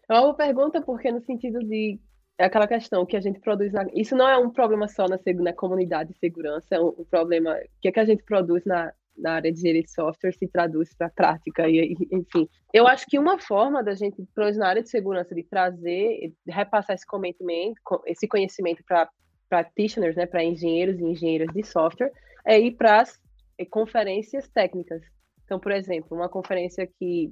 uma 0.10 0.22
boa 0.22 0.34
pergunta 0.34 0.82
porque 0.82 1.12
no 1.12 1.22
sentido 1.22 1.60
de 1.60 2.00
é 2.38 2.46
aquela 2.46 2.68
questão 2.68 3.06
que 3.06 3.16
a 3.16 3.22
gente 3.22 3.40
produz. 3.40 3.72
Na... 3.72 3.86
Isso 3.94 4.16
não 4.16 4.28
é 4.28 4.38
um 4.38 4.50
problema 4.50 4.88
só 4.88 5.08
na, 5.08 5.18
na 5.42 5.54
comunidade 5.54 6.14
de 6.14 6.20
segurança, 6.20 6.76
é 6.76 6.80
um, 6.80 6.90
um 6.90 7.06
problema 7.06 7.58
que 7.82 7.88
é 7.88 7.92
que 7.92 8.00
a 8.00 8.06
gente 8.06 8.24
produz 8.24 8.66
na, 8.66 8.92
na 9.18 9.34
área 9.34 9.52
de 9.52 9.60
engenharia 9.60 9.84
de 9.84 9.92
software 9.92 10.34
se 10.34 10.48
traduz 10.48 10.94
para 10.94 11.08
a 11.08 11.10
prática. 11.10 11.68
E 11.68 11.96
enfim 12.12 12.48
eu 12.74 12.88
acho 12.88 13.06
que 13.08 13.18
uma 13.18 13.40
forma 13.40 13.84
da 13.84 13.96
gente 13.96 14.22
na 14.58 14.68
área 14.68 14.84
de 14.84 14.90
segurança 14.90 15.34
de 15.34 15.44
trazer 15.44 16.34
de 16.46 16.52
repassar 16.52 16.96
esse 16.96 17.06
conhecimento 17.06 17.80
esse 18.06 18.28
conhecimento 18.28 18.84
para 18.86 19.10
practitioners 19.50 20.16
né 20.16 20.26
para 20.26 20.44
engenheiros 20.44 21.00
e 21.00 21.04
engenheiras 21.04 21.48
de 21.54 21.64
software 21.64 22.12
é 22.46 22.60
ir 22.60 22.72
para 22.72 23.02
as 23.02 23.20
é, 23.58 23.66
conferências 23.66 24.48
técnicas. 24.50 25.02
Então 25.46 25.60
por 25.60 25.72
exemplo 25.72 26.18
uma 26.18 26.30
conferência 26.30 26.88
que 27.00 27.32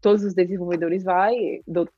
todos 0.00 0.22
os 0.22 0.34
desenvolvedores 0.34 1.02
vai 1.02 1.34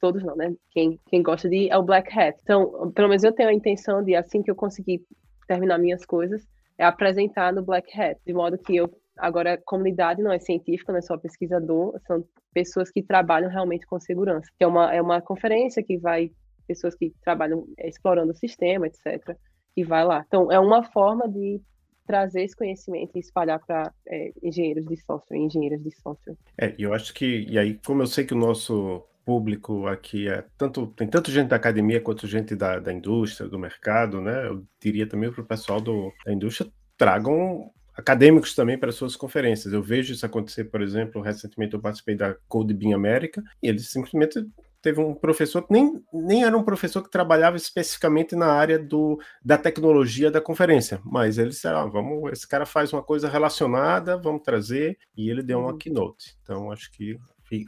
todos 0.00 0.22
não 0.24 0.34
né 0.34 0.54
quem 0.70 0.98
quem 1.06 1.22
gosta 1.22 1.48
de 1.48 1.56
ir 1.56 1.70
é 1.70 1.76
o 1.76 1.82
Black 1.82 2.18
Hat. 2.18 2.38
Então 2.42 2.90
pelo 2.92 3.08
menos 3.08 3.24
eu 3.24 3.32
tenho 3.32 3.50
a 3.50 3.54
intenção 3.54 4.02
de 4.02 4.14
assim 4.14 4.42
que 4.42 4.50
eu 4.50 4.56
conseguir 4.56 5.04
terminar 5.46 5.78
minhas 5.78 6.04
coisas 6.04 6.46
é 6.78 6.84
apresentar 6.84 7.52
no 7.52 7.62
Black 7.62 7.98
Hat, 7.98 8.20
de 8.24 8.32
modo 8.32 8.58
que 8.58 8.76
eu 8.76 8.90
Agora, 9.18 9.60
comunidade 9.64 10.22
não 10.22 10.32
é 10.32 10.38
científica, 10.38 10.92
não 10.92 10.98
é 10.98 11.02
só 11.02 11.16
pesquisador, 11.16 11.98
são 12.06 12.24
pessoas 12.52 12.90
que 12.90 13.02
trabalham 13.02 13.50
realmente 13.50 13.86
com 13.86 13.98
segurança. 13.98 14.48
É 14.58 14.66
uma, 14.66 14.94
é 14.94 15.00
uma 15.00 15.20
conferência 15.20 15.82
que 15.82 15.98
vai 15.98 16.30
pessoas 16.66 16.94
que 16.94 17.12
trabalham 17.22 17.64
é, 17.78 17.88
explorando 17.88 18.32
o 18.32 18.36
sistema, 18.36 18.86
etc., 18.86 19.36
que 19.74 19.84
vai 19.84 20.04
lá. 20.04 20.24
Então, 20.26 20.50
é 20.50 20.58
uma 20.58 20.82
forma 20.82 21.28
de 21.28 21.60
trazer 22.06 22.42
esse 22.42 22.56
conhecimento 22.56 23.12
e 23.14 23.20
espalhar 23.20 23.60
para 23.64 23.92
é, 24.06 24.32
engenheiros 24.42 24.86
de 24.86 24.96
software, 24.96 25.38
engenheiras 25.38 25.82
de 25.82 25.90
software. 25.96 26.36
É, 26.58 26.74
eu 26.78 26.94
acho 26.94 27.12
que, 27.12 27.46
e 27.48 27.58
aí, 27.58 27.78
como 27.84 28.02
eu 28.02 28.06
sei 28.06 28.24
que 28.24 28.34
o 28.34 28.38
nosso 28.38 29.04
público 29.24 29.88
aqui 29.88 30.28
é 30.28 30.44
tanto 30.56 30.86
tem 30.86 31.08
tanto 31.08 31.32
gente 31.32 31.48
da 31.48 31.56
academia 31.56 32.00
quanto 32.00 32.28
gente 32.28 32.54
da, 32.54 32.78
da 32.78 32.92
indústria, 32.92 33.48
do 33.48 33.58
mercado, 33.58 34.20
né? 34.20 34.46
Eu 34.46 34.64
diria 34.80 35.04
também 35.04 35.32
para 35.32 35.40
o 35.40 35.46
pessoal 35.46 35.80
do, 35.80 36.12
da 36.24 36.32
indústria 36.32 36.70
tragam 36.96 37.72
acadêmicos 37.96 38.54
também 38.54 38.78
para 38.78 38.92
suas 38.92 39.16
conferências. 39.16 39.72
Eu 39.72 39.82
vejo 39.82 40.12
isso 40.12 40.26
acontecer, 40.26 40.64
por 40.64 40.82
exemplo, 40.82 41.22
recentemente 41.22 41.74
eu 41.74 41.80
participei 41.80 42.14
da 42.14 42.36
Code 42.48 42.74
Bean 42.74 42.94
América 42.94 43.42
e 43.62 43.68
eles 43.68 43.88
simplesmente 43.88 44.46
teve 44.82 45.00
um 45.00 45.14
professor 45.14 45.62
que 45.66 45.72
nem, 45.72 46.00
nem 46.12 46.44
era 46.44 46.56
um 46.56 46.62
professor 46.62 47.02
que 47.02 47.10
trabalhava 47.10 47.56
especificamente 47.56 48.36
na 48.36 48.46
área 48.46 48.78
do, 48.78 49.18
da 49.44 49.58
tecnologia 49.58 50.30
da 50.30 50.40
conferência, 50.40 51.00
mas 51.04 51.38
ele 51.38 51.50
disse, 51.50 51.66
ah, 51.66 51.84
vamos, 51.86 52.30
esse 52.30 52.46
cara 52.46 52.64
faz 52.64 52.92
uma 52.92 53.02
coisa 53.02 53.28
relacionada, 53.28 54.16
vamos 54.16 54.42
trazer, 54.42 54.96
e 55.16 55.28
ele 55.28 55.42
deu 55.42 55.58
uma 55.58 55.72
uhum. 55.72 55.78
keynote. 55.78 56.36
Então, 56.40 56.70
acho 56.70 56.92
que 56.92 57.18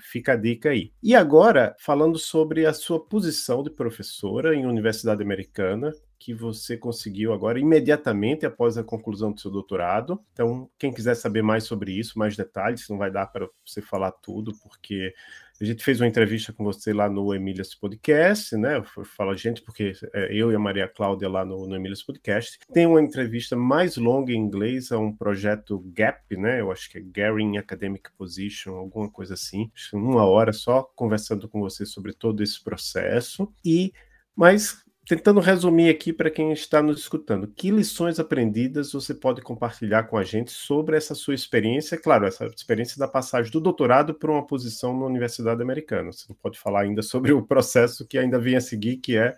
fica 0.01 0.33
a 0.33 0.37
dica 0.37 0.71
aí. 0.71 0.93
E 1.03 1.15
agora, 1.15 1.75
falando 1.81 2.19
sobre 2.19 2.67
a 2.67 2.73
sua 2.73 3.01
posição 3.05 3.63
de 3.63 3.71
professora 3.71 4.55
em 4.55 4.67
universidade 4.67 5.23
americana, 5.23 5.93
que 6.19 6.35
você 6.35 6.77
conseguiu 6.77 7.33
agora 7.33 7.61
imediatamente 7.61 8.45
após 8.45 8.77
a 8.77 8.85
conclusão 8.85 9.33
do 9.33 9.41
seu 9.41 9.51
doutorado. 9.51 10.21
Então, 10.33 10.69
quem 10.79 10.93
quiser 10.93 11.15
saber 11.15 11.43
mais 11.43 11.65
sobre 11.65 11.93
isso, 11.93 12.19
mais 12.19 12.37
detalhes, 12.37 12.89
não 12.89 12.99
vai 12.99 13.11
dar 13.11 13.27
para 13.27 13.49
você 13.65 13.81
falar 13.81 14.11
tudo, 14.13 14.53
porque 14.63 15.15
a 15.61 15.65
gente 15.65 15.83
fez 15.85 16.01
uma 16.01 16.07
entrevista 16.07 16.53
com 16.53 16.65
você 16.65 16.93
lá 16.93 17.09
no 17.09 17.35
Emílias 17.35 17.75
Podcast, 17.75 18.57
né? 18.57 18.83
Fala 19.17 19.37
gente, 19.37 19.61
porque 19.63 19.93
é, 20.13 20.33
eu 20.33 20.53
e 20.53 20.55
a 20.55 20.59
Maria 20.59 20.89
Cláudia 20.89 21.29
lá 21.29 21.45
no, 21.45 21.67
no 21.67 21.75
Emílias 21.75 22.03
Podcast. 22.03 22.59
Tem 22.73 22.87
uma 22.87 23.03
entrevista 23.03 23.57
mais 23.57 23.97
longa 23.97 24.33
em 24.33 24.37
inglês 24.37 24.93
a 24.93 24.99
um 24.99 25.13
projeto 25.13 25.81
GAP, 25.93 26.37
né? 26.37 26.61
Eu 26.61 26.71
acho 26.71 26.91
que 26.91 26.99
é 26.99 27.01
Garing 27.01 27.59
Academic 27.59 28.11
Position, 28.17 28.75
alguma 28.75 29.11
coisa 29.11 29.35
assim. 29.35 29.71
Uma 29.93 30.25
hora 30.25 30.53
só 30.53 30.83
conversando 30.95 31.49
com 31.49 31.61
você 31.61 31.85
sobre 31.85 32.13
todo 32.13 32.43
esse 32.43 32.63
processo. 32.63 33.53
E 33.65 33.93
mas 34.37 34.85
tentando 35.09 35.41
resumir 35.41 35.89
aqui 35.89 36.13
para 36.13 36.31
quem 36.31 36.53
está 36.53 36.83
nos 36.83 37.01
escutando, 37.01 37.49
que 37.49 37.71
lições 37.71 38.21
aprendidas 38.21 38.93
você 38.93 39.15
pode 39.15 39.41
compartilhar 39.41 40.03
com 40.03 40.19
a 40.19 40.23
gente 40.23 40.51
sobre 40.51 40.99
essa 40.99 41.15
sua 41.15 41.35
experiência? 41.35 41.97
Claro, 41.97 42.27
essa 42.27 42.45
experiência 42.45 42.99
da 42.99 43.09
passagem 43.09 43.51
do 43.51 43.59
doutorado 43.59 44.13
para 44.13 44.31
uma 44.31 44.47
posição 44.47 44.93
na 44.93 45.07
Universidade 45.07 45.63
Americana. 45.63 46.13
Você 46.13 46.27
não 46.29 46.37
pode 46.37 46.59
falar 46.59 46.83
ainda 46.83 47.01
sobre 47.01 47.33
o 47.33 47.43
processo 47.43 48.07
que 48.07 48.19
ainda 48.19 48.39
vem 48.39 48.57
a 48.57 48.61
seguir, 48.61 48.99
que 48.99 49.17
é 49.17 49.35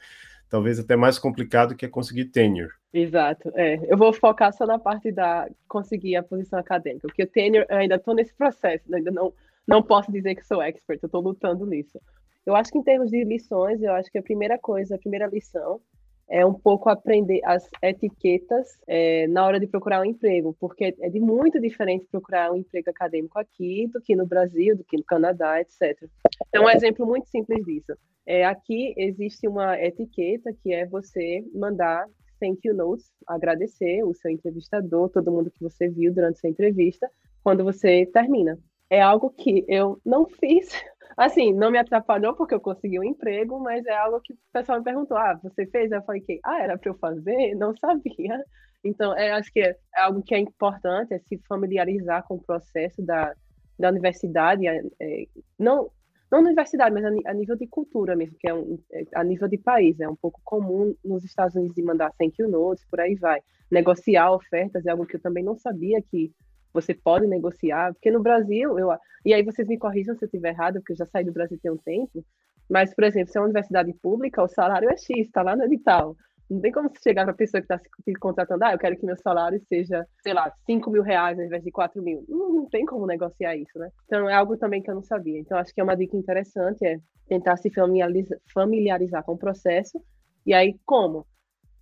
talvez 0.48 0.80
até 0.80 0.96
mais 0.96 1.20
complicado, 1.20 1.76
que 1.76 1.86
é 1.86 1.88
conseguir 1.88 2.24
tenure. 2.24 2.72
Exato, 2.92 3.52
é. 3.54 3.78
Eu 3.88 3.96
vou 3.96 4.12
focar 4.12 4.52
só 4.52 4.66
na 4.66 4.80
parte 4.80 5.12
da 5.12 5.48
conseguir 5.68 6.16
a 6.16 6.22
posição 6.24 6.58
acadêmica, 6.58 7.06
porque 7.06 7.22
o 7.22 7.28
tenure 7.28 7.64
eu 7.70 7.76
ainda 7.76 7.94
estou 7.94 8.16
nesse 8.16 8.34
processo, 8.34 8.90
né? 8.90 8.98
ainda 8.98 9.12
não, 9.12 9.32
não 9.64 9.80
posso 9.80 10.10
dizer 10.10 10.34
que 10.34 10.44
sou 10.44 10.60
expert, 10.60 10.98
eu 11.00 11.06
estou 11.06 11.22
lutando 11.22 11.64
nisso. 11.64 12.00
Eu 12.46 12.54
acho 12.56 12.70
que 12.70 12.78
em 12.78 12.82
termos 12.82 13.10
de 13.10 13.22
lições, 13.24 13.82
eu 13.82 13.92
acho 13.92 14.10
que 14.10 14.18
a 14.18 14.22
primeira 14.22 14.58
coisa, 14.58 14.94
a 14.94 14.98
primeira 14.98 15.26
lição 15.26 15.80
é 16.28 16.46
um 16.46 16.54
pouco 16.54 16.88
aprender 16.88 17.40
as 17.44 17.68
etiquetas 17.82 18.68
é, 18.86 19.26
na 19.26 19.44
hora 19.44 19.58
de 19.58 19.66
procurar 19.66 20.00
um 20.00 20.04
emprego, 20.04 20.56
porque 20.60 20.94
é 21.00 21.10
de 21.10 21.18
muito 21.18 21.60
diferente 21.60 22.06
procurar 22.10 22.52
um 22.52 22.56
emprego 22.56 22.88
acadêmico 22.88 23.36
aqui 23.36 23.88
do 23.92 24.00
que 24.00 24.14
no 24.14 24.24
Brasil, 24.24 24.76
do 24.76 24.84
que 24.84 24.96
no 24.96 25.04
Canadá, 25.04 25.60
etc. 25.60 26.08
Então, 26.48 26.64
um 26.64 26.70
exemplo 26.70 27.04
muito 27.04 27.28
simples 27.28 27.64
disso. 27.64 27.92
É, 28.24 28.44
aqui 28.44 28.94
existe 28.96 29.48
uma 29.48 29.76
etiqueta 29.76 30.52
que 30.62 30.72
é 30.72 30.86
você 30.86 31.44
mandar 31.52 32.06
thank 32.40 32.60
you 32.64 32.74
notes, 32.74 33.10
agradecer 33.26 34.02
o 34.04 34.14
seu 34.14 34.30
entrevistador, 34.30 35.10
todo 35.10 35.32
mundo 35.32 35.50
que 35.50 35.62
você 35.62 35.88
viu 35.88 36.14
durante 36.14 36.38
sua 36.38 36.48
entrevista, 36.48 37.10
quando 37.42 37.64
você 37.64 38.06
termina. 38.06 38.58
É 38.88 39.00
algo 39.00 39.30
que 39.30 39.64
eu 39.68 40.00
não 40.04 40.26
fiz 40.40 40.70
Assim, 41.16 41.52
não 41.52 41.70
me 41.70 41.78
atrapalhou 41.78 42.34
porque 42.34 42.54
eu 42.54 42.60
consegui 42.60 42.98
um 42.98 43.04
emprego, 43.04 43.58
mas 43.60 43.84
é 43.86 43.96
algo 43.96 44.20
que 44.20 44.32
o 44.32 44.38
pessoal 44.52 44.78
me 44.78 44.84
perguntou: 44.84 45.16
ah, 45.16 45.38
você 45.42 45.66
fez? 45.66 45.90
Eu 45.90 46.02
falei 46.02 46.20
que, 46.20 46.40
ah, 46.44 46.62
era 46.62 46.78
para 46.78 46.90
eu 46.90 46.94
fazer? 46.94 47.54
Não 47.56 47.74
sabia. 47.76 48.44
Então, 48.82 49.16
é, 49.16 49.32
acho 49.32 49.52
que 49.52 49.60
é, 49.60 49.76
algo 49.94 50.22
que 50.22 50.34
é 50.34 50.38
importante, 50.38 51.12
é 51.12 51.18
se 51.18 51.38
familiarizar 51.48 52.26
com 52.26 52.36
o 52.36 52.42
processo 52.42 53.02
da, 53.02 53.34
da 53.78 53.90
universidade, 53.90 54.66
é, 54.66 54.82
é, 55.00 55.26
não, 55.58 55.90
não 56.30 56.40
universidade, 56.40 56.94
mas 56.94 57.04
a, 57.04 57.30
a, 57.30 57.34
nível 57.34 57.56
de 57.56 57.66
cultura 57.66 58.16
mesmo, 58.16 58.36
que 58.38 58.48
é, 58.48 58.54
um, 58.54 58.78
é, 58.92 59.04
a 59.14 59.24
nível 59.24 59.48
de 59.48 59.58
país. 59.58 60.00
É 60.00 60.08
um 60.08 60.16
pouco 60.16 60.40
comum 60.44 60.94
nos 61.04 61.24
Estados 61.24 61.56
Unidos 61.56 61.74
de 61.74 61.82
mandar 61.82 62.12
thank 62.18 62.40
you 62.40 62.48
notes, 62.48 62.84
por 62.88 63.00
aí 63.00 63.16
vai. 63.16 63.40
Negociar 63.70 64.32
ofertas 64.32 64.86
é 64.86 64.90
algo 64.90 65.06
que 65.06 65.16
eu 65.16 65.20
também 65.20 65.44
não 65.44 65.56
sabia 65.56 66.00
que 66.00 66.32
você 66.72 66.94
pode 66.94 67.26
negociar, 67.26 67.92
porque 67.92 68.10
no 68.10 68.22
Brasil, 68.22 68.78
eu, 68.78 68.90
e 69.24 69.34
aí 69.34 69.42
vocês 69.42 69.66
me 69.66 69.78
corrijam 69.78 70.14
se 70.16 70.24
eu 70.24 70.26
estiver 70.26 70.50
errado, 70.50 70.74
porque 70.74 70.92
eu 70.92 70.96
já 70.96 71.06
saí 71.06 71.24
do 71.24 71.32
Brasil 71.32 71.58
tem 71.62 71.70
um 71.70 71.76
tempo, 71.76 72.24
mas, 72.70 72.94
por 72.94 73.02
exemplo, 73.02 73.32
se 73.32 73.36
é 73.36 73.40
uma 73.40 73.46
universidade 73.46 73.92
pública, 73.94 74.42
o 74.42 74.48
salário 74.48 74.88
é 74.88 74.96
X, 74.96 75.08
está 75.08 75.42
lá 75.42 75.56
no 75.56 75.64
edital. 75.64 76.16
Não 76.48 76.60
tem 76.60 76.70
como 76.70 76.90
chegar 77.02 77.24
para 77.24 77.32
a 77.32 77.36
pessoa 77.36 77.60
que 77.60 77.72
está 77.72 77.80
se 78.04 78.12
contratando, 78.14 78.64
ah, 78.64 78.72
eu 78.72 78.78
quero 78.78 78.96
que 78.96 79.06
meu 79.06 79.16
salário 79.16 79.60
seja, 79.68 80.06
sei 80.22 80.32
lá, 80.32 80.52
5 80.66 80.90
mil 80.90 81.02
reais 81.02 81.38
ao 81.38 81.44
invés 81.44 81.62
de 81.64 81.70
4 81.70 82.00
mil. 82.02 82.24
Não, 82.28 82.52
não 82.52 82.68
tem 82.68 82.84
como 82.84 83.06
negociar 83.06 83.56
isso, 83.56 83.76
né? 83.78 83.90
Então, 84.04 84.28
é 84.28 84.34
algo 84.34 84.56
também 84.56 84.82
que 84.82 84.90
eu 84.90 84.94
não 84.94 85.02
sabia. 85.02 85.38
Então, 85.38 85.58
acho 85.58 85.74
que 85.74 85.80
é 85.80 85.84
uma 85.84 85.96
dica 85.96 86.16
interessante, 86.16 86.84
é 86.84 86.98
tentar 87.28 87.56
se 87.56 87.70
familiarizar, 87.70 88.38
familiarizar 88.52 89.24
com 89.24 89.32
o 89.32 89.38
processo. 89.38 90.00
E 90.46 90.54
aí, 90.54 90.76
como? 90.86 91.26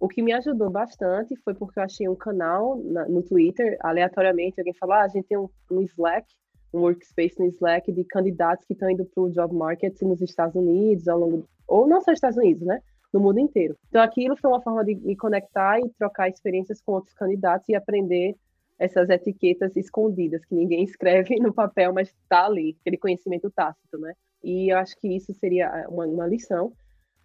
O 0.00 0.06
que 0.08 0.22
me 0.22 0.32
ajudou 0.32 0.70
bastante 0.70 1.34
foi 1.44 1.54
porque 1.54 1.78
eu 1.78 1.82
achei 1.82 2.08
um 2.08 2.14
canal 2.14 2.76
na, 2.76 3.08
no 3.08 3.22
Twitter, 3.22 3.76
aleatoriamente, 3.80 4.60
alguém 4.60 4.74
falou, 4.74 4.94
ah, 4.94 5.02
a 5.02 5.08
gente 5.08 5.26
tem 5.26 5.36
um, 5.36 5.48
um 5.70 5.82
Slack, 5.82 6.26
um 6.72 6.80
workspace 6.80 7.38
no 7.38 7.46
Slack 7.46 7.90
de 7.90 8.04
candidatos 8.04 8.64
que 8.64 8.74
estão 8.74 8.88
indo 8.90 9.04
para 9.04 9.22
o 9.22 9.30
job 9.30 9.54
market 9.54 10.00
nos 10.02 10.20
Estados 10.20 10.54
Unidos, 10.54 11.08
ao 11.08 11.18
longo, 11.18 11.48
ou 11.66 11.88
não 11.88 12.00
só 12.00 12.12
nos 12.12 12.18
Estados 12.18 12.38
Unidos, 12.38 12.62
né? 12.62 12.80
No 13.12 13.20
mundo 13.20 13.40
inteiro. 13.40 13.74
Então, 13.88 14.02
aquilo 14.02 14.36
foi 14.36 14.50
uma 14.50 14.60
forma 14.60 14.84
de 14.84 14.94
me 14.94 15.16
conectar 15.16 15.80
e 15.80 15.88
trocar 15.98 16.28
experiências 16.28 16.80
com 16.80 16.92
outros 16.92 17.14
candidatos 17.14 17.68
e 17.68 17.74
aprender 17.74 18.36
essas 18.78 19.08
etiquetas 19.10 19.74
escondidas 19.76 20.44
que 20.44 20.54
ninguém 20.54 20.84
escreve 20.84 21.36
no 21.40 21.52
papel, 21.52 21.92
mas 21.92 22.08
está 22.08 22.46
ali, 22.46 22.76
aquele 22.80 22.98
conhecimento 22.98 23.50
tácito, 23.50 23.98
né? 23.98 24.12
E 24.44 24.72
eu 24.72 24.78
acho 24.78 24.94
que 25.00 25.08
isso 25.08 25.34
seria 25.34 25.86
uma, 25.88 26.06
uma 26.06 26.26
lição. 26.26 26.72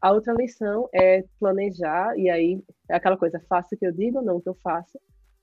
A 0.04 0.12
outra 0.12 0.34
lição 0.34 0.90
é 0.94 1.24
planejar, 1.40 2.14
e 2.20 2.30
aí 2.30 2.62
é 2.90 2.96
aquela 2.96 3.16
coisa, 3.16 3.40
faça 3.48 3.74
o 3.74 3.78
que 3.78 3.88
eu 3.88 3.92
digo, 3.94 4.22
não 4.22 4.36
o 4.36 4.42
que 4.42 4.50
eu 4.50 4.54
faço, 4.56 4.98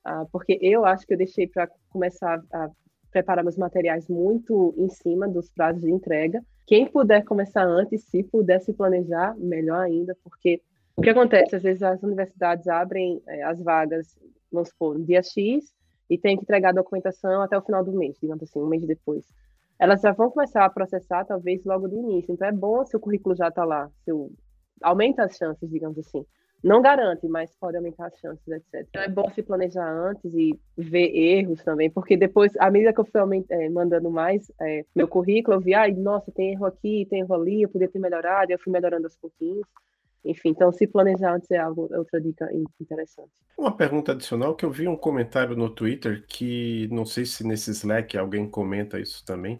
uh, 0.05 0.29
porque 0.31 0.59
eu 0.61 0.85
acho 0.85 1.03
que 1.07 1.15
eu 1.15 1.17
deixei 1.17 1.47
para 1.47 1.67
começar 1.89 2.39
a 2.53 2.69
preparar 3.09 3.43
meus 3.43 3.57
materiais 3.57 4.07
muito 4.07 4.71
em 4.77 4.87
cima 4.87 5.27
dos 5.27 5.49
prazos 5.49 5.81
de 5.81 5.89
entrega. 5.89 6.43
Quem 6.67 6.85
puder 6.85 7.23
começar 7.23 7.63
antes, 7.63 8.03
se 8.03 8.21
puder 8.21 8.61
se 8.61 8.71
planejar, 8.71 9.35
melhor 9.35 9.79
ainda, 9.79 10.15
porque 10.23 10.61
o 10.95 11.01
que 11.01 11.09
acontece? 11.09 11.55
Às 11.55 11.63
vezes 11.63 11.81
as 11.81 12.03
universidades 12.03 12.67
abrem 12.67 13.19
é, 13.27 13.41
as 13.41 13.59
vagas, 13.63 14.15
vamos 14.51 14.69
supor, 14.69 14.95
no 14.95 15.03
dia 15.03 15.23
X, 15.23 15.73
e 16.07 16.19
tem 16.19 16.37
que 16.37 16.43
entregar 16.43 16.69
a 16.69 16.73
documentação 16.73 17.41
até 17.41 17.57
o 17.57 17.63
final 17.63 17.83
do 17.83 17.93
mês, 17.93 18.15
digamos 18.21 18.43
assim, 18.43 18.59
um 18.59 18.67
mês 18.67 18.85
depois. 18.85 19.25
Elas 19.79 20.01
já 20.01 20.11
vão 20.11 20.29
começar 20.29 20.63
a 20.63 20.69
processar, 20.69 21.25
talvez, 21.25 21.65
logo 21.65 21.87
do 21.87 21.97
início. 21.97 22.31
Então, 22.31 22.47
é 22.47 22.51
bom 22.51 22.85
se 22.85 22.95
o 22.95 22.99
currículo 22.99 23.35
já 23.35 23.47
está 23.47 23.65
lá, 23.65 23.89
se 24.05 24.11
o 24.11 24.31
aumenta 24.81 25.23
as 25.23 25.35
chances, 25.35 25.69
digamos 25.69 25.97
assim. 25.97 26.25
Não 26.63 26.79
garante, 26.79 27.27
mas 27.27 27.55
pode 27.59 27.75
aumentar 27.75 28.05
as 28.05 28.19
chances, 28.19 28.47
etc. 28.47 28.85
Então 28.87 29.01
é 29.01 29.09
bom 29.09 29.27
se 29.31 29.41
planejar 29.41 29.89
antes 29.89 30.31
e 30.31 30.59
ver 30.77 31.09
erros 31.15 31.63
também, 31.63 31.89
porque 31.89 32.15
depois, 32.15 32.55
à 32.59 32.69
medida 32.69 32.93
que 32.93 32.99
eu 32.99 33.05
fui 33.05 33.19
é, 33.49 33.67
mandando 33.69 34.11
mais 34.11 34.51
é, 34.61 34.85
meu 34.95 35.07
currículo, 35.07 35.57
eu 35.57 35.61
vi, 35.61 35.73
ai, 35.73 35.91
nossa, 35.91 36.31
tem 36.31 36.51
erro 36.51 36.65
aqui, 36.65 37.07
tem 37.09 37.21
erro 37.21 37.33
ali, 37.33 37.63
eu 37.63 37.69
podia 37.69 37.87
ter 37.87 37.97
melhorado, 37.97 38.51
eu 38.51 38.59
fui 38.59 38.71
melhorando 38.71 39.07
aos 39.07 39.17
pouquinhos. 39.17 39.65
Enfim, 40.23 40.49
então 40.49 40.71
se 40.71 40.85
planejar 40.85 41.33
antes 41.33 41.49
é 41.49 41.57
algo, 41.57 41.89
é 41.91 41.97
outra 41.97 42.21
dica 42.21 42.47
interessante. 42.79 43.31
Uma 43.57 43.75
pergunta 43.75 44.11
adicional 44.11 44.55
que 44.55 44.63
eu 44.63 44.71
vi 44.71 44.87
um 44.87 44.95
comentário 44.95 45.55
no 45.55 45.67
Twitter 45.67 46.23
que 46.27 46.87
não 46.91 47.05
sei 47.05 47.25
se 47.25 47.43
nesse 47.43 47.71
Slack 47.71 48.15
alguém 48.15 48.47
comenta 48.47 48.99
isso 48.99 49.25
também, 49.25 49.59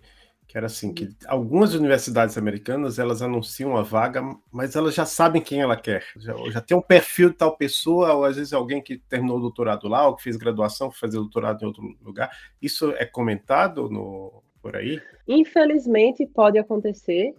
que 0.51 0.57
era 0.57 0.67
assim, 0.67 0.93
que 0.93 1.07
algumas 1.27 1.73
universidades 1.73 2.37
americanas, 2.37 2.99
elas 2.99 3.21
anunciam 3.21 3.77
a 3.77 3.83
vaga, 3.83 4.21
mas 4.51 4.75
elas 4.75 4.93
já 4.93 5.05
sabem 5.05 5.41
quem 5.41 5.61
ela 5.61 5.77
quer. 5.77 6.03
Já, 6.17 6.35
já 6.51 6.59
tem 6.59 6.75
um 6.75 6.81
perfil 6.81 7.29
de 7.29 7.37
tal 7.37 7.55
pessoa, 7.55 8.11
ou 8.11 8.25
às 8.25 8.35
vezes 8.35 8.51
alguém 8.51 8.81
que 8.81 8.97
terminou 8.97 9.37
o 9.37 9.39
doutorado 9.41 9.87
lá, 9.87 10.05
ou 10.05 10.13
que 10.13 10.23
fez 10.23 10.35
graduação, 10.35 10.91
fazer 10.91 11.15
doutorado 11.15 11.63
em 11.63 11.67
outro 11.67 11.81
lugar. 12.03 12.29
Isso 12.61 12.91
é 12.97 13.05
comentado 13.05 13.89
no, 13.89 14.43
por 14.61 14.75
aí? 14.75 15.01
Infelizmente, 15.25 16.25
pode 16.25 16.59
acontecer. 16.59 17.33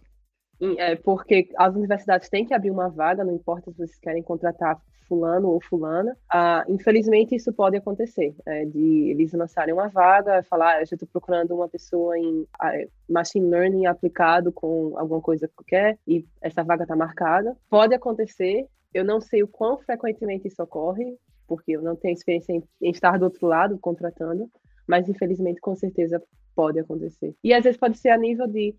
É, 0.78 0.94
porque 0.96 1.48
as 1.56 1.74
universidades 1.74 2.28
têm 2.28 2.46
que 2.46 2.54
abrir 2.54 2.70
uma 2.70 2.88
vaga, 2.88 3.24
não 3.24 3.34
importa 3.34 3.70
se 3.70 3.78
vocês 3.78 3.98
querem 3.98 4.22
contratar 4.22 4.80
fulano 5.08 5.48
ou 5.48 5.60
fulana. 5.60 6.16
Ah, 6.32 6.64
infelizmente, 6.68 7.34
isso 7.34 7.52
pode 7.52 7.76
acontecer, 7.76 8.34
é, 8.46 8.64
de 8.64 9.10
eles 9.10 9.32
lançarem 9.32 9.74
uma 9.74 9.88
vaga, 9.88 10.42
falar, 10.44 10.76
ah, 10.76 10.78
eu 10.78 10.84
estou 10.84 11.08
procurando 11.12 11.54
uma 11.54 11.68
pessoa 11.68 12.16
em 12.18 12.46
ah, 12.58 12.72
machine 13.08 13.46
learning 13.46 13.86
aplicado 13.86 14.52
com 14.52 14.94
alguma 14.96 15.20
coisa 15.20 15.48
qualquer, 15.48 15.98
e 16.06 16.24
essa 16.40 16.62
vaga 16.62 16.84
está 16.84 16.96
marcada. 16.96 17.56
Pode 17.68 17.94
acontecer, 17.94 18.66
eu 18.94 19.04
não 19.04 19.20
sei 19.20 19.42
o 19.42 19.48
quão 19.48 19.78
frequentemente 19.78 20.48
isso 20.48 20.62
ocorre, 20.62 21.18
porque 21.46 21.72
eu 21.72 21.82
não 21.82 21.96
tenho 21.96 22.14
experiência 22.14 22.52
em, 22.52 22.62
em 22.80 22.90
estar 22.90 23.18
do 23.18 23.24
outro 23.24 23.46
lado 23.46 23.78
contratando, 23.78 24.48
mas 24.86 25.08
infelizmente, 25.08 25.60
com 25.60 25.76
certeza, 25.76 26.22
pode 26.54 26.78
acontecer. 26.78 27.34
E 27.44 27.52
às 27.52 27.64
vezes 27.64 27.78
pode 27.78 27.98
ser 27.98 28.10
a 28.10 28.16
nível 28.16 28.46
de 28.46 28.74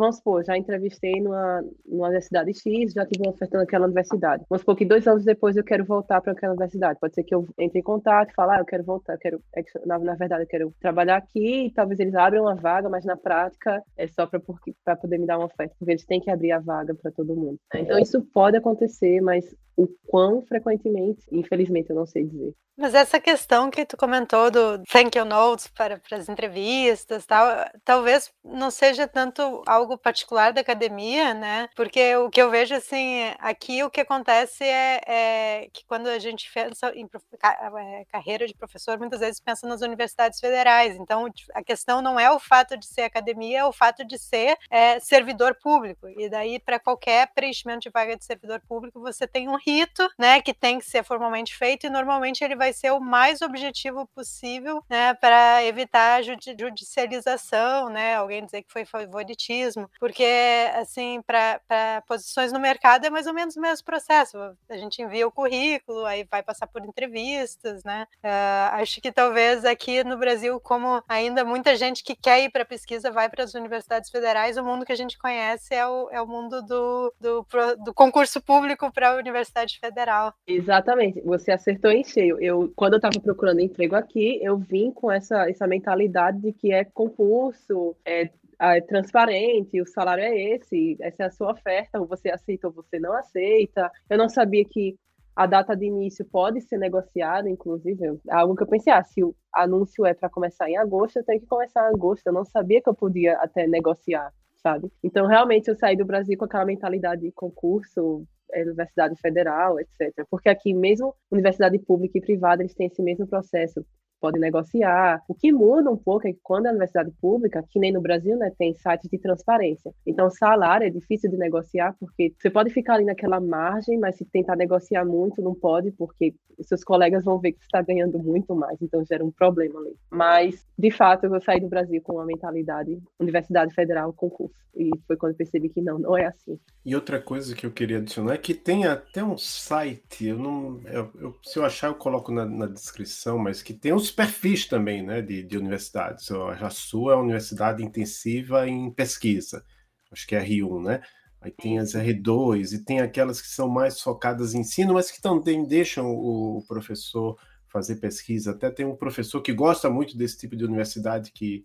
vamos 0.00 0.16
supor, 0.16 0.44
já 0.44 0.56
entrevistei 0.56 1.20
numa, 1.20 1.62
numa 1.86 2.06
universidade 2.06 2.52
X, 2.52 2.92
já 2.92 3.04
tive 3.06 3.26
uma 3.26 3.32
oferta 3.32 3.58
naquela 3.58 3.86
universidade. 3.86 4.44
Vamos 4.48 4.62
supor 4.62 4.76
que 4.76 4.84
dois 4.84 5.06
anos 5.06 5.24
depois 5.24 5.56
eu 5.56 5.64
quero 5.64 5.84
voltar 5.84 6.20
para 6.20 6.32
aquela 6.32 6.52
universidade. 6.52 6.98
Pode 7.00 7.14
ser 7.14 7.24
que 7.24 7.34
eu 7.34 7.46
entre 7.58 7.80
em 7.80 7.82
contato 7.82 8.30
e 8.30 8.34
fale, 8.34 8.52
ah, 8.52 8.58
eu 8.58 8.64
quero 8.64 8.84
voltar, 8.84 9.14
eu 9.14 9.18
quero, 9.18 9.42
é 9.56 9.62
na, 9.86 9.98
na 9.98 10.14
verdade, 10.14 10.44
eu 10.44 10.48
quero 10.48 10.74
trabalhar 10.80 11.16
aqui, 11.16 11.66
e 11.66 11.70
talvez 11.72 12.00
eles 12.00 12.14
abram 12.14 12.42
uma 12.42 12.54
vaga, 12.54 12.88
mas 12.88 13.04
na 13.04 13.16
prática 13.16 13.82
é 13.96 14.06
só 14.06 14.26
para 14.26 14.96
poder 14.96 15.18
me 15.18 15.26
dar 15.26 15.38
uma 15.38 15.46
oferta, 15.46 15.74
porque 15.78 15.92
eles 15.92 16.04
têm 16.04 16.20
que 16.20 16.30
abrir 16.30 16.52
a 16.52 16.60
vaga 16.60 16.94
para 16.94 17.10
todo 17.10 17.36
mundo. 17.36 17.58
Então 17.74 17.98
isso 17.98 18.22
pode 18.32 18.56
acontecer, 18.56 19.20
mas 19.20 19.54
o 19.76 19.88
quão 20.06 20.42
frequentemente, 20.42 21.26
infelizmente, 21.32 21.90
eu 21.90 21.96
não 21.96 22.06
sei 22.06 22.24
dizer. 22.24 22.54
Mas 22.76 22.94
essa 22.94 23.20
questão 23.20 23.70
que 23.70 23.84
tu 23.84 23.96
comentou 23.96 24.50
do 24.50 24.82
thank 24.90 25.16
you 25.16 25.24
notes 25.24 25.68
para, 25.68 25.98
para 25.98 26.18
as 26.18 26.28
entrevistas, 26.28 27.24
tal, 27.24 27.46
talvez 27.84 28.32
não 28.44 28.70
seja 28.70 29.06
tanto 29.06 29.62
algo 29.66 29.83
particular 29.98 30.52
da 30.52 30.60
academia, 30.60 31.34
né? 31.34 31.68
Porque 31.74 32.16
o 32.16 32.30
que 32.30 32.40
eu 32.40 32.50
vejo 32.50 32.74
assim, 32.74 33.32
aqui 33.38 33.82
o 33.82 33.90
que 33.90 34.00
acontece 34.00 34.64
é, 34.64 35.00
é 35.06 35.68
que 35.72 35.84
quando 35.86 36.06
a 36.08 36.18
gente 36.18 36.50
pensa 36.52 36.92
em 36.94 37.08
é, 37.42 38.04
carreira 38.10 38.46
de 38.46 38.54
professor, 38.54 38.98
muitas 38.98 39.20
vezes 39.20 39.40
pensa 39.40 39.66
nas 39.66 39.82
universidades 39.82 40.40
federais. 40.40 40.96
Então, 40.96 41.26
a 41.54 41.62
questão 41.62 42.00
não 42.02 42.18
é 42.18 42.30
o 42.30 42.38
fato 42.38 42.76
de 42.76 42.86
ser 42.86 43.02
academia, 43.02 43.60
é 43.60 43.64
o 43.64 43.72
fato 43.72 44.04
de 44.04 44.18
ser 44.18 44.56
é, 44.70 44.98
servidor 45.00 45.56
público. 45.62 46.08
E 46.08 46.28
daí, 46.28 46.58
para 46.58 46.78
qualquer 46.78 47.28
preenchimento 47.34 47.80
de 47.80 47.90
vaga 47.90 48.16
de 48.16 48.24
servidor 48.24 48.60
público, 48.68 49.00
você 49.00 49.26
tem 49.26 49.48
um 49.48 49.56
rito, 49.56 50.08
né, 50.18 50.40
que 50.40 50.54
tem 50.54 50.78
que 50.78 50.86
ser 50.86 51.04
formalmente 51.04 51.56
feito 51.56 51.86
e 51.86 51.90
normalmente 51.90 52.42
ele 52.42 52.56
vai 52.56 52.72
ser 52.72 52.92
o 52.92 53.00
mais 53.00 53.42
objetivo 53.42 54.06
possível, 54.14 54.82
né, 54.88 55.14
para 55.14 55.64
evitar 55.64 56.22
judicialização, 56.22 57.88
né, 57.88 58.16
alguém 58.16 58.44
dizer 58.44 58.62
que 58.62 58.72
foi 58.72 58.84
favoritismo, 58.84 59.73
porque, 59.98 60.26
assim, 60.74 61.20
para 61.26 62.02
posições 62.06 62.52
no 62.52 62.60
mercado 62.60 63.06
é 63.06 63.10
mais 63.10 63.26
ou 63.26 63.34
menos 63.34 63.56
o 63.56 63.60
mesmo 63.60 63.84
processo. 63.84 64.36
A 64.68 64.76
gente 64.76 65.02
envia 65.02 65.26
o 65.26 65.32
currículo, 65.32 66.04
aí 66.04 66.26
vai 66.30 66.42
passar 66.42 66.66
por 66.66 66.84
entrevistas, 66.84 67.82
né. 67.84 68.06
Uh, 68.24 68.74
acho 68.80 69.00
que 69.00 69.12
talvez 69.12 69.64
aqui 69.64 70.04
no 70.04 70.16
Brasil, 70.16 70.58
como 70.60 71.02
ainda 71.08 71.44
muita 71.44 71.76
gente 71.76 72.02
que 72.02 72.14
quer 72.14 72.42
ir 72.42 72.50
para 72.50 72.64
pesquisa 72.64 73.10
vai 73.10 73.28
para 73.28 73.44
as 73.44 73.54
universidades 73.54 74.10
federais, 74.10 74.56
o 74.56 74.64
mundo 74.64 74.84
que 74.84 74.92
a 74.92 74.96
gente 74.96 75.18
conhece 75.18 75.74
é 75.74 75.86
o, 75.86 76.08
é 76.10 76.20
o 76.20 76.26
mundo 76.26 76.62
do, 76.62 77.12
do, 77.20 77.46
do 77.84 77.94
concurso 77.94 78.40
público 78.40 78.92
para 78.92 79.10
a 79.10 79.16
Universidade 79.16 79.78
Federal. 79.78 80.34
Exatamente, 80.46 81.20
você 81.22 81.52
acertou 81.52 81.90
em 81.90 82.04
cheio. 82.04 82.38
Eu, 82.40 82.72
quando 82.74 82.94
eu 82.94 82.98
estava 82.98 83.20
procurando 83.20 83.60
emprego 83.60 83.96
aqui, 83.96 84.38
eu 84.42 84.56
vim 84.56 84.90
com 84.90 85.10
essa, 85.10 85.48
essa 85.48 85.66
mentalidade 85.66 86.40
de 86.40 86.52
que 86.52 86.72
é 86.72 86.84
concurso, 86.84 87.96
é, 88.04 88.30
é 88.60 88.80
transparente, 88.80 89.80
o 89.80 89.86
salário 89.86 90.24
é 90.24 90.54
esse, 90.54 90.96
essa 91.00 91.24
é 91.24 91.26
a 91.26 91.30
sua 91.30 91.52
oferta, 91.52 92.00
ou 92.00 92.06
você 92.06 92.30
aceita 92.30 92.68
ou 92.68 92.72
você 92.72 92.98
não 92.98 93.12
aceita. 93.12 93.90
Eu 94.08 94.18
não 94.18 94.28
sabia 94.28 94.64
que 94.64 94.96
a 95.36 95.46
data 95.46 95.74
de 95.76 95.86
início 95.86 96.24
pode 96.24 96.60
ser 96.60 96.78
negociada, 96.78 97.50
inclusive, 97.50 98.20
é 98.28 98.34
algo 98.34 98.54
que 98.54 98.62
eu 98.62 98.68
pensei, 98.68 98.92
ah, 98.92 99.02
se 99.02 99.22
o 99.22 99.34
anúncio 99.52 100.06
é 100.06 100.14
para 100.14 100.28
começar 100.28 100.70
em 100.70 100.76
agosto, 100.76 101.16
eu 101.16 101.24
tenho 101.24 101.40
que 101.40 101.46
começar 101.46 101.90
em 101.90 101.94
agosto. 101.94 102.26
Eu 102.26 102.32
não 102.32 102.44
sabia 102.44 102.80
que 102.80 102.88
eu 102.88 102.94
podia 102.94 103.36
até 103.38 103.66
negociar, 103.66 104.32
sabe? 104.62 104.90
Então, 105.02 105.26
realmente, 105.26 105.68
eu 105.68 105.74
saí 105.74 105.96
do 105.96 106.04
Brasil 106.04 106.38
com 106.38 106.44
aquela 106.44 106.64
mentalidade 106.64 107.22
de 107.22 107.32
concurso, 107.32 108.24
é, 108.52 108.62
universidade 108.62 109.16
federal, 109.20 109.80
etc. 109.80 110.24
Porque 110.30 110.48
aqui, 110.48 110.72
mesmo 110.72 111.14
universidade 111.30 111.78
pública 111.80 112.18
e 112.18 112.20
privada, 112.20 112.62
eles 112.62 112.74
têm 112.74 112.86
esse 112.86 113.02
mesmo 113.02 113.26
processo 113.26 113.84
pode 114.24 114.40
negociar. 114.40 115.22
O 115.28 115.34
que 115.34 115.52
muda 115.52 115.90
um 115.90 115.98
pouco 115.98 116.26
é 116.26 116.32
que 116.32 116.38
quando 116.42 116.64
a 116.64 116.70
universidade 116.70 117.10
pública, 117.20 117.62
que 117.68 117.78
nem 117.78 117.92
no 117.92 118.00
Brasil, 118.00 118.38
né, 118.38 118.50
tem 118.58 118.72
sites 118.72 119.10
de 119.10 119.18
transparência. 119.18 119.92
Então, 120.06 120.30
salário 120.30 120.86
é 120.86 120.90
difícil 120.90 121.30
de 121.30 121.36
negociar, 121.36 121.94
porque 122.00 122.32
você 122.38 122.48
pode 122.48 122.70
ficar 122.70 122.94
ali 122.94 123.04
naquela 123.04 123.38
margem, 123.38 123.98
mas 123.98 124.16
se 124.16 124.24
tentar 124.24 124.56
negociar 124.56 125.04
muito, 125.04 125.42
não 125.42 125.54
pode, 125.54 125.90
porque 125.90 126.34
seus 126.62 126.82
colegas 126.82 127.22
vão 127.22 127.38
ver 127.38 127.52
que 127.52 127.58
você 127.58 127.66
está 127.66 127.82
ganhando 127.82 128.18
muito 128.18 128.54
mais, 128.54 128.80
então 128.80 129.04
gera 129.04 129.22
um 129.22 129.30
problema 129.30 129.78
ali. 129.78 129.94
Mas, 130.10 130.66
de 130.78 130.90
fato, 130.90 131.26
eu 131.26 131.40
saí 131.42 131.60
do 131.60 131.68
Brasil 131.68 132.00
com 132.02 132.14
uma 132.14 132.24
mentalidade 132.24 132.98
Universidade 133.20 133.74
Federal 133.74 134.10
concurso. 134.12 134.64
E 134.76 134.90
foi 135.06 135.16
quando 135.16 135.36
percebi 135.36 135.68
que 135.68 135.80
não, 135.80 135.98
não 135.98 136.16
é 136.16 136.26
assim. 136.26 136.58
E 136.84 136.94
outra 136.94 137.20
coisa 137.20 137.54
que 137.54 137.64
eu 137.64 137.70
queria 137.70 137.98
adicionar 137.98 138.34
é 138.34 138.38
que 138.38 138.54
tem 138.54 138.86
até 138.86 139.22
um 139.22 139.38
site, 139.38 140.26
eu 140.26 140.38
não, 140.38 140.80
eu, 140.86 141.10
eu, 141.14 141.36
se 141.44 141.58
eu 141.58 141.64
achar 141.64 141.88
eu 141.88 141.94
coloco 141.94 142.32
na, 142.32 142.44
na 142.44 142.66
descrição, 142.66 143.38
mas 143.38 143.62
que 143.62 143.72
tem 143.72 143.92
uns 143.92 144.10
perfis 144.14 144.66
também 144.66 145.02
né, 145.02 145.20
de, 145.20 145.42
de 145.42 145.58
universidades. 145.58 146.30
A 146.30 146.70
sua 146.70 147.12
é 147.12 147.16
uma 147.16 147.24
universidade 147.24 147.82
intensiva 147.84 148.66
em 148.68 148.90
pesquisa, 148.90 149.64
acho 150.10 150.26
que 150.26 150.36
é 150.36 150.44
R1, 150.44 150.82
né? 150.82 151.02
Aí 151.40 151.50
tem 151.50 151.78
as 151.78 151.92
R2 151.92 152.72
e 152.72 152.84
tem 152.84 153.00
aquelas 153.00 153.40
que 153.40 153.48
são 153.48 153.68
mais 153.68 154.00
focadas 154.00 154.54
em 154.54 154.60
ensino, 154.60 154.94
mas 154.94 155.10
que 155.10 155.20
também 155.20 155.66
deixam 155.66 156.06
o 156.10 156.64
professor 156.66 157.36
fazer 157.68 157.96
pesquisa. 157.96 158.52
Até 158.52 158.70
tem 158.70 158.86
um 158.86 158.96
professor 158.96 159.42
que 159.42 159.52
gosta 159.52 159.90
muito 159.90 160.16
desse 160.16 160.38
tipo 160.38 160.56
de 160.56 160.64
universidade 160.64 161.32
que 161.32 161.64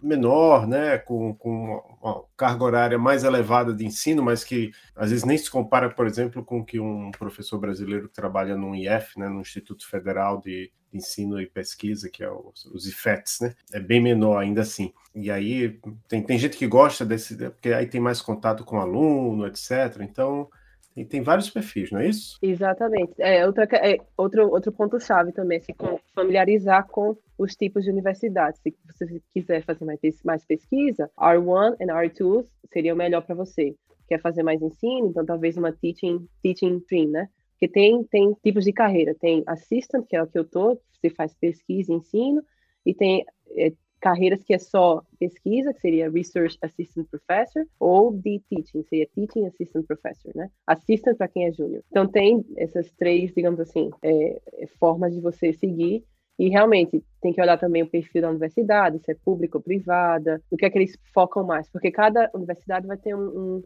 menor, 0.00 0.66
né, 0.66 0.96
com, 0.98 1.34
com 1.34 1.82
uma 2.00 2.24
carga 2.36 2.64
horária 2.64 2.98
mais 2.98 3.22
elevada 3.22 3.74
de 3.74 3.84
ensino, 3.84 4.22
mas 4.22 4.42
que 4.42 4.72
às 4.94 5.10
vezes 5.10 5.24
nem 5.24 5.36
se 5.36 5.50
compara, 5.50 5.90
por 5.90 6.06
exemplo, 6.06 6.44
com 6.44 6.64
que 6.64 6.80
um 6.80 7.10
professor 7.10 7.58
brasileiro 7.58 8.08
que 8.08 8.14
trabalha 8.14 8.56
no 8.56 8.74
IF, 8.74 9.18
né, 9.18 9.28
no 9.28 9.40
Instituto 9.40 9.86
Federal 9.88 10.40
de 10.40 10.70
Ensino 10.92 11.40
e 11.40 11.46
Pesquisa, 11.46 12.08
que 12.08 12.24
é 12.24 12.30
o, 12.30 12.52
os 12.72 12.86
IFETs, 12.86 13.40
né, 13.40 13.54
é 13.72 13.80
bem 13.80 14.00
menor 14.00 14.38
ainda 14.38 14.62
assim. 14.62 14.92
E 15.14 15.30
aí 15.30 15.78
tem, 16.08 16.22
tem 16.22 16.38
gente 16.38 16.56
que 16.56 16.66
gosta 16.66 17.04
desse, 17.04 17.36
porque 17.36 17.72
aí 17.72 17.86
tem 17.86 18.00
mais 18.00 18.22
contato 18.22 18.64
com 18.64 18.80
aluno, 18.80 19.46
etc. 19.46 20.00
Então 20.00 20.48
e 20.96 21.04
tem 21.04 21.22
vários 21.22 21.50
perfis, 21.50 21.90
não 21.90 22.00
é 22.00 22.08
isso? 22.08 22.38
Exatamente. 22.40 23.12
É, 23.18 23.46
outra, 23.46 23.64
é, 23.74 23.98
outro, 24.16 24.48
outro 24.48 24.72
ponto-chave 24.72 25.30
também, 25.30 25.60
se 25.60 25.74
com, 25.74 26.00
familiarizar 26.14 26.86
com 26.88 27.14
os 27.36 27.54
tipos 27.54 27.84
de 27.84 27.90
universidades. 27.90 28.58
Se 28.62 28.74
você 28.86 29.22
quiser 29.30 29.62
fazer 29.62 29.84
mais, 29.84 30.00
mais 30.24 30.44
pesquisa, 30.46 31.10
R1 31.18 31.76
e 31.80 31.84
R2 31.86 32.46
seria 32.72 32.94
o 32.94 32.96
melhor 32.96 33.20
para 33.20 33.34
você. 33.34 33.74
Quer 34.08 34.20
fazer 34.20 34.42
mais 34.42 34.62
ensino? 34.62 35.08
Então, 35.08 35.26
talvez 35.26 35.58
uma 35.58 35.70
teaching, 35.70 36.26
teaching 36.42 36.78
stream, 36.78 37.10
né? 37.10 37.28
Porque 37.52 37.68
tem, 37.68 38.02
tem 38.04 38.34
tipos 38.42 38.64
de 38.64 38.72
carreira. 38.72 39.14
Tem 39.14 39.42
assistant, 39.46 40.06
que 40.06 40.16
é 40.16 40.22
o 40.22 40.26
que 40.26 40.38
eu 40.38 40.44
tô, 40.44 40.80
você 40.92 41.10
faz 41.10 41.34
pesquisa 41.34 41.92
e 41.92 41.96
ensino, 41.96 42.42
e 42.86 42.94
tem 42.94 43.24
é, 43.56 43.72
carreiras 44.00 44.42
que 44.42 44.54
é 44.54 44.58
só 44.58 45.02
pesquisa, 45.18 45.72
que 45.72 45.80
seria 45.80 46.10
Research 46.10 46.58
Assistant 46.62 47.06
Professor, 47.08 47.66
ou 47.78 48.12
de 48.12 48.40
Teaching, 48.48 48.82
seria 48.84 49.08
Teaching 49.14 49.46
Assistant 49.46 49.86
Professor, 49.86 50.32
né? 50.34 50.50
Assistant 50.66 51.16
para 51.16 51.28
quem 51.28 51.46
é 51.46 51.52
júnior. 51.52 51.82
Então 51.90 52.06
tem 52.06 52.44
essas 52.56 52.90
três, 52.92 53.32
digamos 53.34 53.60
assim, 53.60 53.90
é, 54.02 54.40
é, 54.58 54.66
formas 54.78 55.14
de 55.14 55.20
você 55.20 55.52
seguir 55.52 56.04
e 56.38 56.48
realmente 56.48 57.02
tem 57.20 57.32
que 57.32 57.40
olhar 57.40 57.58
também 57.58 57.82
o 57.82 57.88
perfil 57.88 58.22
da 58.22 58.30
universidade, 58.30 58.98
se 58.98 59.10
é 59.10 59.14
pública 59.14 59.56
ou 59.56 59.62
privada, 59.62 60.40
o 60.50 60.56
que 60.56 60.66
é 60.66 60.70
que 60.70 60.78
eles 60.78 60.96
focam 61.14 61.44
mais, 61.44 61.68
porque 61.70 61.90
cada 61.90 62.30
universidade 62.34 62.86
vai 62.86 62.98
ter 62.98 63.14
um, 63.14 63.20
um, 63.20 63.62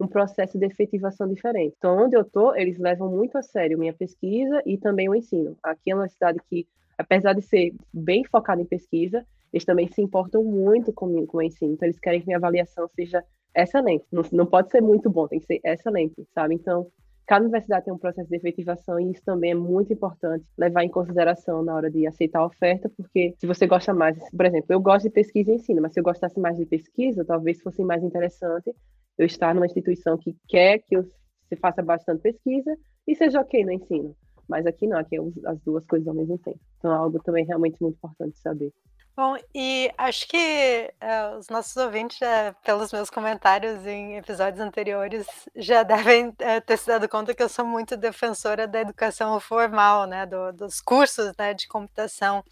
um 0.00 0.08
processo 0.08 0.58
de 0.58 0.64
efetivação 0.64 1.28
diferente. 1.28 1.74
Então, 1.76 2.02
onde 2.02 2.16
eu 2.16 2.22
estou, 2.22 2.56
eles 2.56 2.78
levam 2.78 3.10
muito 3.10 3.36
a 3.36 3.42
sério 3.42 3.78
minha 3.78 3.92
pesquisa 3.92 4.62
e 4.64 4.78
também 4.78 5.08
o 5.08 5.14
ensino. 5.14 5.56
Aqui 5.62 5.90
é 5.90 5.94
uma 5.94 6.08
cidade 6.08 6.38
que, 6.48 6.66
apesar 6.96 7.34
de 7.34 7.42
ser 7.42 7.74
bem 7.92 8.24
focada 8.24 8.62
em 8.62 8.66
pesquisa, 8.66 9.24
eles 9.54 9.64
também 9.64 9.86
se 9.86 10.02
importam 10.02 10.42
muito 10.42 10.92
com, 10.92 11.24
com 11.26 11.38
o 11.38 11.42
ensino. 11.42 11.74
Então, 11.74 11.86
eles 11.86 12.00
querem 12.00 12.20
que 12.20 12.26
minha 12.26 12.38
avaliação 12.38 12.88
seja 12.88 13.22
excelente. 13.56 14.04
Não, 14.10 14.22
não 14.32 14.46
pode 14.46 14.68
ser 14.68 14.82
muito 14.82 15.08
bom, 15.08 15.28
tem 15.28 15.38
que 15.38 15.46
ser 15.46 15.60
excelente, 15.62 16.26
sabe? 16.34 16.56
Então, 16.56 16.88
cada 17.24 17.44
universidade 17.44 17.84
tem 17.84 17.94
um 17.94 17.98
processo 17.98 18.28
de 18.28 18.36
efetivação 18.36 18.98
e 18.98 19.12
isso 19.12 19.22
também 19.24 19.52
é 19.52 19.54
muito 19.54 19.92
importante 19.92 20.44
levar 20.58 20.82
em 20.82 20.88
consideração 20.88 21.62
na 21.62 21.72
hora 21.72 21.88
de 21.88 22.04
aceitar 22.04 22.40
a 22.40 22.46
oferta, 22.46 22.90
porque 22.96 23.32
se 23.38 23.46
você 23.46 23.64
gosta 23.64 23.94
mais, 23.94 24.18
por 24.36 24.44
exemplo, 24.44 24.66
eu 24.70 24.80
gosto 24.80 25.04
de 25.04 25.10
pesquisa 25.10 25.52
e 25.52 25.54
ensino, 25.54 25.80
mas 25.80 25.92
se 25.92 26.00
eu 26.00 26.04
gostasse 26.04 26.38
mais 26.40 26.56
de 26.56 26.66
pesquisa, 26.66 27.24
talvez 27.24 27.62
fosse 27.62 27.84
mais 27.84 28.02
interessante 28.02 28.74
eu 29.16 29.24
estar 29.24 29.54
numa 29.54 29.66
instituição 29.66 30.18
que 30.18 30.36
quer 30.48 30.80
que 30.80 30.96
eu 30.96 31.04
se 31.48 31.56
faça 31.60 31.80
bastante 31.80 32.22
pesquisa 32.22 32.76
e 33.06 33.14
seja 33.14 33.40
ok 33.40 33.64
no 33.64 33.70
ensino. 33.70 34.16
Mas 34.48 34.66
aqui 34.66 34.88
não, 34.88 34.98
aqui 34.98 35.16
é 35.16 35.20
as 35.46 35.60
duas 35.60 35.86
coisas 35.86 36.08
ao 36.08 36.14
mesmo 36.14 36.38
tempo. 36.38 36.58
Então 36.78 36.92
é 36.92 36.96
algo 36.96 37.22
também 37.22 37.46
realmente 37.46 37.80
muito 37.80 37.94
importante 37.94 38.36
saber. 38.40 38.72
Bom, 39.16 39.36
e 39.54 39.92
acho 39.96 40.26
que 40.26 40.92
uh, 41.00 41.38
os 41.38 41.48
nossos 41.48 41.76
ouvintes, 41.76 42.18
uh, 42.20 42.52
pelos 42.64 42.92
meus 42.92 43.08
comentários 43.08 43.86
em 43.86 44.16
episódios 44.16 44.60
anteriores, 44.60 45.24
já 45.54 45.84
devem 45.86 46.30
uh, 46.30 46.34
ter 46.66 46.76
se 46.76 46.88
dado 46.88 47.08
conta 47.08 47.32
que 47.32 47.40
eu 47.42 47.48
sou 47.48 47.64
muito 47.64 47.96
defensora 47.96 48.66
da 48.66 48.80
educação 48.80 49.38
formal, 49.38 50.06
né, 50.06 50.26
do, 50.26 50.52
dos 50.52 50.80
cursos 50.80 51.32
né, 51.38 51.54
de 51.54 51.68
computação, 51.68 52.42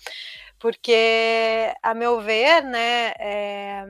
porque, 0.60 1.74
a 1.82 1.94
meu 1.94 2.20
ver, 2.20 2.62
né, 2.62 3.08
é, 3.18 3.88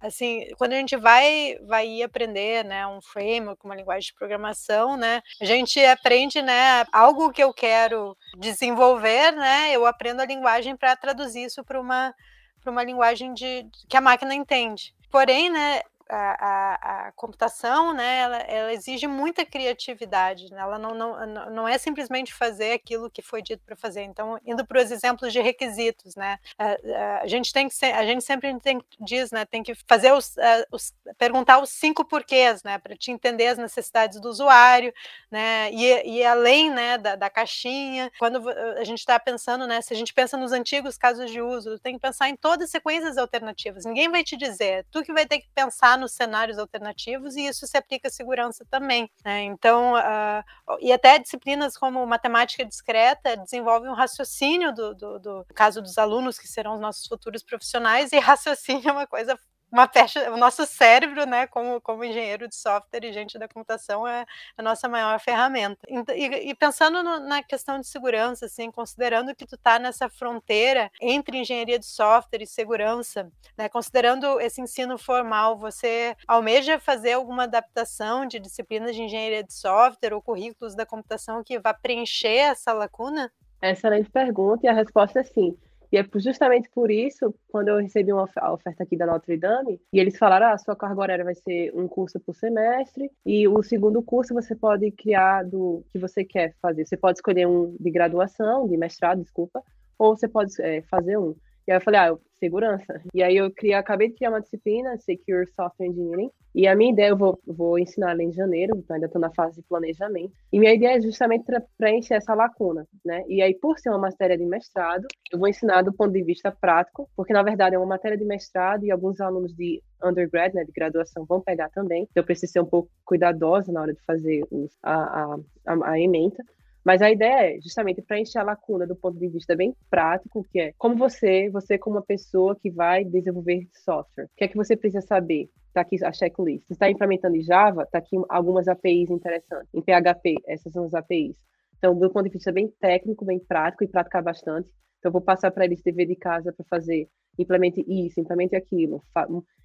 assim, 0.00 0.46
quando 0.58 0.72
a 0.72 0.76
gente 0.76 0.96
vai 0.96 1.56
vai 1.66 2.02
aprender, 2.02 2.64
né, 2.64 2.86
um 2.86 3.00
framework, 3.02 3.64
uma 3.64 3.74
linguagem 3.76 4.08
de 4.08 4.14
programação, 4.14 4.96
né, 4.96 5.22
a 5.40 5.44
gente 5.44 5.78
aprende, 5.84 6.42
né, 6.42 6.84
algo 6.92 7.30
que 7.32 7.42
eu 7.42 7.52
quero 7.52 8.16
desenvolver, 8.38 9.32
né, 9.32 9.72
eu 9.72 9.86
aprendo 9.86 10.20
a 10.22 10.26
linguagem 10.26 10.76
para 10.76 10.96
traduzir 10.96 11.44
isso 11.44 11.64
para 11.64 11.80
uma 11.80 12.14
para 12.62 12.70
uma 12.72 12.84
linguagem 12.84 13.32
de 13.32 13.66
que 13.88 13.96
a 13.96 14.00
máquina 14.02 14.34
entende. 14.34 14.94
Porém, 15.10 15.50
né, 15.50 15.80
a, 16.10 17.06
a, 17.06 17.12
computação, 17.12 17.94
né, 17.94 18.18
ela, 18.18 18.36
ela, 18.38 18.72
exige 18.72 19.06
muita 19.06 19.44
criatividade, 19.44 20.50
né? 20.50 20.60
ela 20.60 20.78
não, 20.78 20.94
não, 20.94 21.50
não 21.50 21.68
é 21.68 21.78
simplesmente 21.78 22.34
fazer 22.34 22.72
aquilo 22.72 23.10
que 23.10 23.22
foi 23.22 23.40
dito 23.40 23.62
para 23.64 23.76
fazer. 23.76 24.02
Então, 24.02 24.38
indo 24.44 24.66
para 24.66 24.82
os 24.82 24.90
exemplos 24.90 25.32
de 25.32 25.40
requisitos, 25.40 26.16
né, 26.16 26.38
a, 26.58 27.20
a, 27.22 27.26
gente 27.26 27.52
tem 27.52 27.68
que 27.68 27.74
ser, 27.74 27.92
a 27.94 28.04
gente 28.04 28.24
sempre 28.24 28.58
tem, 28.60 28.82
diz, 29.00 29.30
né, 29.30 29.44
tem 29.44 29.62
que 29.62 29.74
fazer 29.86 30.12
os, 30.12 30.34
os 30.72 30.92
perguntar 31.16 31.60
os 31.60 31.70
cinco 31.70 32.04
porquês, 32.04 32.62
né, 32.62 32.78
para 32.78 32.96
te 32.96 33.10
entender 33.10 33.46
as 33.46 33.58
necessidades 33.58 34.20
do 34.20 34.28
usuário, 34.28 34.92
né, 35.30 35.70
e, 35.72 36.18
e 36.18 36.24
além, 36.24 36.70
né, 36.70 36.98
da, 36.98 37.14
da 37.14 37.30
caixinha. 37.30 38.10
Quando 38.18 38.48
a 38.48 38.84
gente 38.84 38.98
está 38.98 39.18
pensando, 39.18 39.66
né, 39.66 39.80
se 39.80 39.92
a 39.94 39.96
gente 39.96 40.12
pensa 40.12 40.36
nos 40.36 40.50
antigos 40.50 40.98
casos 40.98 41.30
de 41.30 41.40
uso, 41.40 41.78
tem 41.78 41.94
que 41.94 42.00
pensar 42.00 42.28
em 42.28 42.36
todas 42.36 42.64
as 42.64 42.70
sequências 42.70 43.16
alternativas. 43.16 43.84
Ninguém 43.84 44.10
vai 44.10 44.24
te 44.24 44.36
dizer, 44.36 44.84
tu 44.90 45.02
que 45.02 45.12
vai 45.12 45.26
ter 45.26 45.38
que 45.38 45.48
pensar 45.54 45.99
nos 46.00 46.12
cenários 46.12 46.58
alternativos 46.58 47.36
e 47.36 47.46
isso 47.46 47.66
se 47.66 47.76
aplica 47.76 48.08
à 48.08 48.10
segurança 48.10 48.64
também. 48.68 49.10
Né? 49.24 49.42
Então, 49.44 49.94
uh, 49.94 50.78
e 50.80 50.92
até 50.92 51.18
disciplinas 51.18 51.76
como 51.76 52.04
matemática 52.06 52.64
discreta 52.64 53.36
desenvolvem 53.36 53.90
um 53.90 53.94
raciocínio 53.94 54.74
do, 54.74 54.94
do, 54.94 55.18
do 55.18 55.46
caso 55.54 55.80
dos 55.80 55.98
alunos 55.98 56.38
que 56.38 56.48
serão 56.48 56.74
os 56.74 56.80
nossos 56.80 57.06
futuros 57.06 57.42
profissionais 57.42 58.12
e 58.12 58.18
raciocínio 58.18 58.88
é 58.88 58.92
uma 58.92 59.06
coisa 59.06 59.38
uma 59.70 59.88
o 60.32 60.36
nosso 60.36 60.66
cérebro, 60.66 61.26
né, 61.26 61.46
como, 61.46 61.80
como 61.80 62.04
engenheiro 62.04 62.48
de 62.48 62.56
software 62.56 63.04
e 63.04 63.12
gente 63.12 63.38
da 63.38 63.48
computação, 63.48 64.06
é 64.06 64.26
a 64.56 64.62
nossa 64.62 64.88
maior 64.88 65.18
ferramenta. 65.20 65.78
E, 65.88 66.50
e 66.50 66.54
pensando 66.54 67.02
no, 67.02 67.20
na 67.20 67.42
questão 67.42 67.78
de 67.78 67.86
segurança, 67.86 68.46
assim, 68.46 68.70
considerando 68.70 69.34
que 69.34 69.46
tu 69.46 69.54
está 69.54 69.78
nessa 69.78 70.08
fronteira 70.08 70.90
entre 71.00 71.38
engenharia 71.38 71.78
de 71.78 71.86
software 71.86 72.42
e 72.42 72.46
segurança, 72.46 73.30
né, 73.56 73.68
considerando 73.68 74.40
esse 74.40 74.60
ensino 74.60 74.98
formal, 74.98 75.56
você 75.56 76.16
almeja 76.26 76.78
fazer 76.78 77.12
alguma 77.12 77.44
adaptação 77.44 78.26
de 78.26 78.38
disciplinas 78.38 78.94
de 78.94 79.02
engenharia 79.02 79.44
de 79.44 79.52
software 79.52 80.14
ou 80.14 80.22
currículos 80.22 80.74
da 80.74 80.84
computação 80.84 81.44
que 81.44 81.58
vá 81.58 81.72
preencher 81.72 82.28
essa 82.28 82.72
lacuna? 82.72 83.30
Excelente 83.62 84.10
pergunta, 84.10 84.66
e 84.66 84.68
a 84.68 84.72
resposta 84.72 85.20
é 85.20 85.22
sim. 85.22 85.56
E 85.92 85.98
é 85.98 86.06
justamente 86.16 86.70
por 86.70 86.90
isso, 86.90 87.34
quando 87.48 87.68
eu 87.68 87.78
recebi 87.78 88.12
uma 88.12 88.28
oferta 88.52 88.82
aqui 88.82 88.96
da 88.96 89.06
Notre 89.06 89.36
Dame, 89.36 89.80
e 89.92 89.98
eles 89.98 90.16
falaram: 90.16 90.46
ah, 90.46 90.52
a 90.52 90.58
sua 90.58 90.76
carga 90.76 91.00
horária 91.00 91.24
vai 91.24 91.34
ser 91.34 91.72
um 91.74 91.88
curso 91.88 92.20
por 92.20 92.34
semestre, 92.34 93.10
e 93.26 93.48
o 93.48 93.62
segundo 93.62 94.02
curso 94.02 94.32
você 94.32 94.54
pode 94.54 94.90
criar 94.92 95.44
do 95.44 95.84
que 95.90 95.98
você 95.98 96.24
quer 96.24 96.54
fazer. 96.62 96.86
Você 96.86 96.96
pode 96.96 97.18
escolher 97.18 97.46
um 97.46 97.76
de 97.78 97.90
graduação, 97.90 98.68
de 98.68 98.76
mestrado, 98.76 99.22
desculpa, 99.22 99.62
ou 99.98 100.16
você 100.16 100.28
pode 100.28 100.52
é, 100.62 100.82
fazer 100.82 101.18
um. 101.18 101.34
E 101.70 101.72
aí 101.72 101.76
eu 101.76 101.80
falei, 101.82 102.00
ah, 102.00 102.16
segurança. 102.40 103.00
E 103.14 103.22
aí 103.22 103.36
eu 103.36 103.48
criei, 103.52 103.74
acabei 103.74 104.08
de 104.08 104.16
criar 104.16 104.30
uma 104.30 104.40
disciplina, 104.40 104.98
Secure 104.98 105.46
Software 105.54 105.86
Engineering, 105.86 106.28
e 106.52 106.66
a 106.66 106.74
minha 106.74 106.90
ideia, 106.90 107.10
eu 107.10 107.16
vou, 107.16 107.38
vou 107.46 107.78
ensinar 107.78 108.10
ela 108.10 108.24
em 108.24 108.32
janeiro, 108.32 108.76
então 108.76 108.94
ainda 108.94 109.06
estou 109.06 109.20
na 109.20 109.30
fase 109.30 109.54
de 109.54 109.62
planejamento. 109.68 110.32
E 110.52 110.58
minha 110.58 110.74
ideia 110.74 110.96
é 110.96 111.00
justamente 111.00 111.44
preencher 111.78 112.14
essa 112.14 112.34
lacuna, 112.34 112.88
né? 113.04 113.22
E 113.28 113.40
aí, 113.40 113.54
por 113.54 113.78
ser 113.78 113.90
uma 113.90 114.00
matéria 114.00 114.36
de 114.36 114.44
mestrado, 114.44 115.06
eu 115.32 115.38
vou 115.38 115.46
ensinar 115.46 115.82
do 115.82 115.92
ponto 115.92 116.12
de 116.12 116.24
vista 116.24 116.50
prático, 116.50 117.08
porque 117.14 117.32
na 117.32 117.44
verdade 117.44 117.76
é 117.76 117.78
uma 117.78 117.86
matéria 117.86 118.18
de 118.18 118.24
mestrado 118.24 118.84
e 118.84 118.90
alguns 118.90 119.20
alunos 119.20 119.54
de 119.54 119.80
undergrad, 120.02 120.52
né, 120.52 120.64
de 120.64 120.72
graduação, 120.72 121.24
vão 121.24 121.40
pegar 121.40 121.68
também. 121.68 122.02
Então 122.10 122.22
eu 122.22 122.26
preciso 122.26 122.52
ser 122.52 122.60
um 122.60 122.66
pouco 122.66 122.90
cuidadosa 123.04 123.70
na 123.70 123.82
hora 123.82 123.94
de 123.94 124.00
fazer 124.04 124.42
os, 124.50 124.76
a, 124.82 124.94
a, 124.94 125.38
a, 125.66 125.90
a 125.92 126.00
ementa. 126.00 126.42
Mas 126.84 127.02
a 127.02 127.10
ideia 127.10 127.56
é 127.56 127.60
justamente 127.60 128.00
preencher 128.00 128.38
a 128.38 128.42
lacuna 128.42 128.86
do 128.86 128.96
ponto 128.96 129.18
de 129.18 129.28
vista 129.28 129.54
bem 129.54 129.74
prático, 129.90 130.46
que 130.50 130.60
é 130.60 130.72
como 130.78 130.96
você, 130.96 131.50
você 131.50 131.76
como 131.76 131.96
uma 131.96 132.02
pessoa 132.02 132.56
que 132.56 132.70
vai 132.70 133.04
desenvolver 133.04 133.68
software, 133.84 134.24
o 134.24 134.30
que 134.36 134.44
é 134.44 134.48
que 134.48 134.56
você 134.56 134.76
precisa 134.76 135.06
saber? 135.06 135.50
Está 135.68 135.82
aqui 135.82 136.02
a 136.02 136.12
checklist. 136.12 136.66
Se 136.66 136.72
está 136.72 136.90
implementando 136.90 137.36
em 137.36 137.42
Java, 137.42 137.82
está 137.82 137.98
aqui 137.98 138.16
algumas 138.28 138.66
APIs 138.66 139.10
interessantes. 139.10 139.68
Em 139.74 139.82
PHP, 139.82 140.34
essas 140.46 140.72
são 140.72 140.84
as 140.84 140.94
APIs. 140.94 141.36
Então, 141.78 141.96
do 141.96 142.10
ponto 142.10 142.24
de 142.24 142.30
vista 142.30 142.50
bem 142.50 142.68
técnico, 142.80 143.24
bem 143.24 143.38
prático 143.38 143.84
e 143.84 143.88
praticar 143.88 144.22
bastante. 144.22 144.70
Então, 144.98 145.12
vou 145.12 145.20
passar 145.20 145.50
para 145.50 145.64
eles 145.64 145.82
dever 145.82 146.06
de 146.06 146.16
casa 146.16 146.52
para 146.52 146.66
fazer 146.68 147.08
implemente 147.38 147.84
isso, 147.86 148.20
implemente 148.20 148.56
aquilo. 148.56 149.02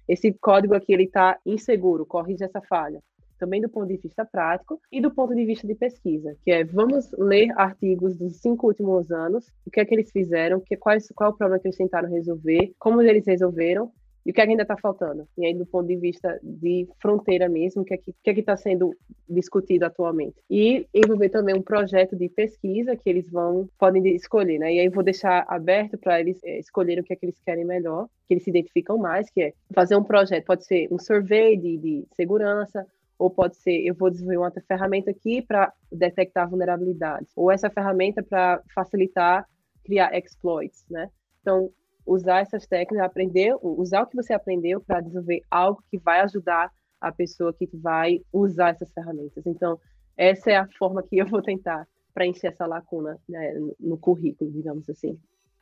Esse 0.08 0.32
código 0.34 0.74
aqui 0.74 0.92
ele 0.92 1.04
está 1.04 1.38
inseguro, 1.44 2.06
corrige 2.06 2.44
essa 2.44 2.60
falha 2.62 3.02
também 3.38 3.60
do 3.60 3.68
ponto 3.68 3.88
de 3.88 3.96
vista 3.96 4.24
prático 4.24 4.80
e 4.90 5.00
do 5.00 5.10
ponto 5.10 5.34
de 5.34 5.44
vista 5.44 5.66
de 5.66 5.74
pesquisa, 5.74 6.36
que 6.44 6.50
é 6.50 6.64
vamos 6.64 7.10
ler 7.18 7.52
artigos 7.56 8.16
dos 8.16 8.36
cinco 8.40 8.66
últimos 8.68 9.10
anos, 9.10 9.52
o 9.66 9.70
que 9.70 9.80
é 9.80 9.84
que 9.84 9.94
eles 9.94 10.10
fizeram, 10.10 10.60
que, 10.60 10.76
quais, 10.76 11.08
qual 11.14 11.30
é 11.30 11.32
o 11.32 11.36
problema 11.36 11.60
que 11.60 11.68
eles 11.68 11.76
tentaram 11.76 12.08
resolver, 12.08 12.72
como 12.78 13.02
eles 13.02 13.26
resolveram 13.26 13.90
e 14.26 14.30
o 14.30 14.34
que, 14.34 14.40
é 14.40 14.44
que 14.44 14.50
ainda 14.50 14.62
está 14.62 14.76
faltando. 14.76 15.24
E 15.38 15.46
aí, 15.46 15.54
do 15.54 15.64
ponto 15.64 15.86
de 15.86 15.94
vista 15.94 16.36
de 16.42 16.88
fronteira 17.00 17.48
mesmo, 17.48 17.82
o 17.82 17.84
que 17.84 17.94
é 17.94 17.96
que 17.96 18.12
é 18.26 18.30
está 18.32 18.56
sendo 18.56 18.92
discutido 19.28 19.84
atualmente. 19.84 20.34
E 20.50 20.84
envolver 20.92 21.28
também 21.28 21.54
um 21.54 21.62
projeto 21.62 22.16
de 22.16 22.28
pesquisa 22.28 22.96
que 22.96 23.08
eles 23.08 23.30
vão, 23.30 23.68
podem 23.78 24.04
escolher, 24.16 24.58
né? 24.58 24.74
E 24.74 24.80
aí 24.80 24.88
vou 24.88 25.04
deixar 25.04 25.44
aberto 25.46 25.96
para 25.96 26.18
eles 26.18 26.42
é, 26.42 26.58
escolherem 26.58 27.02
o 27.02 27.04
que 27.04 27.12
é 27.12 27.16
que 27.16 27.24
eles 27.24 27.38
querem 27.38 27.64
melhor, 27.64 28.08
que 28.26 28.34
eles 28.34 28.42
se 28.42 28.50
identificam 28.50 28.98
mais, 28.98 29.30
que 29.30 29.40
é 29.40 29.52
fazer 29.72 29.94
um 29.94 30.02
projeto, 30.02 30.44
pode 30.44 30.66
ser 30.66 30.88
um 30.90 30.98
survey 30.98 31.56
de, 31.56 31.76
de 31.78 32.04
segurança, 32.16 32.84
ou 33.18 33.30
pode 33.30 33.56
ser, 33.56 33.84
eu 33.86 33.94
vou 33.94 34.10
desenvolver 34.10 34.38
uma 34.38 34.52
ferramenta 34.66 35.10
aqui 35.10 35.42
para 35.42 35.72
detectar 35.90 36.48
vulnerabilidades, 36.48 37.32
ou 37.36 37.50
essa 37.50 37.70
ferramenta 37.70 38.22
para 38.22 38.62
facilitar 38.74 39.46
criar 39.84 40.12
exploits, 40.16 40.84
né? 40.90 41.08
Então, 41.40 41.70
usar 42.04 42.40
essas 42.40 42.66
técnicas, 42.66 43.06
aprender, 43.06 43.56
usar 43.62 44.02
o 44.02 44.06
que 44.06 44.16
você 44.16 44.32
aprendeu 44.32 44.80
para 44.80 45.00
desenvolver 45.00 45.42
algo 45.50 45.82
que 45.90 45.98
vai 45.98 46.20
ajudar 46.20 46.70
a 47.00 47.12
pessoa 47.12 47.52
que 47.52 47.68
vai 47.72 48.20
usar 48.32 48.70
essas 48.70 48.92
ferramentas. 48.92 49.46
Então, 49.46 49.78
essa 50.16 50.50
é 50.50 50.56
a 50.56 50.68
forma 50.78 51.02
que 51.02 51.18
eu 51.18 51.26
vou 51.26 51.42
tentar 51.42 51.86
preencher 52.14 52.48
essa 52.48 52.66
lacuna 52.66 53.18
né, 53.28 53.54
no 53.78 53.98
currículo, 53.98 54.50
digamos 54.50 54.88
assim. 54.88 55.18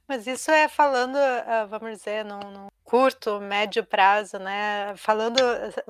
Mas 0.07 0.26
isso 0.26 0.50
é 0.50 0.68
falando, 0.68 1.16
ah, 1.16 1.66
vamos 1.66 1.98
dizer, 1.98 2.24
num, 2.24 2.38
num 2.38 2.68
curto, 2.84 3.40
médio 3.40 3.82
prazo, 3.84 4.38
né? 4.38 4.94
Falando, 4.96 5.40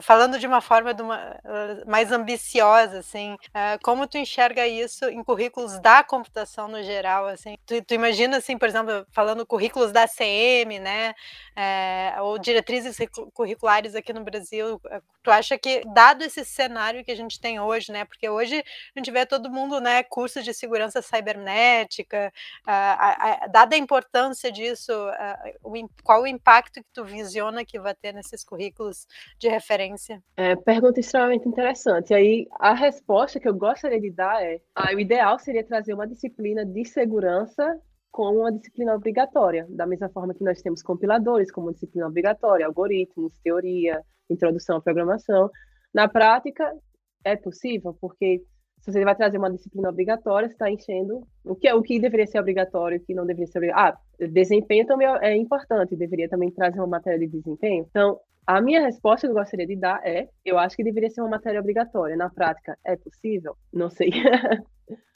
falando 0.01 0.39
de 0.39 0.47
uma 0.47 0.61
forma 0.61 0.95
de 0.95 1.03
uma, 1.03 1.37
uh, 1.45 1.91
mais 1.91 2.13
ambiciosa, 2.13 3.01
assim, 3.01 3.35
uh, 3.35 3.79
como 3.83 4.07
tu 4.07 4.17
enxerga 4.17 4.67
isso 4.67 5.05
em 5.07 5.23
currículos 5.25 5.81
da 5.81 6.05
computação 6.05 6.69
no 6.69 6.83
geral, 6.85 7.27
assim? 7.27 7.57
Tu, 7.67 7.83
tu 7.83 7.95
imagina, 7.95 8.37
assim, 8.37 8.57
por 8.57 8.69
exemplo, 8.69 9.05
falando 9.11 9.45
currículos 9.45 9.91
da 9.91 10.07
CM, 10.07 10.79
né? 10.79 11.13
É, 11.57 12.15
ou 12.21 12.39
diretrizes 12.39 12.97
curriculares 13.33 13.95
aqui 13.95 14.13
no 14.13 14.25
Brasil, 14.25 14.81
tu 15.23 15.31
acha 15.31 15.57
que, 15.59 15.83
dado 15.93 16.23
esse 16.23 16.45
cenário 16.45 17.05
que 17.05 17.13
a 17.13 17.17
gente 17.17 17.41
tem 17.41 17.61
hoje, 17.61 17.93
né? 17.93 18.05
Porque 18.05 18.29
hoje 18.29 18.57
a 18.95 18.99
gente 18.99 19.11
vê 19.11 19.27
todo 19.27 19.51
mundo, 19.51 19.81
né? 19.81 20.03
Curso 20.05 20.43
de 20.43 20.55
segurança 20.55 21.03
cibernética, 21.03 22.33
uh, 22.63 23.51
dada 23.51 23.75
a 23.75 23.79
importância 23.79 24.04
disso, 24.53 24.93
o, 25.63 25.73
qual 26.03 26.23
o 26.23 26.27
impacto 26.27 26.81
que 26.81 26.93
tu 26.93 27.05
visiona 27.05 27.65
que 27.65 27.79
vai 27.79 27.95
ter 27.95 28.13
nesses 28.13 28.45
currículos 28.45 29.07
de 29.39 29.49
referência? 29.49 30.23
É, 30.37 30.57
pergunta 30.57 31.01
extremamente 31.01 31.49
interessante. 31.49 32.15
Aí 32.15 32.47
a 32.59 32.75
resposta 32.75 33.41
que 33.41 33.49
eu 33.49 33.55
gostaria 33.55 34.01
de 34.01 34.11
dar 34.11 34.43
é: 34.43 34.61
ah, 34.75 34.95
o 34.95 35.01
ideal 35.01 35.39
seria 35.39 35.65
trazer 35.65 35.95
uma 35.95 36.07
disciplina 36.07 36.65
de 36.65 36.85
segurança 36.85 37.81
como 38.11 38.41
uma 38.41 38.53
disciplina 38.53 38.95
obrigatória, 38.95 39.67
da 39.69 39.87
mesma 39.87 40.09
forma 40.09 40.33
que 40.35 40.45
nós 40.45 40.63
temos 40.63 40.83
compiladores 40.83 41.51
como 41.51 41.73
disciplina 41.73 42.07
obrigatória, 42.07 42.65
algoritmos, 42.65 43.37
teoria, 43.43 44.01
introdução 44.31 44.77
à 44.77 44.81
programação. 44.81 45.51
Na 45.93 46.09
prática, 46.09 46.73
é 47.25 47.35
possível, 47.35 47.97
porque 48.01 48.45
se 48.85 48.93
você 48.93 49.03
vai 49.03 49.15
trazer 49.17 49.39
uma 49.39 49.51
disciplina 49.51 49.89
obrigatória, 49.89 50.47
está 50.47 50.71
enchendo 50.71 51.27
o 51.43 51.57
que, 51.57 51.73
o 51.73 51.81
que 51.81 51.99
deveria 51.99 52.27
ser 52.27 52.39
obrigatório, 52.39 52.99
o 52.99 53.01
que 53.01 53.15
não 53.15 53.25
deveria 53.25 53.47
ser 53.47 53.59
obrigatório. 53.59 53.97
Ah, 53.97 54.27
desempenho 54.27 54.87
também 54.87 55.09
é 55.23 55.35
importante, 55.35 55.97
deveria 55.97 56.29
também 56.29 56.51
trazer 56.51 56.79
uma 56.81 56.87
matéria 56.87 57.19
de 57.19 57.29
desempenho. 57.29 57.87
Então, 57.89 58.21
a 58.47 58.61
minha 58.61 58.83
resposta 58.83 59.27
que 59.27 59.31
eu 59.31 59.35
gostaria 59.35 59.67
de 59.67 59.75
dar 59.75 60.07
é: 60.07 60.29
eu 60.45 60.59
acho 60.59 60.77
que 60.77 60.85
deveria 60.85 61.09
ser 61.09 61.23
uma 61.23 61.31
matéria 61.31 61.61
obrigatória. 61.61 62.15
Na 62.15 62.29
prática, 62.29 62.77
é 62.85 62.95
possível? 62.95 63.57
Não 63.73 63.89
sei. 63.89 64.11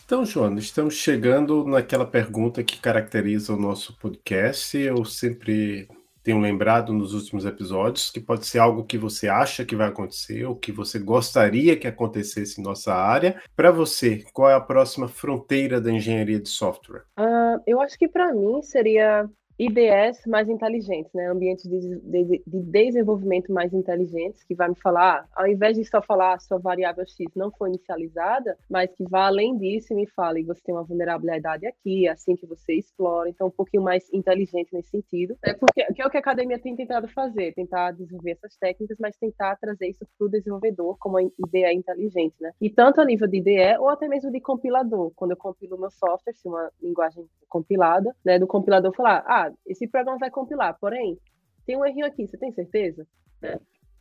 Então, 0.05 0.25
Joana, 0.25 0.59
estamos 0.59 0.95
chegando 0.95 1.67
naquela 1.67 2.07
pergunta 2.07 2.65
que 2.65 2.81
caracteriza 2.81 3.53
o 3.53 3.59
nosso 3.59 3.95
podcast. 3.99 4.75
Eu 4.79 5.05
sempre 5.05 5.87
tenho 6.29 6.41
lembrado 6.41 6.93
nos 6.93 7.15
últimos 7.15 7.47
episódios, 7.47 8.11
que 8.11 8.21
pode 8.21 8.47
ser 8.47 8.59
algo 8.59 8.85
que 8.85 8.99
você 8.99 9.29
acha 9.29 9.65
que 9.65 9.75
vai 9.75 9.89
acontecer, 9.89 10.45
ou 10.45 10.55
que 10.55 10.71
você 10.71 10.99
gostaria 10.99 11.75
que 11.75 11.87
acontecesse 11.87 12.61
em 12.61 12.65
nossa 12.65 12.93
área. 12.95 13.41
Para 13.57 13.71
você, 13.71 14.23
qual 14.35 14.51
é 14.51 14.55
a 14.55 14.61
próxima 14.61 15.09
fronteira 15.09 15.81
da 15.81 15.91
engenharia 15.91 16.39
de 16.39 16.51
software? 16.51 17.05
Uh, 17.19 17.63
eu 17.67 17.81
acho 17.81 17.99
que 17.99 18.07
para 18.07 18.31
mim 18.35 18.61
seria 18.63 19.27
IDS 19.59 20.25
mais 20.27 20.49
inteligentes, 20.49 21.13
né? 21.13 21.27
Ambientes 21.27 21.65
de, 21.69 21.99
de, 22.01 22.43
de, 22.47 22.61
desenvolvimento 22.63 23.53
mais 23.53 23.73
inteligentes, 23.73 24.45
que 24.45 24.55
vai 24.55 24.69
me 24.69 24.77
falar, 24.77 25.27
ao 25.35 25.47
invés 25.47 25.77
de 25.77 25.85
só 25.85 26.01
falar 26.01 26.35
a 26.35 26.39
sua 26.39 26.59
variável 26.59 27.05
X 27.05 27.27
não 27.35 27.51
foi 27.51 27.71
inicializada, 27.71 28.57
mas 28.71 28.93
que 28.95 29.05
vá 29.09 29.27
além 29.27 29.57
disso 29.59 29.93
e 29.93 29.97
me 29.97 30.07
fale, 30.07 30.45
você 30.45 30.61
tem 30.63 30.75
uma 30.75 30.85
vulnerabilidade 30.85 31.67
aqui, 31.67 32.07
é 32.07 32.11
assim 32.11 32.37
que 32.37 32.47
você 32.47 32.75
explora, 32.75 33.29
então 33.29 33.49
um 33.49 33.51
pouquinho 33.51 33.83
mais 33.83 34.09
inteligente 34.13 34.73
nesse 34.73 34.91
sentido. 34.91 35.37
É 35.43 35.55
porque 35.55 35.85
que 35.93 36.03
é 36.03 36.07
o 36.07 36.11
que 36.11 36.17
a 36.17 36.21
academia 36.21 36.59
tem 36.59 36.77
tentado 36.77 37.09
fazer, 37.09 37.53
tentar 37.55 37.93
desenvolver 37.93 38.33
essas 38.33 38.57
técnicas, 38.57 38.99
mas 39.01 39.17
tentar 39.17 39.57
trazer 39.57 39.89
isso 39.89 40.07
para 40.17 40.27
o 40.27 40.31
desenvolvedor 40.31 40.97
como 40.99 41.19
uma 41.19 41.31
ideia 41.47 41.73
inteligente, 41.73 42.37
né? 42.41 42.53
E 42.61 42.71
tanto 42.71 43.01
a 43.01 43.05
nível 43.05 43.27
de 43.27 43.39
IDE 43.39 43.79
ou 43.79 43.89
até 43.89 44.07
mesmo 44.07 44.31
de 44.31 44.41
compilador, 44.41 45.11
quando 45.17 45.33
eu 45.33 45.37
compilo 45.37 45.79
meu 45.79 45.91
software, 45.91 46.35
se 46.35 46.47
uma 46.47 46.71
linguagem 46.81 47.27
compilada, 47.49 48.15
né, 48.25 48.39
do 48.39 48.47
compilador 48.47 48.95
falar, 48.95 49.25
ah, 49.27 49.48
esse 49.67 49.87
programa 49.89 50.19
vai 50.19 50.31
compilar, 50.31 50.77
porém, 50.81 51.19
tem 51.67 51.77
um 51.77 51.85
errinho 51.85 52.07
aqui, 52.07 52.27
você 52.27 52.37
tem 52.37 52.53
certeza? 52.53 53.07
É. 53.43 53.59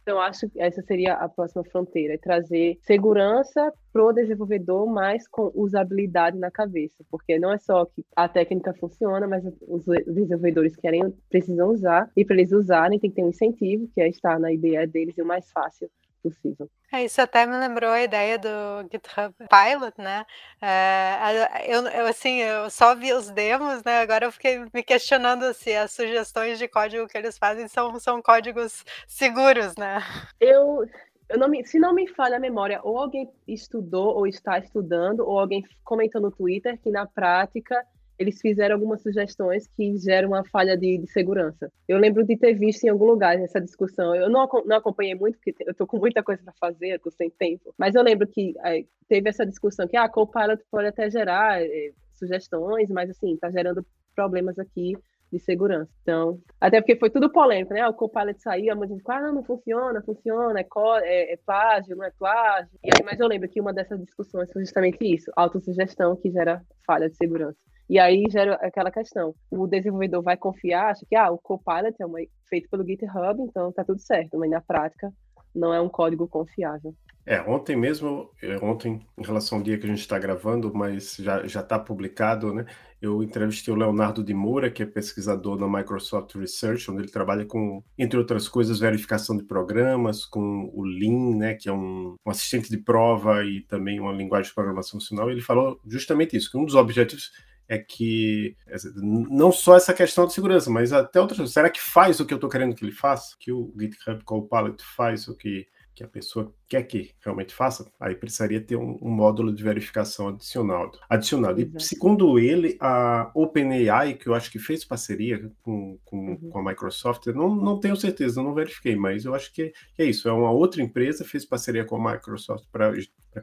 Então, 0.07 0.21
acho 0.21 0.47
que 0.47 0.61
essa 0.61 0.81
seria 0.83 1.15
a 1.15 1.27
próxima 1.27 1.65
fronteira, 1.65 2.13
é 2.13 2.17
trazer 2.17 2.77
segurança 2.83 3.73
para 3.91 4.05
o 4.05 4.13
desenvolvedor, 4.13 4.87
mas 4.87 5.27
com 5.27 5.51
usabilidade 5.53 6.37
na 6.37 6.49
cabeça, 6.49 7.03
porque 7.11 7.37
não 7.37 7.51
é 7.51 7.57
só 7.57 7.83
que 7.83 8.05
a 8.15 8.29
técnica 8.29 8.73
funciona, 8.73 9.27
mas 9.27 9.43
os 9.67 9.83
desenvolvedores 10.05 10.77
querem, 10.77 11.13
precisam 11.29 11.71
usar, 11.71 12.09
e 12.15 12.23
para 12.23 12.37
eles 12.37 12.53
usarem 12.53 12.97
tem 12.97 13.09
que 13.09 13.17
ter 13.17 13.23
um 13.23 13.29
incentivo, 13.29 13.89
que 13.93 13.99
é 13.99 14.07
estar 14.07 14.39
na 14.39 14.53
IDE 14.53 14.87
deles 14.87 15.17
e 15.17 15.21
o 15.21 15.25
mais 15.25 15.51
fácil 15.51 15.89
possível. 16.29 16.69
É, 16.91 17.03
isso 17.03 17.21
até 17.21 17.45
me 17.45 17.57
lembrou 17.57 17.89
a 17.89 18.01
ideia 18.01 18.37
do 18.37 18.49
GitHub 18.91 19.33
Pilot, 19.49 20.01
né? 20.01 20.25
É, 20.61 21.65
eu, 21.67 21.81
eu, 21.87 22.07
assim, 22.07 22.41
eu 22.41 22.69
só 22.69 22.95
vi 22.95 23.13
os 23.13 23.29
demos, 23.29 23.83
né? 23.83 23.99
Agora 23.99 24.25
eu 24.25 24.31
fiquei 24.31 24.59
me 24.73 24.83
questionando 24.83 25.53
se 25.53 25.73
as 25.73 25.91
sugestões 25.91 26.57
de 26.57 26.67
código 26.67 27.07
que 27.07 27.17
eles 27.17 27.37
fazem 27.37 27.67
são, 27.67 27.99
são 27.99 28.21
códigos 28.21 28.85
seguros, 29.07 29.75
né? 29.75 30.01
Eu, 30.39 30.85
eu 31.29 31.37
não 31.37 31.49
me, 31.49 31.65
se 31.65 31.77
não 31.77 31.93
me 31.93 32.07
falha 32.07 32.37
a 32.37 32.39
memória, 32.39 32.79
ou 32.83 32.97
alguém 32.97 33.29
estudou 33.47 34.15
ou 34.15 34.25
está 34.25 34.57
estudando, 34.57 35.27
ou 35.27 35.39
alguém 35.39 35.63
comentou 35.83 36.21
no 36.21 36.31
Twitter 36.31 36.79
que 36.81 36.89
na 36.89 37.05
prática 37.05 37.85
eles 38.17 38.39
fizeram 38.41 38.75
algumas 38.75 39.01
sugestões 39.01 39.67
que 39.67 39.97
geram 39.97 40.29
uma 40.29 40.43
falha 40.43 40.75
de, 40.75 40.97
de, 40.97 41.11
segurança. 41.11 41.71
Eu 41.87 41.97
lembro 41.97 42.25
de 42.25 42.35
ter 42.35 42.53
visto 42.53 42.83
em 42.83 42.89
algum 42.89 43.05
lugar 43.05 43.39
essa 43.39 43.61
discussão. 43.61 44.15
Eu 44.15 44.29
não, 44.29 44.47
não 44.65 44.77
acompanhei 44.77 45.15
muito, 45.15 45.37
porque 45.37 45.55
eu 45.65 45.71
estou 45.71 45.85
com 45.85 45.97
muita 45.97 46.23
coisa 46.23 46.41
para 46.43 46.53
fazer, 46.59 46.95
estou 46.95 47.11
sem 47.11 47.29
tempo. 47.29 47.73
Mas 47.77 47.95
eu 47.95 48.01
lembro 48.01 48.27
que 48.27 48.53
é, 48.63 48.83
teve 49.07 49.29
essa 49.29 49.45
discussão 49.45 49.87
que 49.87 49.95
ah, 49.95 50.05
a 50.05 50.09
Copilot 50.09 50.63
pode 50.71 50.87
até 50.87 51.09
gerar 51.09 51.61
é, 51.61 51.91
sugestões, 52.13 52.89
mas 52.89 53.09
assim, 53.09 53.33
está 53.33 53.51
gerando 53.51 53.85
problemas 54.15 54.57
aqui 54.57 54.93
de 55.31 55.39
segurança. 55.39 55.91
Então, 56.01 56.39
até 56.59 56.79
porque 56.79 56.95
foi 56.95 57.09
tudo 57.09 57.31
polêmico, 57.31 57.73
né? 57.73 57.87
O 57.87 57.93
Copilot 57.93 58.41
saiu, 58.41 58.71
a 58.71 58.75
muita 58.75 58.93
gente 58.93 59.03
ah, 59.07 59.31
não 59.31 59.43
funciona, 59.43 60.01
funciona, 60.01 60.59
é, 60.59 60.65
é, 61.03 61.33
é 61.33 61.37
plágio, 61.45 61.95
não 61.95 62.05
é 62.05 62.11
plágio. 62.11 62.71
E 62.83 62.89
aí, 62.93 63.03
mas 63.03 63.19
eu 63.19 63.27
lembro 63.27 63.49
que 63.49 63.61
uma 63.61 63.73
dessas 63.73 63.99
discussões 63.99 64.51
foi 64.51 64.63
justamente 64.63 65.03
isso, 65.03 65.31
autossugestão 65.35 66.15
que 66.15 66.31
gera 66.31 66.61
falha 66.85 67.09
de 67.09 67.15
segurança. 67.15 67.57
E 67.89 67.99
aí 67.99 68.25
gera 68.29 68.55
aquela 68.55 68.91
questão. 68.91 69.33
O 69.49 69.65
desenvolvedor 69.65 70.21
vai 70.21 70.35
confiar, 70.35 70.91
acha 70.91 71.05
que 71.07 71.15
ah, 71.15 71.31
o 71.31 71.37
Copilot 71.37 71.95
é 71.99 72.05
uma, 72.05 72.19
feito 72.49 72.69
pelo 72.69 72.85
GitHub, 72.85 73.41
então 73.41 73.71
tá 73.71 73.83
tudo 73.83 73.99
certo, 73.99 74.37
mas 74.37 74.49
na 74.49 74.61
prática 74.61 75.11
não 75.55 75.73
é 75.73 75.81
um 75.81 75.89
código 75.89 76.27
confiável. 76.27 76.93
É, 77.29 77.41
ontem 77.41 77.75
mesmo, 77.75 78.31
é, 78.41 78.55
ontem, 78.63 79.05
em 79.17 79.21
relação 79.21 79.57
ao 79.57 79.63
dia 79.63 79.77
que 79.77 79.85
a 79.85 79.89
gente 79.89 79.99
está 79.99 80.17
gravando, 80.17 80.73
mas 80.73 81.17
já 81.17 81.43
está 81.43 81.77
publicado, 81.77 82.53
né? 82.53 82.65
Eu 83.01 83.21
entrevistei 83.21 83.73
o 83.73 83.75
Leonardo 83.75 84.23
de 84.23 84.33
Moura, 84.33 84.71
que 84.71 84.81
é 84.81 84.85
pesquisador 84.85 85.59
na 85.59 85.67
Microsoft 85.67 86.33
Research, 86.35 86.89
onde 86.89 87.01
ele 87.01 87.11
trabalha 87.11 87.45
com, 87.45 87.83
entre 87.97 88.17
outras 88.17 88.47
coisas, 88.47 88.79
verificação 88.79 89.35
de 89.35 89.43
programas, 89.43 90.25
com 90.25 90.71
o 90.73 90.83
Lean, 90.85 91.35
né, 91.37 91.53
que 91.53 91.67
é 91.67 91.73
um, 91.73 92.15
um 92.25 92.31
assistente 92.31 92.69
de 92.69 92.77
prova 92.77 93.43
e 93.43 93.59
também 93.63 93.99
uma 93.99 94.13
linguagem 94.13 94.47
de 94.47 94.55
programação 94.55 94.97
funcional. 94.97 95.29
Ele 95.29 95.41
falou 95.41 95.81
justamente 95.85 96.37
isso, 96.37 96.49
que 96.49 96.57
um 96.57 96.63
dos 96.63 96.75
objetivos 96.75 97.33
é 97.67 97.77
que 97.77 98.55
não 98.95 99.51
só 99.51 99.75
essa 99.75 99.93
questão 99.93 100.25
de 100.25 100.33
segurança, 100.33 100.69
mas 100.69 100.93
até 100.93 101.19
outras 101.19 101.51
será 101.51 101.69
que 101.69 101.81
faz 101.81 102.21
o 102.21 102.25
que 102.25 102.33
eu 102.33 102.37
estou 102.37 102.49
querendo 102.49 102.73
que 102.73 102.85
ele 102.85 102.93
faça? 102.93 103.35
Que 103.37 103.51
o 103.51 103.73
GitHub 103.77 104.23
Copilot 104.23 104.81
faz 104.95 105.27
o 105.27 105.35
que, 105.35 105.67
que 105.97 106.03
a 106.03 106.07
pessoa 106.07 106.53
quer 106.69 106.83
que 106.83 107.15
realmente 107.25 107.55
faça? 107.55 107.91
Aí 107.99 108.13
precisaria 108.13 108.61
ter 108.61 108.75
um, 108.75 108.99
um 109.01 109.09
módulo 109.09 109.51
de 109.51 109.63
verificação 109.63 110.27
adicional. 110.27 110.91
adicionado. 111.09 111.59
E 111.59 111.71
segundo 111.79 112.37
ele, 112.37 112.77
a 112.79 113.31
OpenAI, 113.33 114.13
que 114.13 114.27
eu 114.27 114.35
acho 114.35 114.51
que 114.51 114.59
fez 114.59 114.85
parceria 114.85 115.51
com, 115.63 115.97
com, 116.05 116.17
uhum. 116.17 116.49
com 116.51 116.59
a 116.59 116.63
Microsoft, 116.63 117.25
não, 117.27 117.55
não 117.55 117.79
tenho 117.79 117.95
certeza, 117.95 118.43
não 118.43 118.53
verifiquei, 118.53 118.95
mas 118.95 119.25
eu 119.25 119.33
acho 119.33 119.51
que, 119.51 119.73
que 119.95 120.03
é 120.03 120.05
isso. 120.05 120.29
É 120.29 120.31
uma 120.31 120.51
outra 120.51 120.83
empresa, 120.83 121.25
fez 121.25 121.43
parceria 121.43 121.83
com 121.83 121.95
a 121.95 122.11
Microsoft 122.13 122.65
para 122.71 122.93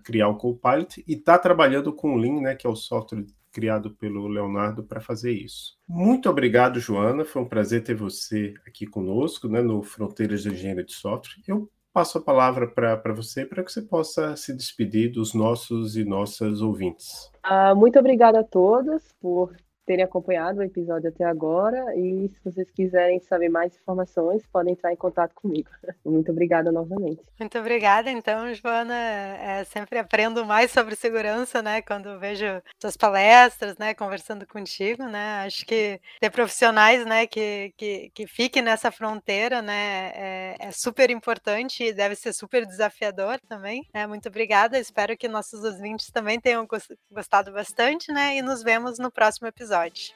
criar 0.05 0.29
o 0.29 0.37
Copilot 0.37 1.03
e 1.09 1.15
está 1.15 1.37
trabalhando 1.37 1.93
com 1.93 2.15
o 2.15 2.17
Lean, 2.17 2.41
né, 2.41 2.55
que 2.55 2.69
é 2.69 2.71
o 2.71 2.77
software 2.77 3.27
criado 3.51 3.91
pelo 3.97 4.29
Leonardo 4.29 4.85
para 4.85 5.01
fazer 5.01 5.33
isso. 5.33 5.77
Muito 5.89 6.31
obrigado, 6.31 6.79
Joana. 6.79 7.25
Foi 7.25 7.43
um 7.43 7.49
prazer 7.49 7.83
ter 7.83 7.95
você 7.95 8.55
aqui 8.65 8.87
conosco, 8.87 9.49
né, 9.49 9.61
no 9.61 9.83
Fronteiras 9.83 10.43
de 10.43 10.51
Engenharia 10.51 10.85
de 10.85 10.93
Software. 10.93 11.43
Eu 11.47 11.69
passo 11.95 12.19
a 12.19 12.21
palavra 12.21 12.67
para 12.67 13.15
você 13.15 13.47
para 13.47 13.63
que 13.63 13.71
você 13.71 13.81
possa 13.81 14.35
se 14.35 14.53
despedir 14.53 15.13
dos 15.13 15.33
nossos 15.33 15.97
e 15.97 16.05
nossas 16.05 16.61
ouvintes. 16.61 17.31
Uh, 17.47 17.77
muito 17.77 17.97
obrigada 17.97 18.41
a 18.41 18.45
todos 18.45 19.01
por 19.21 19.55
terem 19.87 20.05
acompanhado 20.05 20.61
o 20.61 20.63
episódio 20.63 21.09
até 21.09 21.25
agora 21.25 21.95
e 21.97 22.29
se 22.29 22.41
vocês 22.45 22.71
quiserem 22.71 23.21
saber 23.21 23.49
mais 23.49 23.77
informações, 23.77 24.47
podem 24.47 24.73
entrar 24.73 24.93
em 24.93 24.97
contato 24.97 25.35
comigo. 25.35 25.69
Muito 26.05 26.33
obrigada 26.33 26.73
novamente. 26.73 27.23
Muito 27.39 27.59
obrigada, 27.59 28.11
então, 28.11 28.53
Joana. 28.55 28.95
É, 28.95 29.65
sempre 29.65 29.99
aprendo 29.99 30.45
mais 30.45 30.71
sobre 30.71 30.97
segurança, 30.97 31.63
né? 31.63 31.83
Quando 31.83 32.19
vejo 32.19 32.45
suas 32.81 32.97
palestras, 32.97 33.77
né? 33.77 33.95
Conversando 33.95 34.47
contigo, 34.47 35.05
né? 35.05 35.45
Acho 35.47 35.67
que 35.67 36.01
ter 36.21 36.31
profissionais, 36.31 37.05
né? 37.05 37.27
Que, 37.27 37.73
que, 37.77 38.11
que 38.15 38.27
fiquem 38.27 38.63
nessa 38.63 38.91
fronteira, 38.91 39.61
né? 39.61 40.13
É, 40.15 40.57
é 40.61 40.73
super 40.73 41.11
importante 41.11 41.85
e 41.85 41.93
deve 41.93 42.15
ser 42.15 42.33
super 42.33 42.65
desafiador 42.65 43.39
também. 43.49 43.87
É, 43.93 44.07
muito 44.07 44.29
obrigada. 44.29 44.79
Espero 44.79 45.17
que 45.17 45.29
nossos 45.29 45.63
ouvintes 45.63 46.11
também 46.11 46.41
tenham 46.41 46.67
gostado 47.11 47.53
bastante, 47.53 48.13
né? 48.13 48.37
E 48.37 48.43
nos 48.43 48.63
vemos 48.63 48.99
no 48.99 49.11
próximo 49.11 49.47
episódio 49.49 49.74
episódio. 49.75 50.15